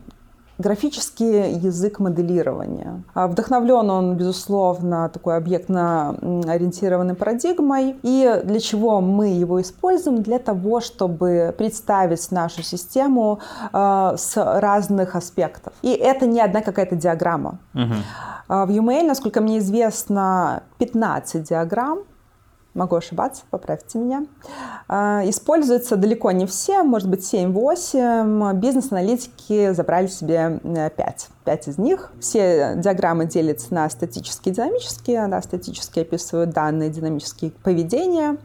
графический 0.64 1.54
язык 1.54 2.00
моделирования. 2.00 3.04
А 3.14 3.28
вдохновлен 3.28 3.90
он, 3.90 4.16
безусловно, 4.16 5.10
такой 5.10 5.38
объектно-ориентированной 5.38 7.16
парадигмой. 7.16 7.96
И 8.04 8.42
для 8.44 8.60
чего 8.60 9.02
мы 9.02 9.28
его 9.30 9.62
используем? 9.62 10.24
Для 10.24 10.40
того, 10.40 10.80
чтобы 10.80 11.54
представить 11.58 12.32
нашу 12.32 12.64
систему 12.64 13.40
э, 13.74 14.14
с 14.18 14.34
разных 14.38 15.16
аспектов. 15.16 15.74
И 15.82 15.92
это 15.92 16.26
не 16.26 16.42
одна 16.42 16.62
какая-то 16.62 16.96
диаграмма. 16.96 17.60
Угу. 17.74 17.94
В 18.48 18.70
UML, 18.70 19.04
насколько 19.04 19.42
мне 19.42 19.60
известно, 19.60 20.64
15 20.78 21.44
диаграмм, 21.44 22.00
могу 22.74 22.96
ошибаться, 22.96 23.44
поправьте 23.50 23.98
меня. 23.98 24.26
А, 24.88 25.22
используются 25.26 25.96
далеко 25.96 26.32
не 26.32 26.46
все, 26.46 26.84
может 26.84 27.10
быть 27.10 27.22
7-8. 27.34 28.54
Бизнес-аналитики 28.56 29.74
забрали 29.74 30.08
себе 30.08 30.60
5. 30.64 31.30
5 31.46 31.68
из 31.68 31.78
них. 31.78 32.12
Все 32.20 32.74
диаграммы 32.78 33.26
делятся 33.26 33.74
на 33.74 33.90
статические 33.90 34.54
и 34.54 34.56
динамические. 34.56 35.28
Да, 35.28 35.42
статические 35.42 36.04
описывают 36.04 36.52
данные, 36.52 36.90
динамические 36.90 37.52
поведения. 37.52 38.38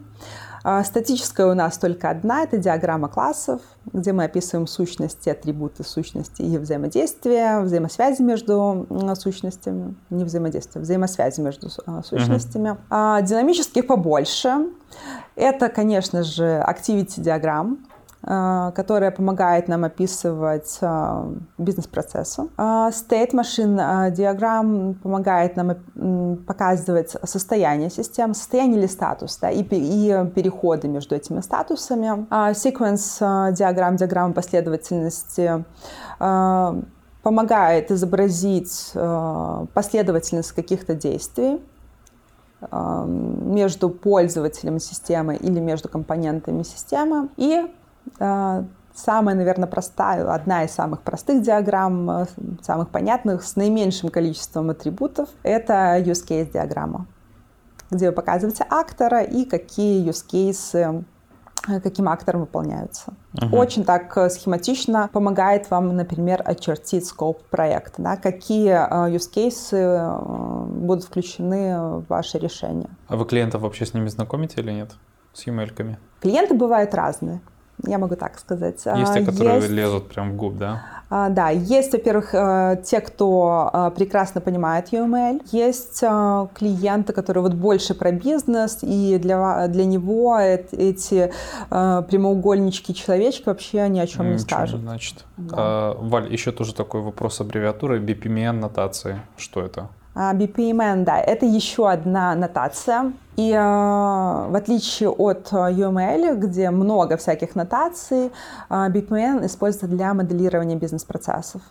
А, 0.71 0.83
статическая 0.83 1.47
у 1.47 1.55
нас 1.55 1.79
только 1.79 2.11
одна, 2.11 2.43
это 2.43 2.59
диаграмма 2.59 3.07
классов, 3.07 3.59
где 3.91 4.13
мы 4.13 4.25
описываем 4.25 4.67
сущности, 4.67 5.27
атрибуты 5.27 5.83
сущности 5.83 6.43
и 6.43 6.59
взаимодействия, 6.59 7.61
взаимосвязи 7.61 8.21
между 8.21 8.85
сущностями, 9.15 9.95
не 10.11 10.23
взаимодействия, 10.23 10.79
взаимосвязи 10.79 11.41
между 11.41 11.69
а, 11.87 12.03
сущностями. 12.03 12.77
Uh-huh. 12.87 13.23
Динамических 13.23 13.87
побольше. 13.87 14.67
Это, 15.35 15.69
конечно 15.69 16.21
же, 16.21 16.63
activity 16.67 17.19
диаграмм, 17.19 17.79
которая 18.29 19.09
помогает 19.09 19.67
нам 19.67 19.85
описывать 19.85 20.77
э, 20.81 21.33
бизнес-процессы. 21.57 22.43
Э, 22.59 22.91
state 22.91 23.31
Machine 23.31 24.11
Diagram 24.13 24.93
помогает 24.93 25.55
нам 25.55 25.77
показывать 26.45 27.15
состояние 27.23 27.89
систем, 27.89 28.35
состояние 28.35 28.81
или 28.81 28.85
статус, 28.85 29.39
да, 29.41 29.49
и, 29.49 29.63
и 29.63 30.31
переходы 30.35 30.87
между 30.87 31.15
этими 31.15 31.41
статусами. 31.41 32.27
Sequence 32.53 33.51
диаграмм, 33.53 33.95
диаграмма 33.95 34.33
последовательности 34.35 35.65
помогает 37.23 37.89
изобразить 37.89 38.91
последовательность 39.73 40.51
каких-то 40.51 40.93
действий 40.93 41.59
между 42.71 43.89
пользователем 43.89 44.79
системы 44.79 45.35
или 45.35 45.59
между 45.59 45.89
компонентами 45.89 46.61
системы. 46.63 47.29
И 47.37 47.65
самая, 48.99 49.35
наверное, 49.35 49.67
простая, 49.67 50.31
одна 50.31 50.63
из 50.63 50.71
самых 50.71 51.01
простых 51.01 51.41
диаграмм, 51.41 52.09
э, 52.09 52.25
самых 52.61 52.89
понятных, 52.89 53.43
с 53.43 53.55
наименьшим 53.55 54.09
количеством 54.09 54.69
атрибутов, 54.69 55.29
это 55.43 55.97
use 55.99 56.25
case 56.27 56.51
диаграмма, 56.51 57.07
где 57.89 58.09
вы 58.09 58.15
показываете 58.15 58.65
актора 58.69 59.21
и 59.21 59.45
какие 59.45 60.07
use 60.07 60.25
cases 60.31 61.03
э, 61.67 61.79
каким 61.81 62.07
актором 62.07 62.41
выполняются. 62.41 63.13
Uh-huh. 63.33 63.55
Очень 63.55 63.83
так 63.83 64.15
э, 64.17 64.29
схематично 64.29 65.09
помогает 65.11 65.69
вам, 65.69 65.95
например, 65.95 66.41
очертить 66.43 67.05
скоп 67.05 67.43
проекта, 67.43 68.01
да, 68.01 68.17
какие 68.17 68.73
use 69.15 69.29
cases 69.33 70.67
будут 70.67 71.03
включены 71.03 71.99
в 71.99 72.05
ваше 72.07 72.39
решение. 72.39 72.89
А 73.07 73.15
вы 73.15 73.25
клиентов 73.25 73.61
вообще 73.61 73.85
с 73.85 73.93
ними 73.93 74.07
знакомите 74.07 74.61
или 74.61 74.71
нет? 74.71 74.95
С 75.33 75.45
e-mail? 75.45 75.97
Клиенты 76.21 76.55
бывают 76.55 76.93
разные 76.95 77.39
я 77.85 77.97
могу 77.97 78.15
так 78.15 78.39
сказать. 78.39 78.85
Есть 78.85 79.13
те, 79.13 79.25
которые 79.25 79.55
есть, 79.55 79.69
лезут 79.69 80.09
прям 80.09 80.31
в 80.31 80.35
губ, 80.35 80.57
да? 80.57 80.81
А, 81.11 81.29
да, 81.29 81.49
есть, 81.49 81.91
во-первых, 81.93 82.35
э, 82.35 82.81
те, 82.85 83.01
кто 83.01 83.71
э, 83.73 83.91
прекрасно 83.95 84.41
понимает 84.41 84.93
UML, 84.93 85.41
есть 85.51 86.03
э, 86.03 86.47
клиенты, 86.53 87.13
которые 87.13 87.41
вот 87.41 87.55
больше 87.55 87.95
про 87.95 88.11
бизнес, 88.11 88.79
и 88.83 89.17
для, 89.17 89.67
для 89.67 89.85
него 89.85 90.37
эти 90.39 91.31
прямоугольнички 91.69 92.93
человечки 92.93 93.43
вообще 93.47 93.89
ни 93.89 93.99
о 93.99 94.05
чем 94.05 94.25
Ничего 94.25 94.33
не 94.33 94.39
скажут. 94.39 94.79
Не 94.81 94.85
значит. 94.85 95.25
Да. 95.37 95.55
А, 95.57 95.97
Валь, 95.99 96.31
еще 96.31 96.51
тоже 96.51 96.75
такой 96.75 97.01
вопрос 97.01 97.41
аббревиатуры 97.41 97.99
BPMN 97.99 98.51
нотации. 98.51 99.19
Что 99.37 99.61
это? 99.61 99.89
А, 100.13 100.33
BPMN, 100.33 101.05
да, 101.05 101.19
это 101.19 101.45
еще 101.45 101.89
одна 101.89 102.35
нотация. 102.35 103.13
И 103.39 103.53
э, 103.53 103.57
в 103.57 104.53
отличие 104.53 105.07
от 105.09 105.53
UML, 105.53 106.35
где 106.35 106.71
много 106.71 107.15
всяких 107.15 107.55
нотаций, 107.55 108.33
э, 108.69 108.73
BPMN 108.89 109.45
используется 109.45 109.87
для 109.87 110.13
моделирования 110.13 110.75
бизнес-процессов. 110.75 111.61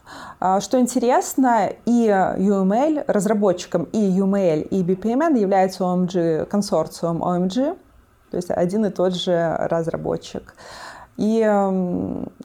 Э, 0.41 0.61
что 0.61 0.81
интересно, 0.81 1.71
и 1.85 2.07
UML, 2.09 3.05
разработчиком 3.07 3.83
и 3.93 3.99
UML, 3.99 4.63
и 4.63 4.83
BPMN 4.83 5.39
являются 5.39 5.85
OMG, 5.85 6.47
консорциум 6.47 7.23
OMG, 7.23 7.77
то 8.31 8.37
есть 8.39 8.51
один 8.51 8.87
и 8.87 8.91
тот 8.91 9.15
же 9.15 9.55
разработчик. 9.59 10.55
И 11.19 11.45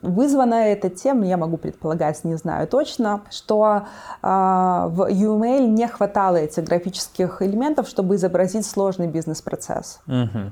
вызвано 0.01 0.55
это 0.55 0.89
тем, 0.89 1.21
я 1.21 1.37
могу 1.37 1.57
предполагать, 1.57 2.23
не 2.23 2.35
знаю 2.35 2.67
точно, 2.67 3.21
что 3.29 3.83
э, 4.23 4.27
в 4.27 5.07
UML 5.11 5.67
не 5.67 5.87
хватало 5.87 6.37
этих 6.37 6.63
графических 6.63 7.43
элементов, 7.43 7.87
чтобы 7.87 8.15
изобразить 8.15 8.65
сложный 8.65 9.07
бизнес-процесс. 9.07 9.99
Uh-huh. 10.07 10.49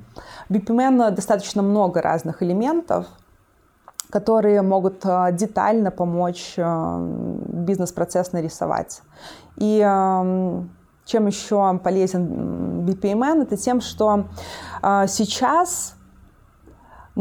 В 0.49 0.53
BPMN 0.53 1.11
достаточно 1.11 1.63
много 1.63 1.99
разных 2.01 2.43
элементов, 2.43 3.07
которые 4.11 4.61
могут 4.61 5.03
э, 5.05 5.29
детально 5.31 5.89
помочь 5.89 6.53
э, 6.57 6.97
бизнес-процесс 7.47 8.33
нарисовать. 8.33 9.01
И 9.57 9.81
э, 9.83 10.63
чем 11.05 11.27
еще 11.27 11.79
полезен 11.83 12.85
BPMN, 12.85 13.43
это 13.43 13.57
тем, 13.57 13.81
что 13.81 14.25
сейчас 15.07 15.95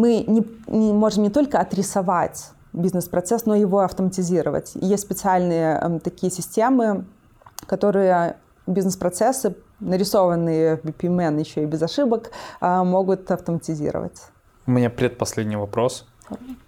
мы 0.00 0.24
не, 0.26 0.42
не 0.66 0.92
можем 0.92 1.24
не 1.24 1.30
только 1.30 1.60
отрисовать 1.60 2.50
бизнес-процесс, 2.72 3.46
но 3.46 3.54
его 3.54 3.80
автоматизировать. 3.80 4.72
есть 4.74 5.02
специальные 5.02 5.78
э, 5.80 6.00
такие 6.00 6.32
системы, 6.32 7.04
которые 7.66 8.36
бизнес-процессы, 8.66 9.54
нарисованные 9.80 10.76
в 10.76 10.84
BPMN 10.84 11.40
еще 11.40 11.62
и 11.62 11.66
без 11.66 11.82
ошибок, 11.82 12.30
э, 12.60 12.82
могут 12.82 13.30
автоматизировать. 13.30 14.22
У 14.66 14.70
меня 14.70 14.88
предпоследний 14.88 15.56
вопрос. 15.56 16.06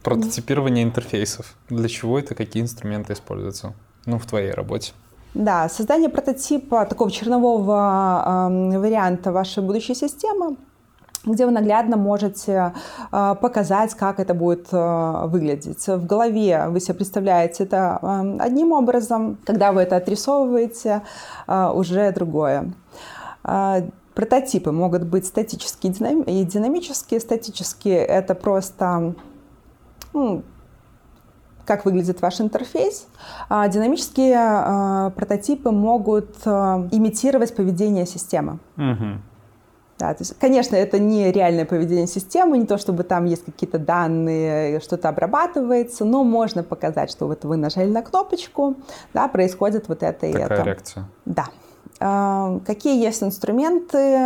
Прототипирование 0.03 0.85
интерфейсов. 0.85 1.55
Для 1.69 1.89
чего 1.89 2.19
это, 2.19 2.35
какие 2.35 2.63
инструменты 2.63 3.13
используются? 3.13 3.73
Ну, 4.07 4.19
в 4.19 4.27
твоей 4.27 4.51
работе. 4.51 4.93
Да, 5.35 5.69
создание 5.69 6.11
прототипа 6.11 6.85
такого 6.85 7.11
чернового 7.11 8.51
э, 8.51 8.79
варианта 8.79 9.33
вашей 9.33 9.63
будущей 9.63 9.95
системы 9.95 10.57
где 11.25 11.47
вы 11.47 11.53
наглядно 11.53 11.97
можете 11.97 12.73
э, 13.13 13.35
показать, 13.41 13.95
как 13.95 14.19
это 14.19 14.35
будет 14.35 14.69
э, 14.73 15.27
выглядеть. 15.27 15.87
В 15.87 16.05
голове 16.07 16.67
вы 16.69 16.81
себе 16.81 16.95
представляете 16.95 17.65
это 17.65 17.99
э, 18.03 18.37
одним 18.41 18.73
образом, 18.73 19.39
когда 19.45 19.73
вы 19.73 19.83
это 19.83 19.97
отрисовываете, 19.97 21.03
уже 21.47 22.13
другое. 22.13 22.73
Прототипы 24.15 24.73
могут 24.73 25.05
быть 25.05 25.27
статические 25.27 25.93
и 25.93 26.45
динамические. 26.45 27.21
Статические— 27.21 27.99
это 28.07 28.35
просто 28.35 29.15
ну, 30.13 30.43
как 31.65 31.85
выглядит 31.85 32.21
ваш 32.21 32.41
интерфейс. 32.41 33.07
А 33.49 33.67
динамические 33.69 35.11
прототипы 35.17 35.71
могут 35.71 36.37
имитировать 36.47 37.55
поведение 37.57 38.07
системы. 38.07 38.59
Угу. 38.77 39.32
Да, 40.03 40.13
то 40.15 40.23
есть, 40.23 40.37
конечно, 40.41 40.75
это 40.75 40.99
не 40.99 41.31
реальное 41.31 41.65
поведение 41.65 42.09
системы, 42.09 42.59
не 42.59 42.67
то 42.67 42.77
чтобы 42.77 43.05
там 43.05 43.25
есть 43.25 43.45
какие-то 43.45 43.79
данные, 43.79 44.81
что-то 44.81 45.09
обрабатывается, 45.09 46.05
но 46.05 46.25
можно 46.25 46.65
показать, 46.65 47.09
что 47.09 47.29
вот 47.29 47.45
вы 47.45 47.57
нажали 47.57 47.89
на 47.89 48.03
кнопочку, 48.03 48.75
да, 49.15 49.29
происходит 49.29 49.87
вот 49.87 50.03
это 50.03 50.27
и 50.27 50.33
Такая 50.33 50.49
это. 50.49 50.63
реакция. 50.65 51.05
Да. 51.25 51.45
А, 52.01 52.59
какие 52.67 53.01
есть 53.01 53.23
инструменты? 53.23 54.19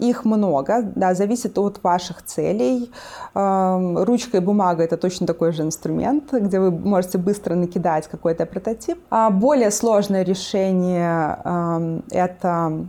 Их 0.00 0.24
много, 0.24 0.82
да, 0.82 1.14
зависит 1.14 1.56
от 1.56 1.80
ваших 1.84 2.24
целей. 2.24 2.90
Ручка 3.34 4.38
и 4.38 4.40
бумага— 4.40 4.82
это 4.84 4.96
точно 4.96 5.28
такой 5.28 5.52
же 5.52 5.62
инструмент, 5.62 6.32
где 6.32 6.58
вы 6.58 6.72
можете 6.72 7.18
быстро 7.18 7.54
накидать 7.54 8.08
какой-то 8.08 8.46
прототип. 8.46 8.98
А 9.10 9.30
более 9.30 9.70
сложное 9.70 10.24
решение— 10.24 12.02
это 12.10 12.88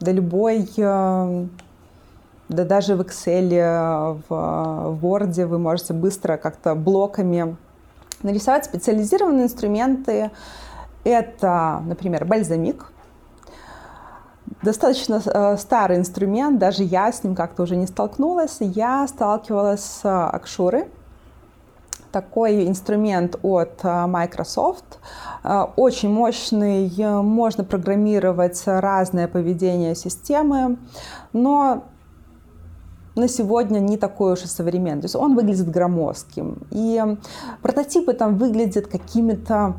да 0.00 0.12
любой, 0.12 0.68
э, 0.76 1.46
да 2.48 2.64
даже 2.64 2.96
в 2.96 3.00
Excel, 3.00 3.52
э, 3.52 4.18
в 4.28 4.98
Word 5.02 5.46
вы 5.46 5.58
можете 5.58 5.94
быстро 5.94 6.36
как-то 6.36 6.74
блоками 6.74 7.56
нарисовать 8.22 8.64
специализированные 8.64 9.44
инструменты. 9.44 10.30
Это, 11.04 11.82
например, 11.86 12.24
бальзамик. 12.24 12.90
Достаточно 14.62 15.22
э, 15.24 15.56
старый 15.58 15.98
инструмент, 15.98 16.58
даже 16.58 16.82
я 16.82 17.10
с 17.10 17.22
ним 17.24 17.34
как-то 17.34 17.62
уже 17.62 17.76
не 17.76 17.86
столкнулась. 17.86 18.56
Я 18.60 19.06
сталкивалась 19.08 19.84
с 19.84 20.00
Акшурой. 20.04 20.88
Такой 22.16 22.66
инструмент 22.66 23.36
от 23.42 23.84
э, 23.84 24.06
Microsoft. 24.06 25.00
Э, 25.44 25.66
очень 25.76 26.08
мощный, 26.08 26.90
можно 27.22 27.62
программировать 27.62 28.62
разное 28.66 29.28
поведение 29.28 29.94
системы, 29.94 30.78
но 31.34 31.84
на 33.16 33.28
сегодня 33.28 33.80
не 33.80 33.98
такой 33.98 34.32
уж 34.32 34.44
и 34.44 34.46
современный. 34.46 35.02
То 35.02 35.06
есть 35.06 35.16
он 35.16 35.34
выглядит 35.34 35.70
громоздким. 35.70 36.66
И 36.70 37.02
прототипы 37.60 38.14
там 38.14 38.36
выглядят 38.36 38.86
какими-то 38.86 39.74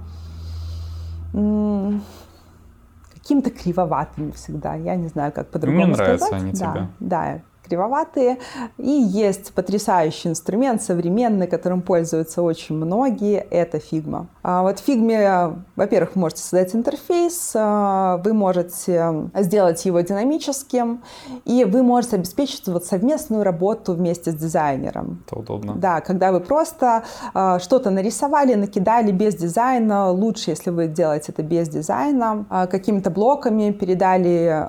какими-то 3.14 3.50
кривоватыми 3.50 4.32
всегда. 4.32 4.76
Я 4.76 4.96
не 4.96 5.08
знаю, 5.08 5.32
как 5.34 5.50
по-другому 5.50 5.88
Мне 5.88 5.96
нравятся 5.96 6.28
сказать. 6.28 6.44
они 6.44 6.52
да, 6.54 6.72
тебе. 6.72 6.88
Да, 7.00 7.42
кривоватые. 7.68 8.38
И 8.78 8.90
есть 8.90 9.54
потрясающий 9.54 10.30
инструмент 10.30 10.82
современный, 10.82 11.48
которым 11.48 11.82
пользуются 11.82 12.42
очень 12.42 12.76
многие, 12.76 13.40
это 13.40 13.78
Figma. 13.78 14.28
А 14.44 14.62
вот 14.62 14.80
в 14.80 14.88
Figma, 14.88 15.60
во-первых, 15.76 16.16
вы 16.16 16.22
можете 16.22 16.42
создать 16.42 16.76
интерфейс, 16.76 17.52
а, 17.56 18.18
вы 18.24 18.34
можете 18.34 19.30
сделать 19.36 19.86
его 19.86 20.00
динамическим, 20.02 21.04
и 21.46 21.66
вы 21.66 21.84
можете 21.84 22.16
обеспечить 22.16 22.68
вот 22.68 22.86
совместную 22.86 23.44
работу 23.44 23.94
вместе 23.94 24.32
с 24.32 24.36
дизайнером. 24.36 25.24
Это 25.28 25.40
удобно. 25.40 25.74
Да, 25.76 26.02
когда 26.02 26.32
вы 26.32 26.40
просто 26.40 27.04
а, 27.34 27.60
что-то 27.60 27.90
нарисовали, 27.90 28.54
накидали 28.56 29.12
без 29.12 29.36
дизайна, 29.36 30.10
лучше, 30.12 30.52
если 30.52 30.70
вы 30.70 30.88
делаете 30.88 31.32
это 31.32 31.44
без 31.44 31.68
дизайна, 31.70 32.46
какими-то 32.70 33.10
блоками 33.10 33.72
передали 33.72 34.68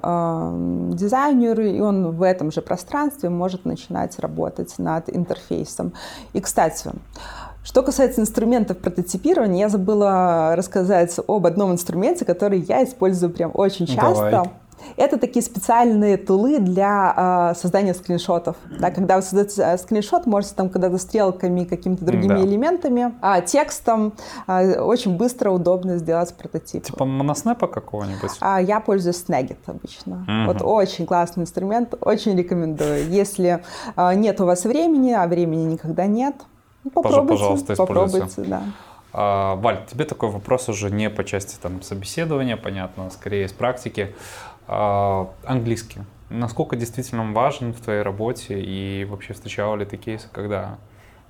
дизайнеру, 0.95 1.63
и 1.63 1.81
он 1.81 2.17
в 2.17 2.23
этом 2.23 2.51
же 2.51 2.61
пространстве 2.63 2.88
пространстве 2.89 3.29
может 3.29 3.65
начинать 3.65 4.19
работать 4.19 4.75
над 4.79 5.15
интерфейсом. 5.15 5.93
И, 6.33 6.41
кстати, 6.41 6.91
что 7.63 7.83
касается 7.83 8.23
инструментов 8.23 8.79
прототипирования, 8.79 9.61
я 9.61 9.69
забыла 9.69 10.55
рассказать 10.57 11.15
об 11.27 11.47
одном 11.47 11.73
инструменте, 11.73 12.25
который 12.25 12.61
я 12.61 12.83
использую 12.83 13.31
прям 13.31 13.51
очень 13.55 13.87
часто. 13.87 14.31
Давай. 14.31 14.51
Это 14.97 15.19
такие 15.19 15.43
специальные 15.43 16.17
тулы 16.17 16.59
для 16.59 17.53
э, 17.53 17.59
создания 17.59 17.95
скриншотов. 17.95 18.57
Да, 18.79 18.91
когда 18.91 19.17
вы 19.17 19.23
создаете 19.23 19.63
э, 19.63 19.79
скриншот, 19.79 20.27
можете 20.27 20.55
там 20.55 20.69
когда-то 20.71 20.99
стрелками, 20.99 21.65
какими-то 21.65 22.05
другими 22.05 22.35
да. 22.35 22.45
элементами, 22.45 23.15
а 23.21 23.41
текстом 23.41 24.15
э, 24.47 24.81
очень 24.81 25.17
быстро, 25.17 25.51
удобно 25.51 25.99
сделать 25.99 26.35
прототип. 26.35 26.85
Типа 26.85 27.05
моноснепа 27.05 27.67
какого-нибудь? 27.67 28.31
А, 28.41 28.61
я 28.61 28.81
пользуюсь 28.81 29.25
Snagit 29.27 29.59
обычно. 29.67 30.27
Угу. 30.29 30.53
Вот 30.53 30.63
очень 30.63 31.07
классный 31.07 31.43
инструмент, 31.43 31.95
очень 32.01 32.37
рекомендую. 32.37 33.09
Если 33.09 33.63
э, 33.97 34.15
нет 34.15 34.41
у 34.41 34.45
вас 34.45 34.65
времени, 34.65 35.13
а 35.13 35.27
времени 35.27 35.73
никогда 35.73 36.07
нет, 36.07 36.35
ну, 36.85 36.91
попробуйте, 36.91 37.43
Пожалуйста, 37.43 37.77
попробуйте, 37.77 38.43
да. 38.43 38.63
А, 39.13 39.57
Валь, 39.57 39.85
тебе 39.91 40.05
такой 40.05 40.31
вопрос 40.31 40.69
уже 40.69 40.91
не 40.91 41.09
по 41.11 41.25
части 41.25 41.57
там, 41.61 41.83
собеседования, 41.83 42.57
понятно, 42.57 43.07
а 43.07 43.11
скорее 43.11 43.47
из 43.47 43.53
практики. 43.53 44.15
А, 44.69 45.31
английский. 45.45 46.03
Насколько 46.29 46.77
действительно 46.77 47.23
он 47.23 47.33
важен 47.33 47.73
в 47.73 47.81
твоей 47.81 48.03
работе 48.03 48.61
и 48.61 49.07
вообще 49.07 49.33
встречал 49.33 49.77
ли 49.77 49.87
ты 49.87 49.97
кейсы, 49.97 50.29
когда 50.31 50.79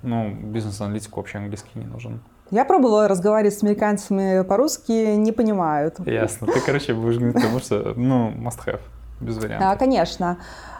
ну, 0.03 0.29
бизнес-аналитику 0.31 1.21
вообще 1.21 1.37
английский 1.37 1.79
не 1.79 1.85
нужен? 1.85 2.21
Я 2.51 2.65
пробовала 2.65 3.07
разговаривать 3.07 3.57
с 3.57 3.63
американцами 3.63 4.43
по-русски, 4.43 5.15
не 5.15 5.31
понимают. 5.31 5.99
Ясно. 6.05 6.47
Ты, 6.47 6.59
короче, 6.59 6.93
будешь 6.93 7.17
говорить, 7.17 7.35
потому 7.35 7.59
что, 7.59 7.93
ну, 7.95 8.31
must 8.31 8.59
have, 8.65 8.81
без 9.21 9.37
вариантов. 9.37 9.69
Да, 9.69 9.75
конечно. 9.77 10.37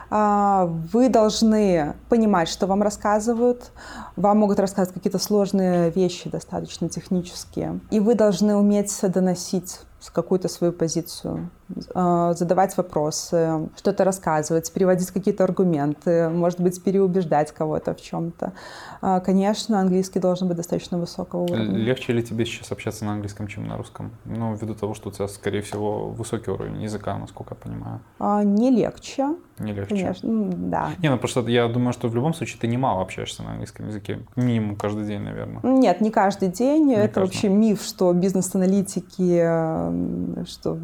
А, 0.09 0.65
вы 0.65 1.09
должны 1.09 1.93
понимать, 2.09 2.49
что 2.49 2.65
вам 2.65 2.81
рассказывают. 2.81 3.71
Вам 4.15 4.39
могут 4.39 4.59
рассказывать 4.59 4.95
какие-то 4.95 5.19
сложные 5.19 5.91
вещи, 5.91 6.29
достаточно 6.29 6.89
технические. 6.89 7.79
И 7.91 7.99
вы 7.99 8.15
должны 8.15 8.55
уметь 8.55 8.99
доносить 9.01 9.79
какую-то 10.11 10.47
свою 10.47 10.73
позицию, 10.73 11.51
задавать 11.93 12.75
вопросы, 12.77 13.69
что-то 13.77 14.03
рассказывать, 14.03 14.71
переводить 14.73 15.11
какие-то 15.11 15.43
аргументы, 15.43 16.29
может 16.29 16.59
быть, 16.59 16.83
переубеждать 16.83 17.51
кого-то 17.51 17.93
в 17.93 18.01
чем-то. 18.01 18.53
А, 19.01 19.19
конечно, 19.19 19.79
английский 19.79 20.19
должен 20.19 20.47
быть 20.47 20.57
достаточно 20.57 20.97
высокого 20.97 21.43
уровня. 21.43 21.77
Легче 21.77 22.13
ли 22.13 22.23
тебе 22.23 22.45
сейчас 22.45 22.71
общаться 22.71 23.05
на 23.05 23.13
английском, 23.13 23.47
чем 23.47 23.67
на 23.67 23.77
русском? 23.77 24.11
Ну, 24.25 24.55
ввиду 24.55 24.73
того, 24.73 24.93
что 24.93 25.09
у 25.09 25.11
тебя, 25.11 25.27
скорее 25.27 25.61
всего, 25.61 26.09
высокий 26.09 26.51
уровень 26.51 26.81
языка, 26.81 27.17
насколько 27.17 27.55
я 27.55 27.69
понимаю. 27.69 27.99
А, 28.19 28.43
не 28.43 28.71
легче. 28.71 29.35
Не 29.59 29.73
легче. 29.73 29.95
Конечно, 29.95 30.49
да. 30.53 30.91
Не, 30.99 31.09
ну 31.09 31.17
просто 31.17 31.41
я 31.41 31.67
думаю, 31.67 31.93
что 31.93 32.07
в 32.07 32.15
любом 32.15 32.33
случае 32.33 32.59
ты 32.59 32.67
немало 32.67 33.01
общаешься 33.01 33.43
на 33.43 33.51
английском 33.51 33.87
языке. 33.87 34.19
Минимум 34.35 34.75
каждый 34.75 35.05
день, 35.05 35.21
наверное. 35.21 35.61
Нет, 35.63 36.01
не 36.01 36.11
каждый 36.11 36.49
день. 36.49 36.87
Не 36.87 36.95
Это 36.95 37.15
каждый. 37.15 37.25
вообще 37.25 37.49
миф, 37.49 37.83
что 37.83 38.11
бизнес-аналитики, 38.13 40.49
что 40.49 40.77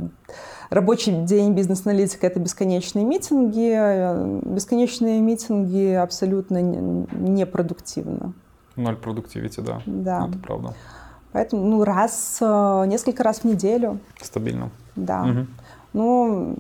рабочий 0.70 1.26
день 1.26 1.54
бизнес-аналитика— 1.54 2.28
это 2.28 2.40
бесконечные 2.40 3.06
митинги. 3.06 4.46
Бесконечные 4.54 5.20
митинги 5.22 5.94
абсолютно 5.94 6.62
непродуктивны. 6.62 8.34
Ноль 8.76 8.96
продуктивити, 8.96 9.62
да. 9.62 9.82
Да. 9.86 10.28
Это 10.28 10.38
правда. 10.40 10.74
Поэтому 11.32 11.66
ну, 11.66 11.84
раз, 11.84 12.38
э, 12.40 12.84
несколько 12.88 13.24
раз 13.24 13.40
в 13.40 13.44
неделю. 13.44 14.00
Стабильно. 14.22 14.70
Да. 14.96 15.24
Угу. 15.24 15.48
Ну, 15.94 16.58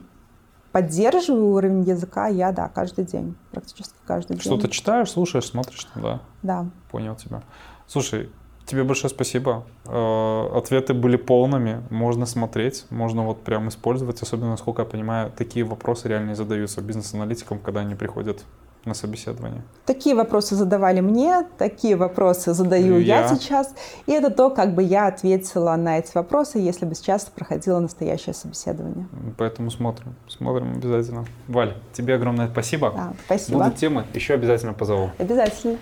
поддерживаю 0.71 1.47
уровень 1.47 1.83
языка 1.83 2.27
я, 2.27 2.51
да, 2.51 2.67
каждый 2.67 3.05
день, 3.05 3.35
практически 3.51 3.95
каждый 4.05 4.33
день. 4.33 4.41
Что-то 4.41 4.67
читаешь, 4.67 5.09
слушаешь, 5.11 5.45
смотришь, 5.45 5.87
да? 5.95 6.19
Да. 6.43 6.65
Понял 6.91 7.15
тебя. 7.15 7.41
Слушай, 7.87 8.29
тебе 8.65 8.83
большое 8.83 9.09
спасибо. 9.09 9.63
Э, 9.85 10.49
ответы 10.55 10.93
были 10.93 11.17
полными, 11.17 11.83
можно 11.89 12.25
смотреть, 12.25 12.85
можно 12.89 13.25
вот 13.25 13.41
прям 13.41 13.69
использовать, 13.69 14.21
особенно, 14.21 14.51
насколько 14.51 14.81
я 14.81 14.85
понимаю, 14.87 15.31
такие 15.35 15.65
вопросы 15.65 16.07
реально 16.07 16.31
и 16.31 16.35
задаются 16.35 16.81
бизнес-аналитикам, 16.81 17.59
когда 17.59 17.81
они 17.81 17.95
приходят 17.95 18.43
на 18.85 18.93
собеседование? 18.93 19.63
Такие 19.85 20.15
вопросы 20.15 20.55
задавали 20.55 21.01
мне, 21.01 21.45
такие 21.57 21.95
вопросы 21.95 22.53
задаю 22.53 22.99
я. 22.99 23.21
я 23.21 23.35
сейчас. 23.35 23.73
И 24.05 24.11
это 24.11 24.29
то, 24.29 24.49
как 24.49 24.75
бы 24.75 24.83
я 24.83 25.07
ответила 25.07 25.75
на 25.75 25.99
эти 25.99 26.11
вопросы, 26.13 26.59
если 26.59 26.85
бы 26.85 26.95
сейчас 26.95 27.25
проходило 27.25 27.79
настоящее 27.79 28.33
собеседование. 28.33 29.07
Поэтому 29.37 29.71
смотрим, 29.71 30.15
смотрим 30.27 30.73
обязательно. 30.73 31.25
Валь, 31.47 31.75
тебе 31.93 32.15
огромное 32.15 32.47
спасибо. 32.47 32.93
Да, 32.95 33.13
спасибо. 33.25 33.57
Будут 33.59 33.77
темы, 33.77 34.05
еще 34.13 34.35
обязательно 34.35 34.73
позову. 34.73 35.09
Обязательно. 35.17 35.77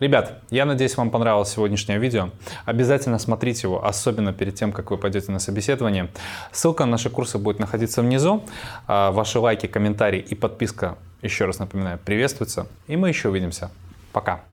Ребят, 0.00 0.44
я 0.50 0.64
надеюсь, 0.64 0.96
вам 0.96 1.10
понравилось 1.10 1.48
сегодняшнее 1.48 1.98
видео. 1.98 2.30
Обязательно 2.64 3.18
смотрите 3.18 3.66
его, 3.66 3.84
особенно 3.84 4.32
перед 4.32 4.54
тем, 4.54 4.70
как 4.70 4.92
вы 4.92 4.96
пойдете 4.96 5.32
на 5.32 5.40
собеседование. 5.40 6.08
Ссылка 6.52 6.84
на 6.84 6.92
наши 6.92 7.10
курсы 7.10 7.36
будет 7.36 7.58
находиться 7.58 8.00
внизу. 8.00 8.44
А, 8.86 9.10
ваши 9.10 9.40
лайки, 9.40 9.66
комментарии 9.66 10.20
и 10.20 10.36
подписка, 10.36 10.98
еще 11.20 11.46
раз 11.46 11.58
напоминаю, 11.58 11.98
приветствуются. 11.98 12.68
И 12.86 12.96
мы 12.96 13.08
еще 13.08 13.28
увидимся. 13.28 13.72
Пока. 14.12 14.42